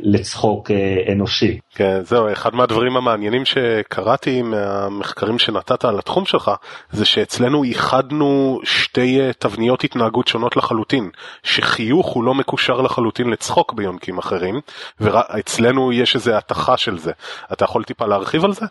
[0.00, 1.58] לצחוק אה, אנושי.
[1.74, 6.50] כן, זהו, אחד מהדברים המעניינים שקראתי מהמחקרים שנתת על התחום שלך,
[6.90, 11.10] זה שאצלנו ייחדנו שתי אה, תבניות התנהגות שונות לחלוטין,
[11.42, 14.60] שחיוך הוא לא מקושר לחלוטין לצחוק ביונקים אחרים,
[15.00, 17.12] ואצלנו יש איזו התכה של זה.
[17.52, 18.66] אתה יכול טיפה להרחיב על זה?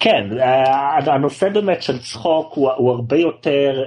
[0.00, 3.82] כן, אה, הנושא באמת של צחוק הוא, הוא הרבה יותר,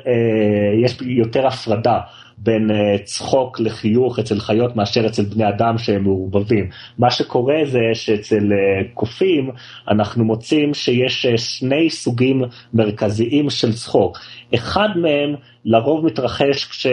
[0.84, 2.00] יש יותר הפרדה.
[2.38, 6.70] בין uh, צחוק לחיוך אצל חיות מאשר אצל בני אדם שהם מעורבבים.
[6.98, 9.50] מה שקורה זה שאצל uh, קופים
[9.88, 12.42] אנחנו מוצאים שיש uh, שני סוגים
[12.74, 14.18] מרכזיים של צחוק.
[14.56, 15.36] אחד מהם
[15.70, 16.88] לרוב מתרחש כש,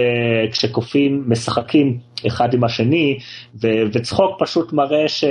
[0.53, 3.19] כשקופים משחקים אחד עם השני,
[3.63, 5.25] ו, וצחוק פשוט מראה ש...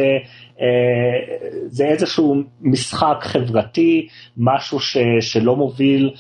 [1.68, 6.12] זה איזשהו משחק חברתי, משהו ש, שלא מוביל,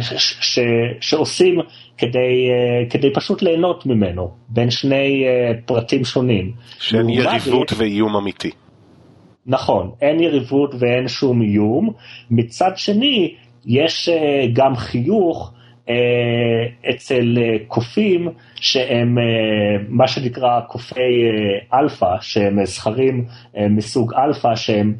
[0.00, 0.58] ש, ש,
[1.00, 1.60] שעושים
[1.98, 6.52] כדי, uh, כדי פשוט ליהנות ממנו, בין שני uh, פרטים שונים.
[6.78, 7.78] שאין יריבות לי...
[7.78, 8.50] ואיום אמיתי.
[9.46, 11.90] נכון, אין יריבות ואין שום איום.
[12.30, 13.34] מצד שני,
[13.66, 14.12] יש אה,
[14.52, 15.52] גם חיוך
[16.90, 21.30] אצל אה, קופים שהם אה, מה שנקרא קופי
[21.74, 23.24] אלפא, שהם זכרים
[23.70, 24.94] מסוג אלפא, שהם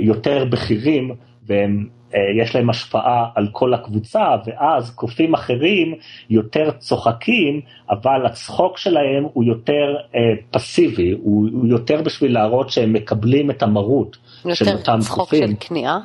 [0.00, 1.14] יותר בכירים
[1.46, 5.94] והם אה, יש להם השפעה על כל הקבוצה, ואז קופים אחרים
[6.30, 7.60] יותר צוחקים,
[7.90, 10.20] אבל הצחוק שלהם הוא יותר אה,
[10.50, 14.16] פסיבי, הוא, הוא יותר בשביל להראות שהם מקבלים את המרות
[14.54, 14.78] של אותם קופים.
[14.82, 15.98] יותר צחוק של כניעה?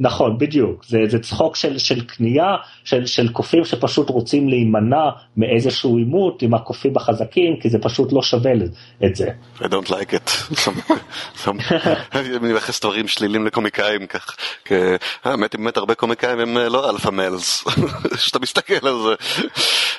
[0.00, 0.84] נכון, בדיוק.
[0.84, 6.54] זה, זה צחוק של, של קנייה, של, של קופים שפשוט רוצים להימנע מאיזשהו עימות עם
[6.54, 8.52] הקופים החזקים, כי זה פשוט לא שווה
[9.04, 9.28] את זה.
[9.58, 10.30] I don't like it.
[12.14, 14.36] אני מייחס דברים שלילים לקומיקאים כך.
[15.24, 17.64] האמת היא באמת הרבה קומיקאים הם אה, לא alpha males,
[18.16, 19.14] כשאתה מסתכל על זה.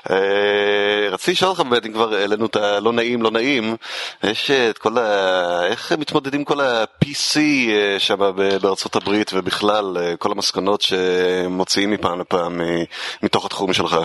[0.10, 3.76] אה, רציתי לשאול אותך באמת, אם כבר העלינו את הלא נעים, לא נעים,
[4.24, 5.66] יש את כל ה...
[5.66, 8.20] איך מתמודדים כל ה-PC אה, שם
[8.62, 9.71] בארצות הברית ובכלל?
[9.72, 12.84] בכלל, אה, כל המסקנות שמוציאים מפעם לפעם אה,
[13.24, 13.98] מתוך התחום שלך?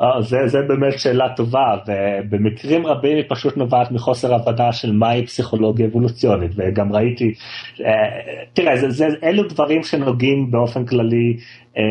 [0.00, 5.26] אה, זה, זה באמת שאלה טובה, ובמקרים רבים היא פשוט נובעת מחוסר הבנה של מהי
[5.26, 7.32] פסיכולוגיה אבולוציונית, וגם ראיתי,
[8.52, 11.36] תראה, זה, זה, אלו דברים שנוגעים באופן כללי
[11.78, 11.82] אה,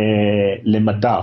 [0.64, 1.20] למדע.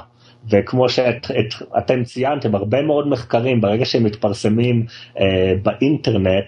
[0.51, 4.87] וכמו שאתם ציינתם, הרבה מאוד מחקרים, ברגע שהם מתפרסמים
[5.21, 6.45] אה, באינטרנט,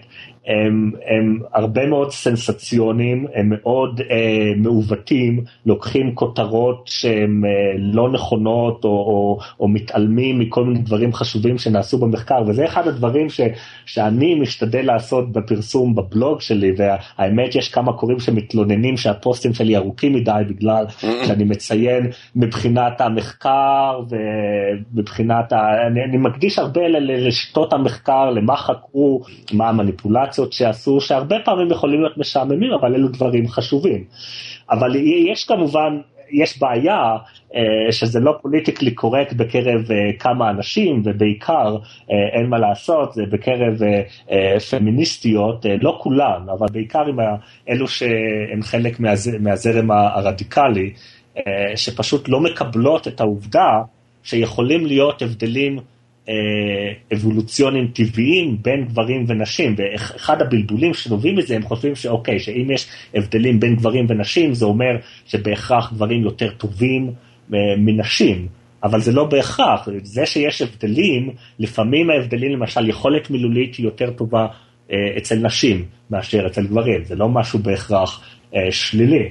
[0.47, 8.83] הם, הם הרבה מאוד סנסציונים, הם מאוד אה, מעוותים, לוקחים כותרות שהן אה, לא נכונות
[8.83, 13.41] או, או, או מתעלמים מכל מיני דברים חשובים שנעשו במחקר, וזה אחד הדברים ש,
[13.85, 20.41] שאני משתדל לעשות בפרסום בבלוג שלי, והאמת יש כמה קוראים שמתלוננים שהפוסטים שלי ארוכים מדי
[20.49, 20.85] בגלל
[21.25, 23.99] שאני מציין מבחינת המחקר
[24.93, 25.87] ומבחינת, ה...
[25.87, 29.21] אני, אני מקדיש הרבה לשיטות המחקר, למה חקרו,
[29.53, 30.36] מה המניפולציה.
[30.39, 34.03] אופרציות שעשו, שהרבה פעמים יכולים להיות משעממים, אבל אלו דברים חשובים.
[34.69, 34.95] אבל
[35.33, 35.97] יש כמובן,
[36.31, 37.17] יש בעיה
[37.55, 41.77] אה, שזה לא פוליטיקלי קורקט בקרב אה, כמה אנשים, ובעיקר,
[42.11, 43.73] אה, אין מה לעשות, זה בקרב
[44.69, 47.19] פמיניסטיות, לא כולן, אבל בעיקר עם
[47.69, 48.99] אלו שהן חלק
[49.39, 50.93] מהזרם הרדיקלי,
[51.75, 53.81] שפשוט לא מקבלות את העובדה
[54.23, 55.79] שיכולים להיות הבדלים
[56.29, 56.33] אה,
[57.13, 63.59] אבולוציוניים טבעיים בין גברים ונשים, ואחד הבלבולים שנובעים מזה, הם חושבים שאוקיי, שאם יש הבדלים
[63.59, 67.11] בין גברים ונשים, זה אומר שבהכרח גברים יותר טובים
[67.53, 68.47] אה, מנשים.
[68.83, 74.47] אבל זה לא בהכרח, זה שיש הבדלים, לפעמים ההבדלים, למשל יכולת מילולית היא יותר טובה
[74.91, 78.23] אה, אצל נשים מאשר אצל גברים, זה לא משהו בהכרח
[78.71, 79.29] שלילי.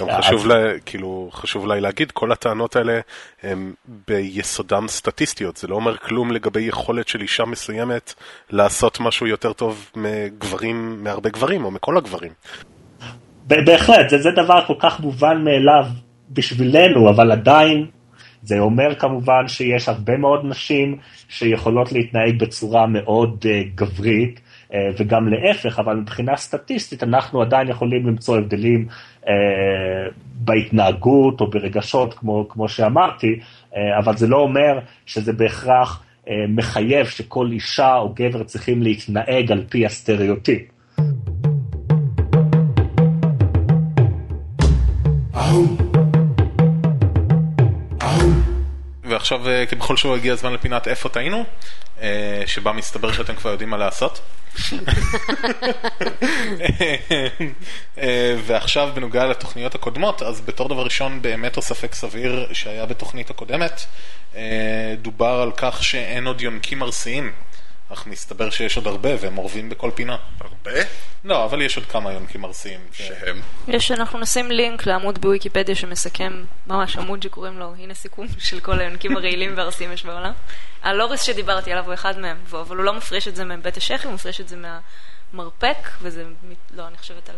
[0.00, 3.00] גם חשוב, לה, כאילו, חשוב אולי להגיד, כל הטענות האלה
[3.42, 3.72] הן
[4.08, 8.14] ביסודם סטטיסטיות, זה לא אומר כלום לגבי יכולת של אישה מסוימת
[8.50, 12.32] לעשות משהו יותר טוב מגברים, מהרבה גברים או מכל הגברים.
[13.46, 15.84] בהחלט, זה, זה דבר כל כך מובן מאליו
[16.30, 17.86] בשבילנו, אבל עדיין
[18.42, 24.40] זה אומר כמובן שיש הרבה מאוד נשים שיכולות להתנהג בצורה מאוד uh, גברית,
[24.70, 28.88] uh, וגם להפך, אבל מבחינה סטטיסטית אנחנו עדיין יכולים למצוא הבדלים
[29.28, 29.32] אה,
[30.34, 33.38] בהתנהגות או ברגשות, כמו, כמו שאמרתי,
[33.76, 39.52] אה, אבל זה לא אומר שזה בהכרח אה, מחייב שכל אישה או גבר צריכים להתנהג
[39.52, 40.62] על פי הסטריאוטיפ.
[49.04, 51.44] ועכשיו כבכל שבוע הגיע הזמן לפינת איפה טעינו.
[52.46, 54.20] שבה מסתבר שאתם כבר יודעים מה לעשות.
[57.98, 63.30] אה, ועכשיו בנוגע לתוכניות הקודמות, אז בתור דבר ראשון באמת או ספק סביר שהיה בתוכנית
[63.30, 63.80] הקודמת,
[64.36, 67.32] אה, דובר על כך שאין עוד יונקים ארסיים,
[67.92, 70.16] אך מסתבר שיש עוד הרבה והם אורבים בכל פינה.
[70.40, 70.80] הרבה?
[71.24, 72.80] לא, אבל יש עוד כמה יונקים ארסיים.
[72.92, 73.40] שהם.
[73.68, 78.80] יש, אנחנו נשים לינק לעמוד בוויקיפדיה שמסכם, ממש עמוד שקוראים לו, הנה סיכום של כל
[78.80, 80.32] היונקים הרעילים והארסיים יש בעולם.
[80.82, 84.14] הלוריס שדיברתי עליו הוא אחד מהם, אבל הוא לא מפריש את זה מבית השחי, הוא
[84.14, 86.24] מפריש את זה מהמרפק, וזה,
[86.74, 87.36] לא, אני חושבת על...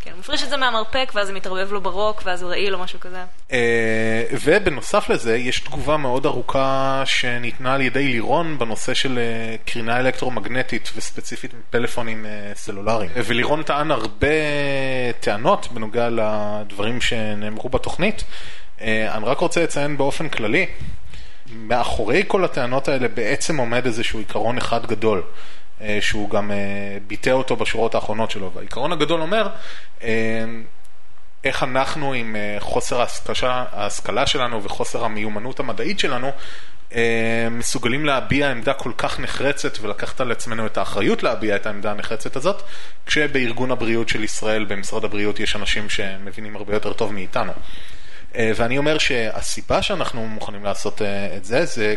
[0.00, 2.78] כן, הוא מפריש את זה מהמרפק, ואז זה מתערבב לו ברוק, ואז הוא רעיל או
[2.78, 3.24] משהו כזה.
[3.52, 10.00] אה, ובנוסף לזה, יש תגובה מאוד ארוכה שניתנה על ידי לירון בנושא של אה, קרינה
[10.00, 13.10] אלקטרומגנטית וספציפית מפלאפונים אה, סלולריים.
[13.14, 14.26] ולירון טען הרבה
[15.20, 18.24] טענות בנוגע לדברים שנאמרו בתוכנית.
[18.80, 20.66] אני רק רוצה לציין באופן כללי,
[21.52, 25.22] מאחורי כל הטענות האלה בעצם עומד איזשהו עיקרון אחד גדול.
[25.82, 26.56] אה, שהוא גם אה,
[27.06, 29.48] ביטא אותו בשורות האחרונות שלו, והעיקרון הגדול אומר
[30.02, 30.44] אה,
[31.44, 33.04] איך אנחנו עם חוסר
[33.72, 36.30] ההשכלה, שלנו וחוסר המיומנות המדעית שלנו
[37.50, 42.36] מסוגלים להביע עמדה כל כך נחרצת ולקחת על עצמנו את האחריות להביע את העמדה הנחרצת
[42.36, 42.62] הזאת,
[43.06, 47.52] כשבארגון הבריאות של ישראל, במשרד הבריאות, יש אנשים שמבינים הרבה יותר טוב מאיתנו.
[48.34, 51.02] ואני אומר שהסיבה שאנחנו מוכנים לעשות
[51.36, 51.94] את זה, זה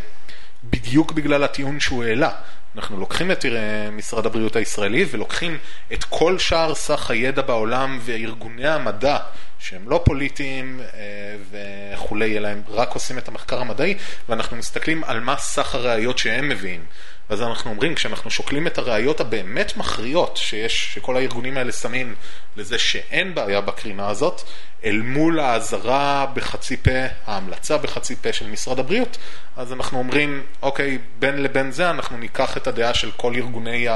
[0.63, 2.31] בדיוק בגלל הטיעון שהוא העלה.
[2.75, 5.57] אנחנו לוקחים את אה, משרד הבריאות הישראלי ולוקחים
[5.93, 9.17] את כל שאר סך הידע בעולם וארגוני המדע
[9.59, 13.97] שהם לא פוליטיים אה, וכולי, אלא הם רק עושים את המחקר המדעי,
[14.29, 16.85] ואנחנו מסתכלים על מה סך הראיות שהם מביאים.
[17.29, 22.15] ואז אנחנו אומרים, כשאנחנו שוקלים את הראיות הבאמת מכריעות שיש, שכל הארגונים האלה שמים
[22.57, 24.41] לזה שאין בעיה בקרינה הזאת,
[24.85, 26.91] אל מול האזהרה בחצי פה,
[27.25, 29.17] ההמלצה בחצי פה של משרד הבריאות,
[29.57, 33.87] אז אנחנו אומרים, אוקיי, בין לבין זה אנחנו ניקח את הדעה של כל ארגוני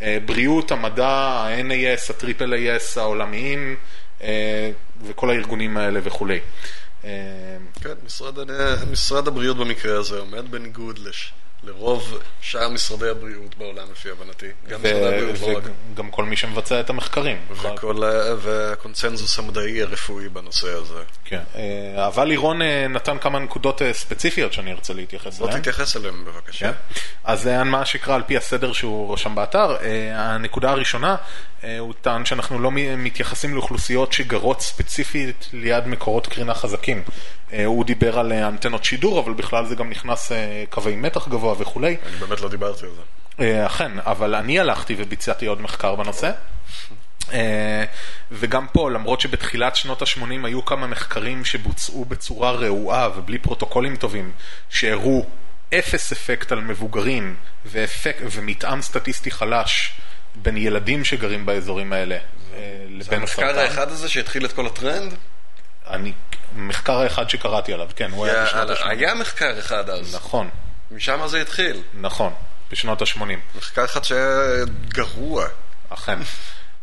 [0.00, 3.76] הבריאות, המדע, ה-NAS, ה-Triple-AS העולמיים,
[4.22, 4.70] אה,
[5.02, 6.40] וכל הארגונים האלה וכולי.
[7.04, 7.10] אה,
[7.82, 8.34] כן, משרד,
[8.90, 11.32] משרד הבריאות במקרה הזה עומד בניגוד לש,
[11.66, 14.46] לרוב שאר משרדי הבריאות בעולם, לפי הבנתי.
[14.68, 15.64] גם משרדי הבריאות, לא רק.
[15.94, 17.36] וגם כל מי שמבצע את המחקרים.
[17.50, 18.02] וכל,
[18.38, 21.02] והקונצנזוס המדעי הרפואי בנושא הזה.
[21.24, 21.40] כן.
[21.54, 25.60] אה, אבל לירון אה, נתן כמה נקודות אה, ספציפיות שאני ארצה להתייחס בוא אליהן.
[25.60, 26.72] תתייחס אליהם בבקשה.
[26.72, 26.78] כן.
[27.24, 29.76] אז מה שקרה על פי הסדר שהוא רשם באתר,
[30.14, 31.16] הנקודה הראשונה,
[31.78, 37.02] הוא טען שאנחנו לא מתייחסים לאוכלוסיות שגרות ספציפית ליד מקורות קרינה חזקים.
[37.52, 41.28] אה, הוא דיבר על אה, אנטנות שידור, אבל בכלל זה גם נכנס אה, קווי מתח
[41.28, 41.96] גבוה וכולי.
[42.06, 43.02] אני באמת לא דיברתי על זה.
[43.44, 46.30] אה, אכן, אבל אני הלכתי וביצעתי עוד מחקר בנושא.
[47.32, 47.84] אה,
[48.30, 54.32] וגם פה, למרות שבתחילת שנות ה-80 היו כמה מחקרים שבוצעו בצורה רעועה ובלי פרוטוקולים טובים,
[54.70, 55.26] שהראו
[55.78, 57.36] אפס אפקט על מבוגרים
[57.66, 59.92] ואפק, ומתאם סטטיסטי חלש
[60.36, 63.58] בין ילדים שגרים באזורים האלה אה, לבין המחקר הסרטן.
[63.58, 65.14] האחד הזה שהתחיל את כל הטרנד,
[65.90, 66.12] אני,
[66.56, 68.88] מחקר האחד שקראתי עליו, כן, הוא היה בשנות היה, ה-80.
[68.88, 70.48] היה מחקר אחד אז, נכון,
[70.90, 71.82] משם זה התחיל.
[71.94, 72.32] נכון,
[72.70, 73.56] בשנות ה-80.
[73.56, 75.46] מחקר אחד שהיה גרוע.
[75.88, 76.18] אכן.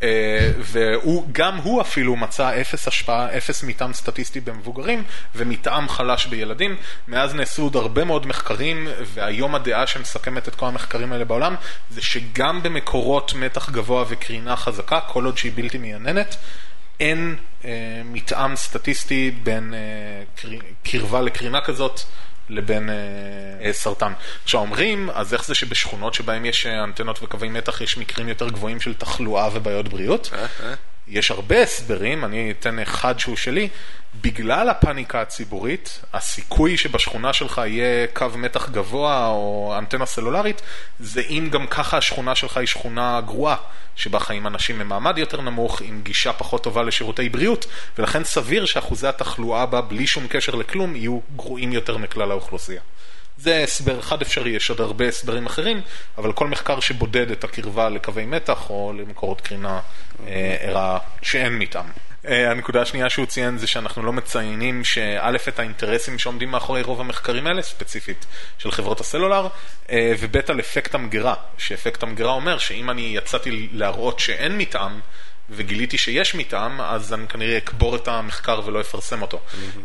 [0.04, 5.04] אה, והוא, גם הוא אפילו מצא אפס השפעה, אפס מתאם סטטיסטי במבוגרים
[5.36, 6.76] ומתאם חלש בילדים.
[7.08, 11.56] מאז נעשו עוד הרבה מאוד מחקרים, והיום הדעה שמסכמת את כל המחקרים האלה בעולם,
[11.90, 16.36] זה שגם במקורות מתח גבוה וקרינה חזקה, כל עוד שהיא בלתי מייננת,
[17.00, 17.36] אין
[17.66, 19.80] אה, מתאם סטטיסטי בין אה,
[20.36, 20.50] קר...
[20.84, 22.02] קרבה לקרינה כזאת
[22.50, 22.96] לבין אה,
[23.66, 24.14] אה, סרטן.
[24.44, 28.50] עכשיו אומרים, אז איך זה שבשכונות שבהם יש אה, אנטנות וקווי מתח יש מקרים יותר
[28.50, 30.30] גבוהים של תחלואה ובעיות בריאות?
[31.12, 33.70] יש הרבה הסברים, אני אתן אחד שהוא שלי.
[34.22, 40.62] בגלל הפאניקה הציבורית, הסיכוי שבשכונה שלך יהיה קו מתח גבוה או אנטנה סלולרית,
[41.00, 43.56] זה אם גם ככה השכונה שלך היא שכונה גרועה,
[43.96, 47.66] שבה חיים אנשים ממעמד יותר נמוך, עם גישה פחות טובה לשירותי בריאות,
[47.98, 52.82] ולכן סביר שאחוזי התחלואה בה, בלי שום קשר לכלום, יהיו גרועים יותר מכלל האוכלוסייה.
[53.42, 55.82] זה הסבר אחד אפשרי, יש עוד הרבה הסברים אחרים,
[56.18, 59.80] אבל כל מחקר שבודד את הקרבה לקווי מתח או למקורות קרינה
[60.28, 61.86] אה, הראה שאין מתאם.
[62.28, 67.00] אה, הנקודה השנייה שהוא ציין זה שאנחנו לא מציינים שא' את האינטרסים שעומדים מאחורי רוב
[67.00, 68.26] המחקרים האלה, ספציפית
[68.58, 69.48] של חברות הסלולר,
[69.92, 75.00] אה, וב' על אפקט המגירה, שאפקט המגירה אומר שאם אני יצאתי להראות שאין מתאם,
[75.52, 79.40] וגיליתי שיש מתאם, אז אני כנראה אקבור את המחקר ולא אפרסם אותו.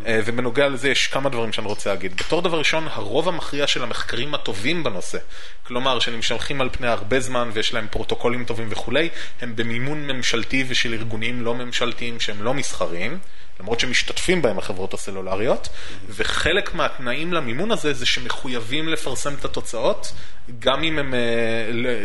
[0.06, 2.16] אה, ובנוגע לזה יש כמה דברים שאני רוצה להגיד.
[2.16, 5.18] בתור דבר ראשון, הרוב המכריע של המחקרים הטובים בנושא,
[5.62, 9.08] כלומר שנמשכים על פני הרבה זמן ויש להם פרוטוקולים טובים וכולי,
[9.40, 13.18] הם במימון ממשלתי ושל ארגונים לא ממשלתיים שהם לא מסחריים.
[13.60, 15.68] למרות שמשתתפים בהם החברות הסלולריות,
[16.08, 20.12] וחלק מהתנאים למימון הזה זה שמחויבים לפרסם את התוצאות,
[20.58, 21.20] גם אם הם, אה,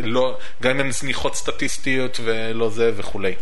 [0.03, 3.35] לא, גם אם הם זניחות סטטיסטיות ולא זה וכולי.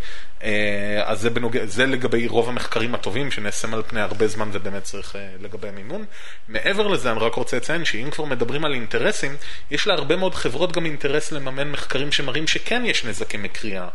[0.43, 1.57] אה, אז זה, בנוג...
[1.65, 6.05] זה לגבי רוב המחקרים הטובים שנעשים על פני הרבה זמן ובאמת צריך אה, לגבי המימון.
[6.47, 9.35] מעבר לזה אני רק רוצה לציין שאם כבר מדברים על אינטרסים,
[9.71, 13.87] יש להרבה מאוד חברות גם אינטרס לממן מחקרים שמראים שכן יש נזקים מקריאה.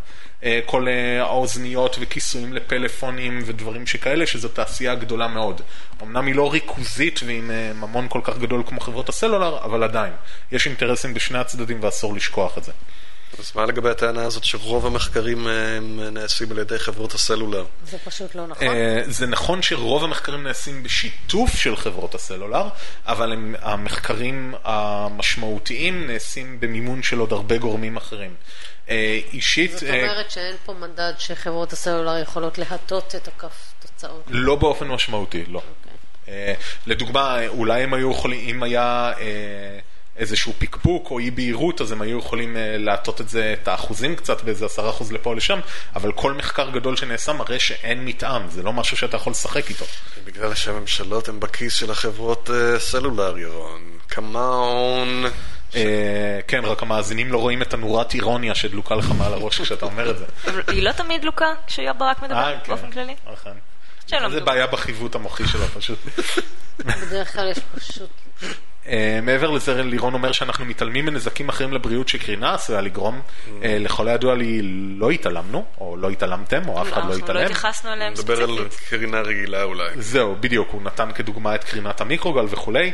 [0.44, 0.86] אה, כל
[1.20, 5.60] האוזניות וכיסויים לפלאפונים ודברים שכאלה, שזו תעשייה גדולה מאוד.
[6.02, 10.12] אמנם היא לא ריכוזית ועם ממון כל כך גדול כמו חברות הסלולר, אבל עדיין,
[10.52, 12.72] יש אינטרסים בשני הצדדים ואסור לשכוח את זה.
[13.38, 15.78] אז מה לגבי הטענה הזאת שרוב המחקרים אה,
[16.12, 17.64] נעשים על ידי חברות הסלולר?
[17.84, 18.66] זה פשוט לא נכון.
[18.66, 22.68] אה, זה נכון שרוב המחקרים נעשים בשיתוף של חברות הסלולר,
[23.06, 28.34] אבל הם, המחקרים המשמעותיים נעשים במימון של עוד הרבה גורמים אחרים.
[28.90, 29.72] אה, אישית...
[29.72, 34.22] זאת אומרת שאין פה מדד שחברות הסלולר יכולות להטות את הכף תוצאות.
[34.28, 35.62] לא באופן משמעותי, לא.
[36.26, 36.54] אוקיי.
[36.86, 39.12] לדוגמה, אולי הם היו יכולים, אם היה...
[40.16, 44.16] איזשהו פיקפוק או אי בהירות, אז הם היו יכולים אה, להטות את זה, את האחוזים
[44.16, 45.60] קצת, באיזה עשרה אחוז לפה או לשם,
[45.96, 49.84] אבל כל מחקר גדול שנעשה מראה שאין מתאם, זה לא משהו שאתה יכול לשחק איתו.
[50.24, 53.80] בגלל שהממשלות הן בכיס של החברות סלולר, ירון.
[54.08, 55.24] כמון.
[55.26, 55.30] אה,
[56.48, 60.18] כן, רק המאזינים לא רואים את הנורת אירוניה שדלוקה לך מעל הראש כשאתה אומר את
[60.18, 60.24] זה.
[60.68, 62.70] היא לא תמיד דלוקה כשיואב ברק מדבר, כן.
[62.70, 63.14] באופן כללי?
[63.32, 63.52] נכון.
[64.30, 65.98] זה בעיה בחיווט המוחי שלו פשוט.
[66.78, 68.10] בדרך כלל יש פשוט
[68.84, 68.86] Uh,
[69.22, 73.20] מעבר לזה, לירון אומר שאנחנו מתעלמים מנזקים אחרים לבריאות שקרינה עשויה לגרום.
[73.46, 74.60] Uh, לכל הידוע לי,
[74.98, 77.38] לא התעלמנו, או לא התעלמתם, או אף אחד לא, לא התעלם.
[77.38, 78.38] לא התייחסנו אליהם ספציפית.
[78.40, 79.88] נדבר על קרינה רגילה אולי.
[79.96, 82.92] זהו, בדיוק, הוא נתן כדוגמה את קרינת המיקרוגל וכולי.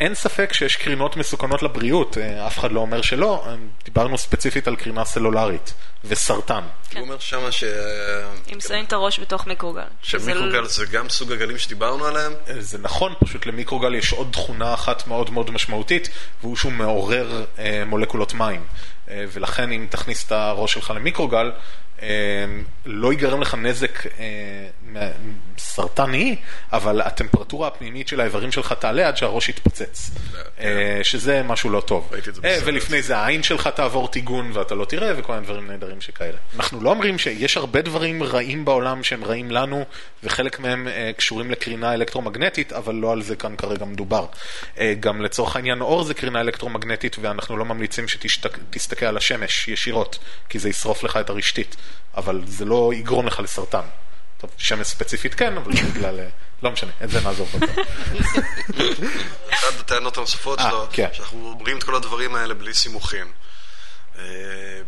[0.00, 3.46] אין ספק שיש קרינות מסוכנות לבריאות, אה, אף אחד לא אומר שלא,
[3.84, 5.74] דיברנו ספציפית על קרינה סלולרית
[6.04, 6.62] וסרטן.
[6.90, 6.98] כן.
[6.98, 7.64] הוא אומר שמה ש...
[8.52, 9.82] אם שמים את הראש בתוך מיקרוגל.
[10.02, 12.32] שמיקרוגל לא- זה גם סוג הגלים שדיברנו עליהם?
[12.48, 16.08] אה, זה נכון, פשוט למיקרוגל יש עוד תכונה אחת מאוד מאוד משמעותית,
[16.40, 18.66] והוא שהוא מעורר אה, מולקולות מים.
[19.32, 21.50] ולכן אם תכניס את הראש שלך למיקרוגל,
[22.86, 25.10] לא ייגרם לך נזק אה,
[25.58, 26.36] סרטני,
[26.72, 30.10] אבל הטמפרטורה הפנימית של האיברים שלך תעלה עד שהראש יתפוצץ,
[30.56, 30.68] כן.
[31.02, 32.12] שזה משהו לא טוב.
[32.64, 36.36] ולפני זה העין שלך תעבור טיגון ואתה לא תראה וכל מיני דברים נהדרים שכאלה.
[36.56, 39.84] אנחנו לא אומרים שיש הרבה דברים רעים בעולם שהם רעים לנו,
[40.24, 44.26] וחלק מהם קשורים לקרינה אלקטרומגנטית, אבל לא על זה כאן כרגע מדובר.
[45.00, 50.18] גם לצורך העניין אור זה קרינה אלקטרומגנטית, ואנחנו לא ממליצים שתסתכל על השמש ישירות,
[50.48, 51.76] כי זה ישרוף לך את הרשתית.
[52.16, 53.84] אבל זה לא יגרום לך לסרטן.
[54.38, 56.20] טוב, שמש ספציפית כן, אבל זה בגלל...
[56.20, 56.28] אה,
[56.62, 57.54] לא משנה, את זה נעזוב.
[59.54, 61.08] אחת הטענות הנוספות אה, שלו, כן.
[61.12, 63.32] שאנחנו אומרים את כל הדברים האלה בלי סימוכים.
[64.18, 64.22] אה,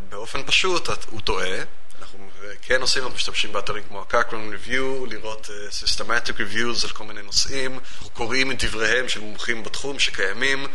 [0.09, 1.59] באופן פשוט, הוא טועה.
[2.01, 2.31] אנחנו
[2.63, 7.79] כן עושים, אנחנו משתמשים באתרים כמו ה-Cochrane Review, לראות Systematic Reviews על כל מיני נושאים.
[7.93, 10.67] אנחנו קוראים את דבריהם של מומחים בתחום שקיימים.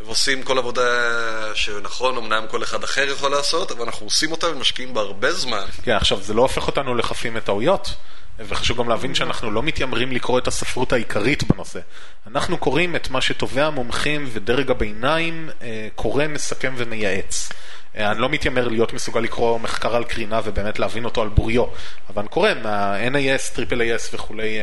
[0.00, 0.82] ועושים כל עבודה
[1.54, 5.64] שנכון, אמנם כל אחד אחר יכול לעשות, אבל אנחנו עושים אותה ומשקיעים בה הרבה זמן.
[5.82, 7.94] כן, עכשיו, זה לא הופך אותנו לחפים מטעויות.
[8.38, 11.80] וחשוב גם להבין שאנחנו לא מתיימרים לקרוא את הספרות העיקרית בנושא.
[12.26, 17.52] אנחנו קוראים את מה שטובי המומחים ודרג הביניים אה, קורא, מסכם ומייעץ.
[17.96, 21.64] אה, אני לא מתיימר להיות מסוגל לקרוא מחקר על קרינה ובאמת להבין אותו על בוריו,
[22.10, 24.58] אבל אני קורא מה-NIS, AAAS וכולי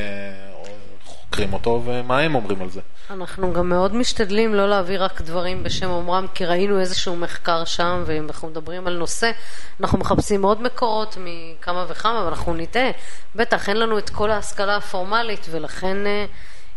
[1.32, 2.82] אה, חוקרים אותו, ומה הם אומרים על זה.
[3.10, 8.04] אנחנו גם מאוד משתדלים לא להביא רק דברים בשם אומרם, כי ראינו איזשהו מחקר שם,
[8.06, 9.32] ואם אנחנו מדברים על נושא,
[9.80, 12.90] אנחנו מחפשים עוד מקורות מכמה וכמה, ואנחנו נטעה.
[13.36, 16.30] בטח, אין לנו את כל ההשכלה הפורמלית, ולכן uh,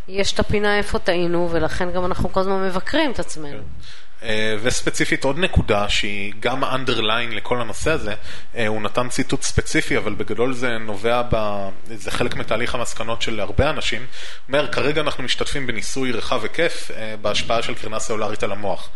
[0.09, 3.59] יש את הפינה איפה טעינו, ולכן גם אנחנו כל הזמן מבקרים את עצמנו.
[3.59, 3.85] כן.
[4.25, 8.15] אה, וספציפית עוד נקודה שהיא גם underline לכל הנושא הזה,
[8.57, 11.69] אה, הוא נתן ציטוט ספציפי, אבל בגדול זה נובע, ב...
[11.95, 14.01] זה חלק מתהליך המסקנות של הרבה אנשים.
[14.01, 14.09] הוא
[14.49, 18.89] אומר, כרגע אנחנו משתתפים בניסוי רחב היקף אה, בהשפעה של קרינה סלולרית על המוח.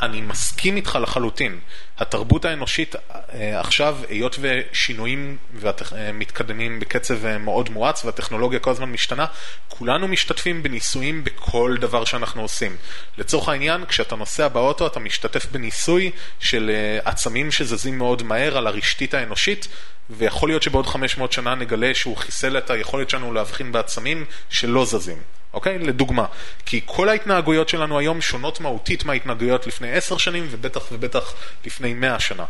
[0.00, 1.58] אני מסכים איתך לחלוטין.
[1.98, 8.90] התרבות האנושית אה, עכשיו, היות ושינויים אה, מתקדמים בקצב אה, מאוד מואץ והטכנולוגיה כל הזמן
[8.90, 9.26] משתנה,
[9.68, 12.76] כולנו משתתפים בניסויים בכל דבר שאנחנו עושים.
[13.18, 16.10] לצורך העניין, כשאתה נוסע באוטו אתה משתתף בניסוי
[16.40, 16.70] של
[17.04, 19.68] עצמים שזזים מאוד מהר על הרשתית האנושית,
[20.10, 25.18] ויכול להיות שבעוד 500 שנה נגלה שהוא חיסל את היכולת שלנו להבחין בעצמים שלא זזים.
[25.56, 25.78] אוקיי?
[25.78, 26.26] לדוגמה.
[26.66, 31.34] כי כל ההתנהגויות שלנו היום שונות מהותית מההתנהגויות לפני עשר שנים ובטח ובטח
[31.64, 32.44] לפני מאה שנה.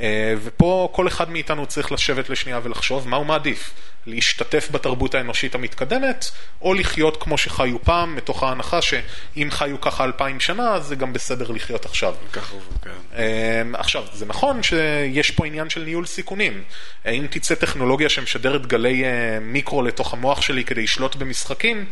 [0.00, 3.70] אה, ופה כל אחד מאיתנו צריך לשבת לשנייה ולחשוב מה הוא מעדיף.
[4.06, 6.24] להשתתף בתרבות האנושית המתקדמת,
[6.62, 11.12] או לחיות כמו שחיו פעם, מתוך ההנחה שאם חיו ככה אלפיים שנה, אז זה גם
[11.12, 12.14] בסדר לחיות עכשיו.
[12.32, 12.90] ככה כן.
[13.16, 16.62] אמ, עכשיו, זה נכון שיש פה עניין של ניהול סיכונים.
[17.06, 21.86] אם תצא טכנולוגיה שמשדרת גלי אה, מיקרו לתוך המוח שלי כדי לשלוט במשחקים,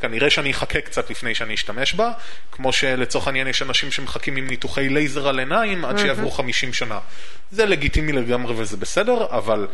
[0.00, 2.12] כנראה שאני אחכה קצת לפני שאני אשתמש בה,
[2.52, 6.98] כמו שלצורך העניין יש אנשים שמחכים עם ניתוחי לייזר על עיניים עד שיעברו 50 שנה.
[7.50, 9.66] זה לגיטימי לגמרי וזה בסדר, אבל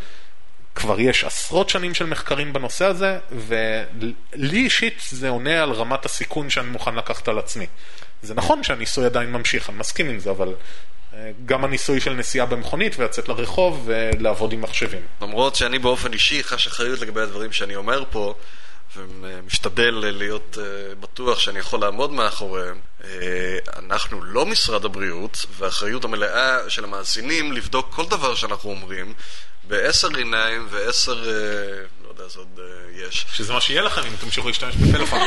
[0.74, 6.50] כבר יש עשרות שנים של מחקרים בנושא הזה, ולי אישית זה עונה על רמת הסיכון
[6.50, 7.66] שאני מוכן לקחת על עצמי.
[8.22, 10.54] זה נכון שהניסוי עדיין ממשיך, אני מסכים עם זה, אבל
[11.14, 15.02] אה, גם הניסוי של נסיעה במכונית ולצאת לרחוב ולעבוד עם מחשבים.
[15.22, 18.34] למרות שאני באופן אישי חש אחריות לגבי הדברים שאני אומר פה,
[18.96, 22.80] ומשתדל להיות אה, בטוח שאני יכול לעמוד מאחוריהם.
[23.04, 23.10] אה,
[23.76, 29.14] אנחנו לא משרד הבריאות, והאחריות המלאה של המאזינים לבדוק כל דבר שאנחנו אומרים
[29.68, 31.28] בעשר עיניים ועשר...
[31.28, 32.60] אה, לא יודע, זה עוד
[32.92, 33.26] יש.
[33.32, 35.20] שזה מה שיהיה לכם אם תמשיכו להשתמש בפלאפון.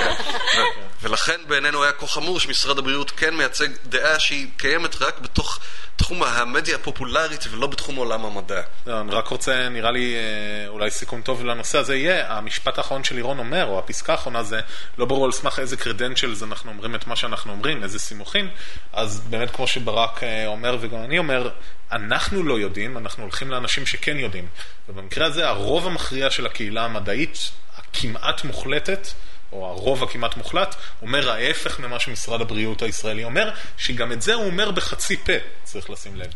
[1.01, 5.59] ולכן בעינינו היה כה חמור שמשרד הבריאות כן מייצג דעה שהיא קיימת רק בתוך
[6.02, 8.61] תחום המדיה הפופולרית ולא בתחום עולם המדע.
[8.88, 13.03] לא, אני רק רוצה, נראה לי אה, אולי סיכום טוב לנושא הזה יהיה, המשפט האחרון
[13.03, 14.60] של לירון אומר, או הפסקה האחרונה זה,
[14.98, 18.49] לא ברור על סמך איזה קרדנצ'לס אנחנו אומרים את מה שאנחנו אומרים, איזה סימוכים,
[18.94, 21.49] אז באמת כמו שברק אה, אומר וגם אני אומר,
[21.91, 24.48] אנחנו לא יודעים, אנחנו הולכים לאנשים שכן יודעים.
[24.90, 27.38] ובמקרה הזה הרוב המכריע של הקהילה המדעית,
[27.78, 29.07] הכמעט מוחלטת,
[29.52, 34.45] או הרוב הכמעט מוחלט, אומר ההפך ממה שמשרד הבריאות הישראלי אומר, שגם את זה הוא
[34.45, 35.34] אומר בחצי פה,
[35.64, 36.28] צריך לשים לב.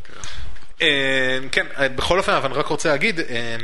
[0.81, 3.55] אה, כן, אה, בכל אופן, אבל אני רק רוצה להגיד, אה,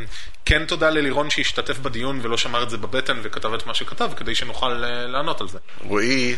[0.45, 4.35] כן תודה ללירון שהשתתף בדיון ולא שמר את זה בבטן וכתב את מה שכתב, כדי
[4.35, 4.69] שנוכל
[5.07, 5.57] לענות על זה.
[5.83, 6.35] רועי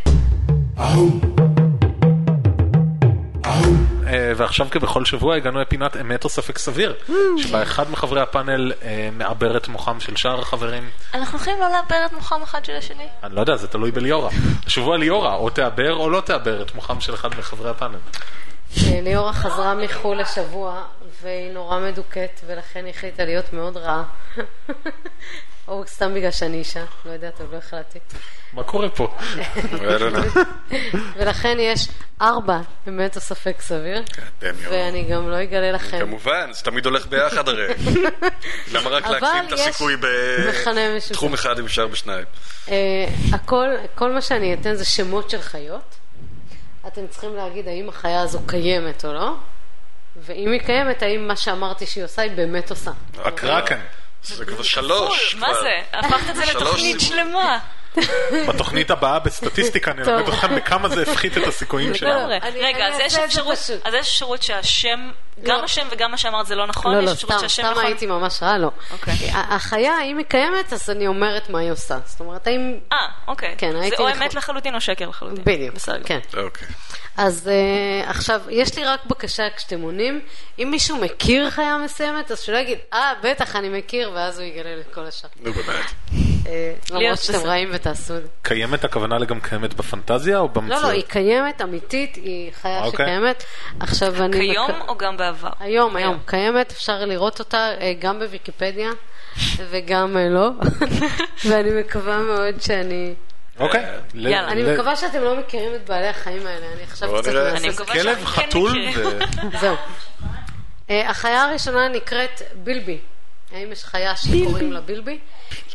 [4.07, 6.95] אה, ועכשיו כבכל שבוע הגענו לפינת אמת או ספק סביר,
[7.37, 10.91] שבה אחד מחברי הפאנל אה, מעבר את מוחם של שאר החברים.
[11.15, 13.07] אנחנו יכולים לא לעבר את מוחם אחד של השני?
[13.23, 14.31] אני לא יודע, זה תלוי בליאורה.
[14.67, 17.99] השבוע ליאורה, או תעבר או לא תעבר את מוחם של אחד מחברי הפאנל.
[18.77, 20.83] אה, ליאורה חזרה מחו"ל השבוע,
[21.23, 24.05] והיא נורא מדוכאת, ולכן היא החליטה להיות מאוד רעה.
[25.69, 27.99] או סתם בגלל שאני אישה, לא יודעת, עוד לא החלטתי.
[28.53, 29.15] מה קורה פה?
[31.17, 31.89] ולכן יש
[32.21, 32.59] ארבע
[32.89, 34.03] אמת או ספק סביר,
[34.43, 35.99] ואני גם לא אגלה לכם.
[35.99, 37.67] כמובן, זה תמיד הולך ביחד הרי.
[38.73, 39.97] למה רק להקטין את הסיכוי
[41.11, 42.25] בתחום אחד אם אפשר בשניים?
[42.69, 43.07] אה,
[43.95, 45.97] כל מה שאני אתן זה שמות של חיות.
[46.87, 49.35] אתם צריכים להגיד האם החיה הזו קיימת או לא,
[50.17, 52.91] ואם היא קיימת, האם מה שאמרתי שהיא עושה, היא באמת עושה.
[53.25, 53.81] הקרקן.
[54.23, 55.35] זה כבר שלוש.
[55.35, 55.99] מה זה?
[55.99, 57.59] הפכת את זה לתוכנית שלמה.
[58.49, 62.35] בתוכנית הבאה בסטטיסטיקה נלמד אתכם בכמה זה הפחית את הסיכויים שלנו.
[62.55, 63.19] רגע, אז יש
[64.01, 65.11] אפשרות שהשם,
[65.43, 66.95] גם השם וגם מה שאמרת זה לא נכון?
[66.95, 67.85] לא, לא, סתם נכון?
[67.85, 68.71] הייתי ממש רעה, לא.
[68.91, 69.15] אוקיי.
[69.33, 71.99] החיה, אם היא קיימת, אז אני אומרת מה היא עושה.
[72.05, 72.79] זאת אומרת, האם...
[72.93, 72.97] אה,
[73.27, 73.55] אוקיי.
[73.59, 73.73] כן.
[73.89, 75.45] זה או אמת לחלוטין או שקר לחלוטין.
[75.45, 75.75] בדיוק,
[76.05, 76.19] כן.
[76.37, 76.69] אוקיי.
[77.19, 80.21] אז uh, עכשיו, יש לי רק בקשה כשאתם עונים,
[80.59, 84.81] אם מישהו מכיר חיה מסוימת, אז שלא יגיד, אה, בטח, אני מכיר, ואז הוא יגלה
[84.81, 85.31] את כל השאר.
[85.41, 86.25] נו, באמת.
[86.47, 87.39] אה, למרות שאתם.
[87.39, 88.29] רעים ותעשו את זה.
[88.43, 90.83] קיימת הכוונה גם קיימת בפנטזיה או לא, במציאות?
[90.83, 93.07] לא, היא קיימת, אמיתית, היא חיה אוקיי.
[93.07, 93.45] שקיימת.
[93.81, 94.37] עכשיו אני...
[94.39, 95.51] כיום מק- או גם בעבר?
[95.61, 98.91] היום, היום, קיימת, אפשר לראות אותה אה, גם בוויקיפדיה
[99.71, 100.51] וגם אה, לא,
[101.49, 103.15] ואני מקווה מאוד שאני...
[103.61, 103.85] אוקיי.
[104.15, 107.29] אני מקווה שאתם לא מכירים את בעלי החיים האלה, אני עכשיו קצת.
[107.69, 109.19] מקווה כלב, כן חתול מכירים.
[109.53, 109.59] ו...
[109.61, 109.75] זהו.
[110.89, 112.99] החיה הראשונה נקראת בילבי.
[113.53, 115.19] האם יש חיה שקוראים לה בילבי?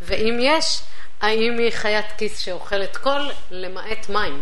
[0.02, 0.84] ואם יש,
[1.22, 4.42] האם היא חיית כיס שאוכלת קול למעט מים?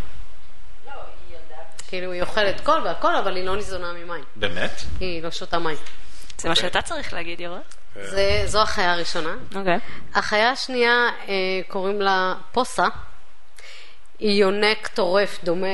[1.87, 4.23] כאילו היא אוכלת קול והכל, אבל היא לא ניזונה ממים.
[4.35, 4.81] באמת?
[4.99, 5.77] היא לא שותה מים.
[6.37, 7.61] זה מה שאתה צריך להגיד, ירון.
[7.95, 9.33] זה, זו החיה הראשונה.
[9.55, 9.79] אוקיי.
[10.13, 11.33] החיה השנייה אה,
[11.67, 12.87] קוראים לה פוסה.
[14.19, 15.67] היא יונק טורף דומה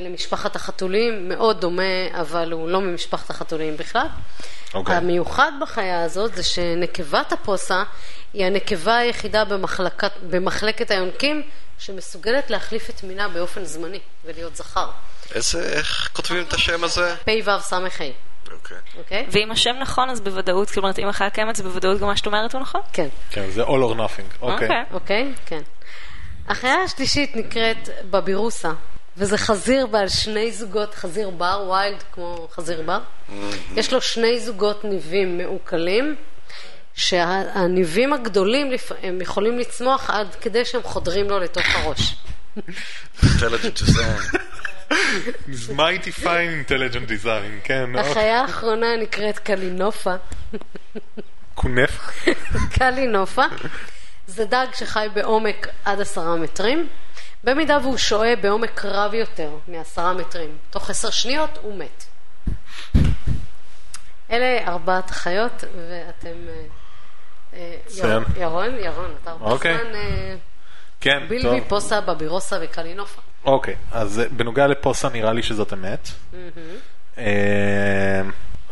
[0.00, 4.06] למשפחת החתולים, מאוד דומה, אבל הוא לא ממשפחת החתולים בכלל.
[4.74, 4.96] אוקיי.
[4.96, 7.82] המיוחד בחיה הזאת זה שנקבת הפוסה
[8.32, 11.42] היא הנקבה היחידה במחלקת, במחלקת היונקים
[11.78, 14.90] שמסוגלת להחליף את מינה באופן זמני ולהיות זכר.
[15.34, 17.16] איזה, איך כותבים את השם הזה?
[17.16, 18.12] פ"ו ס"ה, אוקיי.
[18.98, 19.26] אוקיי?
[19.30, 22.26] ואם השם נכון, אז בוודאות, זאת אומרת, אם החיה קיימת, זה בוודאות גם מה שאת
[22.26, 22.80] אומרת הוא נכון?
[22.92, 23.08] כן.
[23.30, 24.42] כן, זה all or nothing.
[24.42, 24.68] אוקיי.
[24.92, 25.32] אוקיי?
[25.46, 25.62] כן.
[26.48, 28.72] החיה השלישית נקראת בבירוסה,
[29.16, 32.98] וזה חזיר בעל שני זוגות, חזיר בר, ויילד כמו חזיר בר.
[33.76, 36.16] יש לו שני זוגות ניבים מעוקלים,
[36.94, 38.70] שהניבים הגדולים
[39.02, 42.14] הם יכולים לצמוח עד כדי שהם חודרים לו לתוך הראש.
[44.90, 47.96] It's mighty fine intelligent design, כן.
[47.96, 50.14] החיה האחרונה נקראת קלינופה.
[51.54, 52.24] קונף.
[52.78, 53.42] קלינופה
[54.26, 56.88] זה דג שחי בעומק עד עשרה מטרים.
[57.44, 62.04] במידה והוא שוהה בעומק רב יותר מעשרה מטרים, תוך עשר שניות הוא מת.
[64.30, 66.48] אלה ארבעת החיות, ואתם...
[66.48, 66.64] אה,
[67.54, 68.22] אה, מצוין.
[68.36, 69.78] ירון, ירון, אתה הרבה אוקיי.
[69.78, 69.94] זמן...
[69.94, 70.34] אה,
[71.00, 71.68] כן, בילבי, טוב.
[71.68, 73.20] פוסה, בבירוסה וקלינופה.
[73.44, 76.08] אוקיי, אז בנוגע לפוסה נראה לי שזאת אמת.
[77.18, 78.22] אה,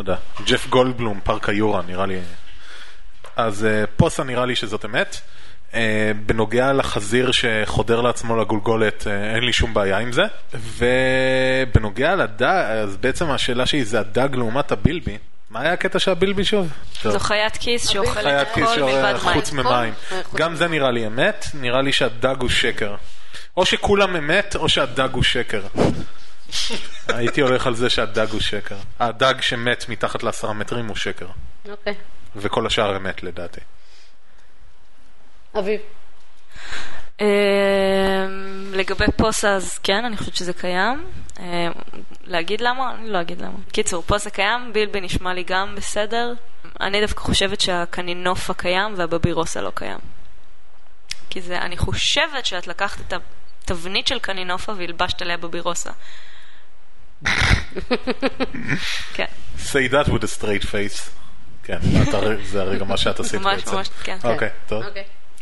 [0.00, 0.14] לא
[0.46, 2.20] ג'ף גולדבלום, פארק היורה, נראה לי.
[3.36, 3.66] אז
[3.96, 5.16] פוסה נראה לי שזאת אמת.
[5.74, 10.22] אה, בנוגע לחזיר שחודר לעצמו לגולגולת, אה, אין לי שום בעיה עם זה.
[10.54, 15.18] ובנוגע לדג, אז בעצם השאלה שלי זה הדג לעומת הבילבי.
[15.50, 16.72] מה היה הקטע של הבילבי שוב?
[17.02, 17.12] טוב.
[17.12, 19.34] זו חיית כיס שאוכלת חיית כיס הכל מלבד מים.
[19.34, 19.94] חוץ ממים.
[20.34, 22.94] גם זה נראה לי אמת, נראה לי שהדג הוא שקר.
[23.56, 25.62] או שכולם אמת, או שהדג הוא שקר.
[27.08, 28.76] הייתי הולך על זה שהדג הוא שקר.
[29.00, 31.26] הדג שמת מתחת לעשרה מטרים הוא שקר.
[31.68, 31.94] אוקיי.
[32.36, 33.60] וכל השאר אמת לדעתי.
[35.58, 35.80] אביב.
[37.20, 37.26] אמ,
[38.72, 41.06] לגבי פוסה, אז כן, אני חושבת שזה קיים.
[41.40, 41.72] אמ,
[42.24, 42.94] להגיד למה?
[42.94, 43.56] אני לא אגיד למה.
[43.72, 46.32] קיצור, פוסה קיים, בילבי נשמע לי גם בסדר.
[46.80, 49.98] אני דווקא חושבת שהקנינופה קיים והבבירוסה לא קיים.
[51.30, 53.12] כי זה, אני חושבת שאת לקחת את
[53.64, 55.90] התבנית של קנינופה והלבשת עליה בבירוסה.
[59.14, 59.24] כן,
[59.58, 61.10] say that with a straight face.
[61.62, 61.78] כן,
[62.42, 63.76] זה הרגע מה שאת עשית ממש בעצם.
[63.76, 64.18] ממש, כן.
[64.24, 64.82] אוקיי, טוב.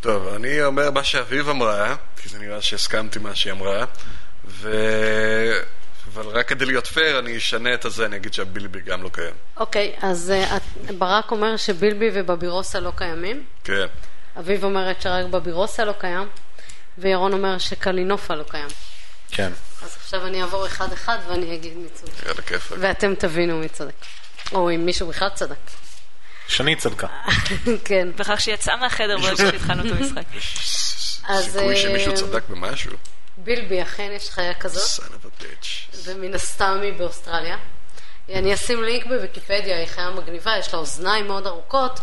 [0.00, 3.84] טוב, אני אומר מה שאביב אמרה, כי זה נראה שהסכמתי מה שהיא אמרה,
[4.44, 4.70] ו...
[6.14, 9.34] אבל רק כדי להיות פייר, אני אשנה את הזה, אני אגיד שהבילבי גם לא קיים.
[9.56, 13.44] אוקיי, אז אה, את- ברק אומר שבילבי ובבירוסה לא קיימים.
[13.64, 13.86] כן.
[14.38, 16.28] אביב אומרת שרק בבירוסה לא קיים,
[16.98, 18.68] וירון אומר שקלינופה לא קיים.
[19.30, 19.52] כן.
[19.82, 22.12] אז עכשיו אני אעבור אחד-אחד ואני אגיד מי צודק.
[22.26, 22.72] יאללה כיף.
[22.78, 23.94] ואתם תבינו מי צודק.
[24.52, 25.56] או אם מישהו בכלל צדק.
[26.50, 27.06] שני צדקה.
[27.84, 28.08] כן.
[28.16, 30.22] בכך שיצאה מהחדר ברגע שהתחלנו את המשחק.
[31.28, 32.92] אז, סיכוי שמישהו אה, צדק במשהו.
[33.36, 35.96] בילבי, אכן יש חיה כזאת, son of a bitch.
[36.04, 37.56] ומן הסתם היא באוסטרליה.
[38.28, 42.00] אני אשים לינק בוויקיפדיה, היא חיה מגניבה, יש לה אוזניים מאוד ארוכות,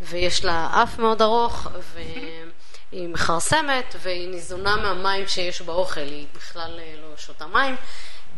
[0.00, 6.94] ויש לה אף מאוד ארוך, והיא מכרסמת, והיא ניזונה מהמים שיש באוכל, היא בכלל אה,
[7.02, 7.76] לא שותה מים.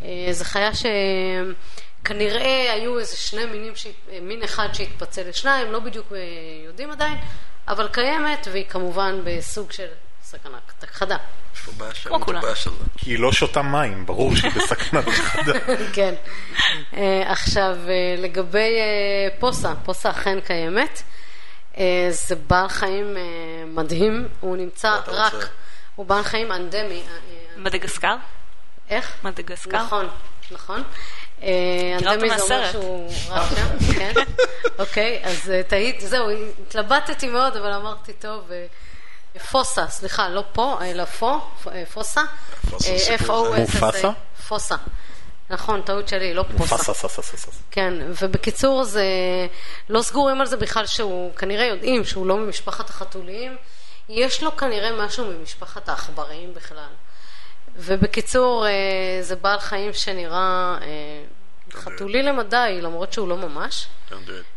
[0.02, 0.70] אה, זו חיה
[2.02, 3.72] שכנראה היו איזה שני מינים,
[4.22, 6.18] מין אחד שהתפצל לשניים, לא בדיוק אה,
[6.66, 7.18] יודעים עדיין,
[7.68, 9.86] אבל קיימת, והיא כמובן בסוג של
[10.22, 11.16] סכנה הכחדה.
[11.52, 12.38] איפה בא השם כמו כולם.
[12.38, 12.84] המטופש הזה?
[12.96, 15.52] כי היא לא שותה מים, ברור שהיא בסכנת חדה.
[15.92, 16.14] כן.
[16.96, 18.78] אה, עכשיו, אה, לגבי
[19.38, 21.02] פוסה, פוסה אכן קיימת.
[22.10, 23.16] זה בעל חיים
[23.66, 25.46] מדהים, הוא נמצא רק, רוצה?
[25.94, 27.02] הוא בעל חיים אנדמי.
[27.56, 28.16] מדגסקר?
[28.90, 29.16] איך?
[29.24, 29.84] מדגסקר?
[29.84, 30.08] נכון,
[30.50, 30.82] נכון.
[31.42, 32.72] אה, אנדמי זה אומר.
[32.72, 34.12] שהוא רק שם, כן.
[34.78, 36.26] אוקיי, אז אה, תהית, זהו,
[36.66, 38.66] התלבטתי מאוד, אבל אמרתי, טוב, אה,
[39.50, 41.38] פוסה, סליחה, לא פה, אלא פה,
[41.72, 42.22] אה, פוסה.
[43.90, 44.10] פוסה?
[44.48, 44.76] פוסה.
[45.50, 46.76] נכון, טעות שלי, לא פוסה.
[47.70, 49.04] כן, ובקיצור זה,
[49.88, 53.56] לא סגורים על זה בכלל שהוא, כנראה יודעים שהוא לא ממשפחת החתוליים.
[54.08, 56.88] יש לו כנראה משהו ממשפחת העכבריים בכלל.
[57.76, 58.72] ובקיצור, אה,
[59.20, 60.88] זה בעל חיים שנראה אה,
[61.72, 63.86] חתולי למדי, למרות שהוא לא ממש.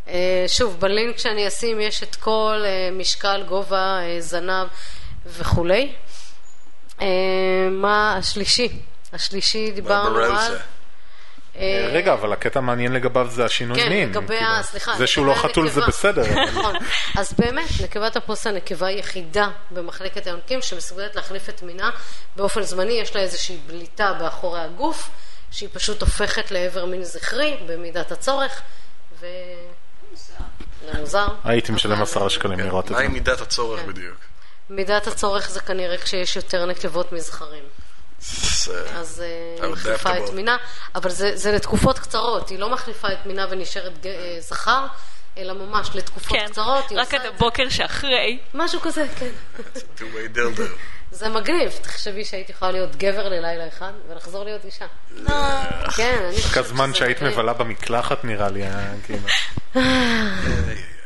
[0.08, 4.68] אה, שוב, בלינק שאני אשים יש את כל משקל, גובה, זנב
[5.26, 5.94] וכולי.
[7.72, 8.80] מה השלישי?
[9.14, 10.28] השלישי דיברנו על...
[10.28, 10.54] ברברוסה.
[10.54, 10.62] אה, רגע, אבל
[12.34, 14.10] הקטע המעניין לגביו זה השינוי כן, מין.
[14.10, 14.50] לגבי כאילו.
[14.52, 14.64] ה...
[14.64, 14.96] סליחה.
[14.98, 15.82] זה שהוא לא חתול זה.
[15.88, 16.22] בסדר.
[16.22, 16.76] אבל- נכון.
[17.18, 21.90] אז באמת, נקבת הפוסט הנקבה היחידה במחלקת היונקים שמסוגלת להחליף את מינה
[22.36, 25.10] באופן זמני, יש לה איזושהי בליטה באחורי הגוף,
[25.52, 28.62] שהיא פשוט הופכת לעבר מין זכרי במידת הצורך,
[29.20, 29.26] ו...
[30.16, 30.34] זה
[31.00, 31.28] מוזר.
[31.44, 33.04] הייתי אבל- משלם עשרה שקלים לראות את מה זה.
[33.04, 33.88] עם מידת הצורך כן.
[33.88, 34.16] בדיוק?
[34.70, 37.64] מידת הצורך זה כנראה כשיש יותר נקבות מזכרים.
[38.96, 40.34] אז אה, היא would מחליפה את.
[40.34, 40.58] מינה,
[40.96, 44.86] אבל זה, זה לתקופות קצרות, היא לא מחליפה את מינה ונשארת אה, זכר,
[45.38, 46.90] אלא ממש לתקופות כן, קצרות.
[46.90, 47.26] היא רק עד.
[47.26, 48.40] הבוקר שאחרי.
[48.54, 49.32] משהו כזה, כן.
[51.12, 54.86] זה מגניב, תחשבי שהייתי יכולה להיות גבר ללילה אחד ולחזור להיות אישה.
[55.96, 57.22] כן, אני חושבת שזה כזמן שהיית.
[57.22, 59.28] מבלה במקלחת נראה לי, אה, כאילו.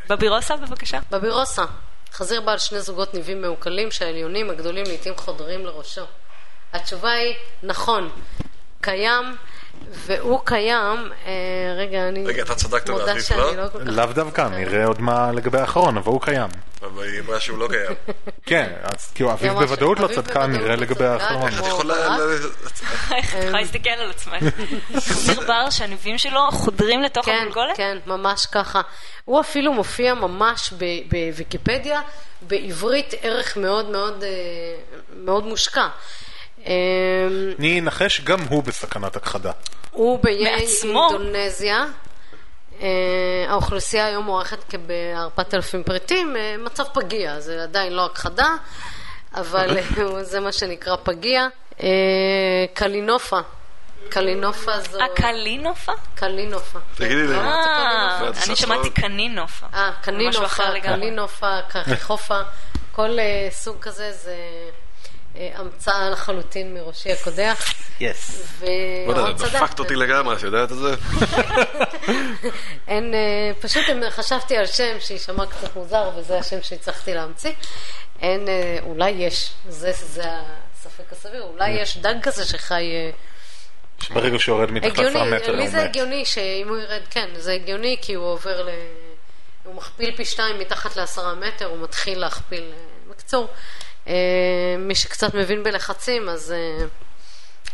[0.09, 0.99] בבירוסה בבקשה.
[1.11, 1.63] בבירוסה,
[2.13, 6.05] חזיר בעל שני זוגות ניבים מעוקלים שהעליונים הגדולים לעיתים חודרים לראשו.
[6.73, 8.09] התשובה היא, נכון,
[8.81, 9.35] קיים,
[9.91, 11.31] והוא קיים, אה,
[11.77, 13.51] רגע, אני רגע, אתה צדקת מודה להחליף, שאני לא?
[13.55, 13.85] לא כל כך...
[13.87, 16.49] לאו דווקא, נראה עוד מה לגבי האחרון, אבל הוא קיים.
[16.81, 17.95] אבל היא אמרה שהוא לא קיים.
[18.45, 21.47] כן, אז כאילו אביב ממש, בוודאות לא אביב צדקה, בוודאות נראה לא לגבי צדקה, האחרון.
[21.53, 21.95] את יכולה...
[22.17, 22.19] ברק?
[22.19, 24.43] ל- איך את יכולה להסתכל על עצמך?
[24.97, 27.47] חזיר בר שהניבים שלו חודרים לתוך כן?
[27.75, 28.81] כן, ממש ככה.
[29.25, 32.01] הוא אפילו מופיע ממש ב- בוויקיפדיה,
[32.41, 34.29] בעברית ערך מאוד מאוד, אה,
[35.17, 35.87] מאוד מושקע.
[36.67, 36.73] אה,
[37.59, 39.51] אני אנחש, גם הוא בסכנת הכחדה.
[39.91, 41.09] הוא באיי מעצמו?
[41.11, 41.85] אינדונזיה.
[42.81, 48.55] אה, האוכלוסייה היום מוערכת כב-4,000 פריטים, אה, מצב פגיע, זה עדיין לא הכחדה,
[49.33, 51.47] אבל אה, זה מה שנקרא פגיע.
[51.83, 51.87] אה,
[52.73, 53.39] קלינופה,
[54.09, 55.03] קלינופה זו...
[55.03, 55.91] הקלינופה?
[56.15, 56.79] קלינופה.
[56.95, 57.35] תגידי לי.
[57.35, 58.45] אה, קלינופה?
[58.47, 59.65] אני שמעתי קנינופה.
[59.73, 60.63] אה, קנינופה.
[60.81, 62.39] קלינופה, קרחיחופה,
[62.91, 64.35] כל אה, סוג כזה זה
[65.55, 67.73] המצאה לחלוטין מראשי הקודח.
[67.99, 68.53] יס.
[68.59, 69.49] צדק.
[69.53, 70.95] דפקת אותי לגמרי, את יודעת את זה?
[72.87, 77.51] אין, אה, פשוט אם חשבתי על שם שיישמע קצת מוזר, וזה השם שהצלחתי להמציא.
[78.21, 80.23] אין, אה, אולי יש, זה, זה
[80.73, 82.91] הספק הסביר, אולי יש דג כזה שחי...
[82.95, 83.11] אה,
[84.13, 85.83] ברגע שהוא יורד מתחת הגיוני, למטר, לי זה.
[85.83, 88.69] הגיוני שאם הוא ירד, כן, זה הגיוני כי הוא עובר ל...
[89.63, 92.63] הוא מכפיל פי שתיים מתחת לעשרה מטר, הוא מתחיל להכפיל.
[92.73, 93.86] אה, בקיצור, אה,
[94.77, 96.85] מי שקצת מבין בלחצים, אז אה,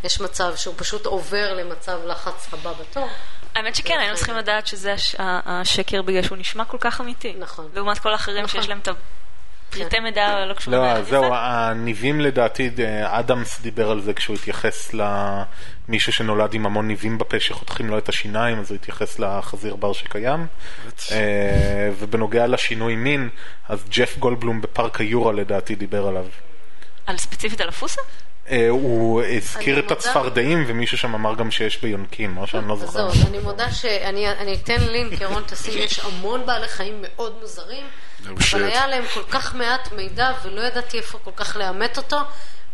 [0.04, 3.10] יש מצב שהוא פשוט עובר למצב לחץ הבא בתור.
[3.56, 7.34] האמת שכן, היינו צריכים לדעת שזה הש- ה- השקר בגלל שהוא נשמע כל כך אמיתי.
[7.40, 7.70] נכון.
[7.74, 8.62] לעומת כל האחרים נכון.
[8.62, 8.88] שיש להם את
[9.82, 11.34] הפרטי מידע לא קשורים לא, לאף זהו.
[11.34, 17.40] הניבים לדעתי, אה, אדמס דיבר על זה כשהוא התייחס למישהו שנולד עם המון ניבים בפה
[17.40, 20.48] שחותכים לו את השיניים, אז הוא התייחס לחזיר בר שקיים.
[21.12, 23.30] אה, ובנוגע לשינוי מין,
[23.70, 26.26] אז ג'ף גולדבלום בפארק היורה לדעתי דיבר עליו.
[27.06, 28.02] על ספציפית על הפוסה?
[28.50, 32.80] אה, הוא הזכיר את הצפרדעים ומישהו שם אמר גם שיש ביונקים, או שאני לא אז
[32.80, 33.08] זוכר.
[33.08, 37.86] אז אני מודה שאני אני אתן לינק, ירון תשים, יש המון בעלי חיים מאוד מוזרים,
[38.28, 38.64] אבל.
[38.64, 42.18] היה להם כל כך מעט מידע ולא ידעתי איפה כל כך לאמת אותו,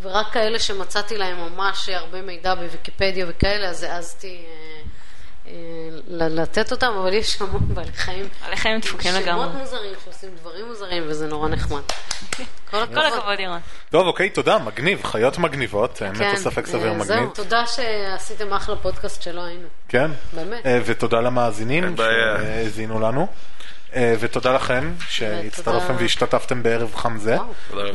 [0.02, 4.82] ורק כאלה שמצאתי להם ממש הרבה מידע בוויקיפדיה וכאלה, אז העזתי אה,
[5.48, 5.54] אה,
[6.10, 8.28] לתת אותם, אבל יש המון בעלי חיים.
[8.44, 9.48] בעלי חיים דפוקים שמות לגמרי.
[9.60, 11.82] מוזרים שעושים דברים מוזרים, וזה נורא נחמד.
[12.72, 13.40] כל כל הכבוד.
[13.40, 13.60] ירון.
[13.90, 17.04] טוב, אוקיי, תודה, מגניב, חיות מגניבות, אין כן, פה ספק סביר מגניב.
[17.04, 19.68] זהו, תודה שעשיתם אחלה פודקאסט שלא היינו.
[19.88, 20.12] כן.
[20.34, 20.66] באמת.
[20.66, 21.96] אה, ותודה למאזינים.
[21.98, 23.28] שהאזינו לנו.
[23.96, 25.96] אה, ותודה לכם שהצטרפתם.
[26.00, 27.38] והשתתפתם בערב חם זה.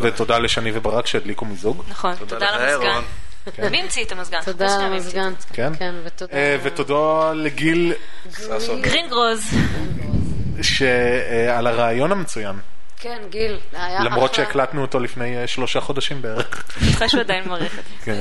[0.00, 1.84] ותודה לשני וברק שהדליקו מיזוג.
[1.88, 2.86] נכון, תודה למזגן.
[2.86, 3.04] ירון.
[3.70, 4.40] מי המציא את המזגן?
[4.44, 5.32] תודה על המזגן.
[5.52, 5.72] כן.
[5.78, 6.32] כן, ותודה.
[6.32, 7.92] אה, ותודה לגיל.
[8.80, 9.50] גרינגרוז.
[10.62, 12.56] שעל הרעיון המצוין.
[13.00, 13.58] כן, גיל.
[13.72, 14.44] היה למרות אחלה.
[14.44, 16.64] שהקלטנו אותו לפני אה, שלושה חודשים בערך.
[16.94, 17.82] אחרי שהוא עדיין מערכת.
[18.04, 18.20] כן.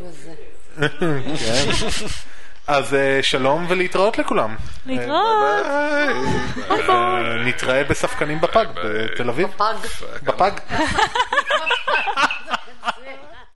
[0.00, 0.32] וזה.
[2.68, 4.56] אז אה, שלום ולהתראות לכולם.
[4.86, 5.66] להתראות.
[5.66, 6.08] אה,
[6.88, 9.48] אה, נתראה בספקנים בפג בתל אביב.
[9.48, 9.74] בפג.
[10.22, 10.50] בפג.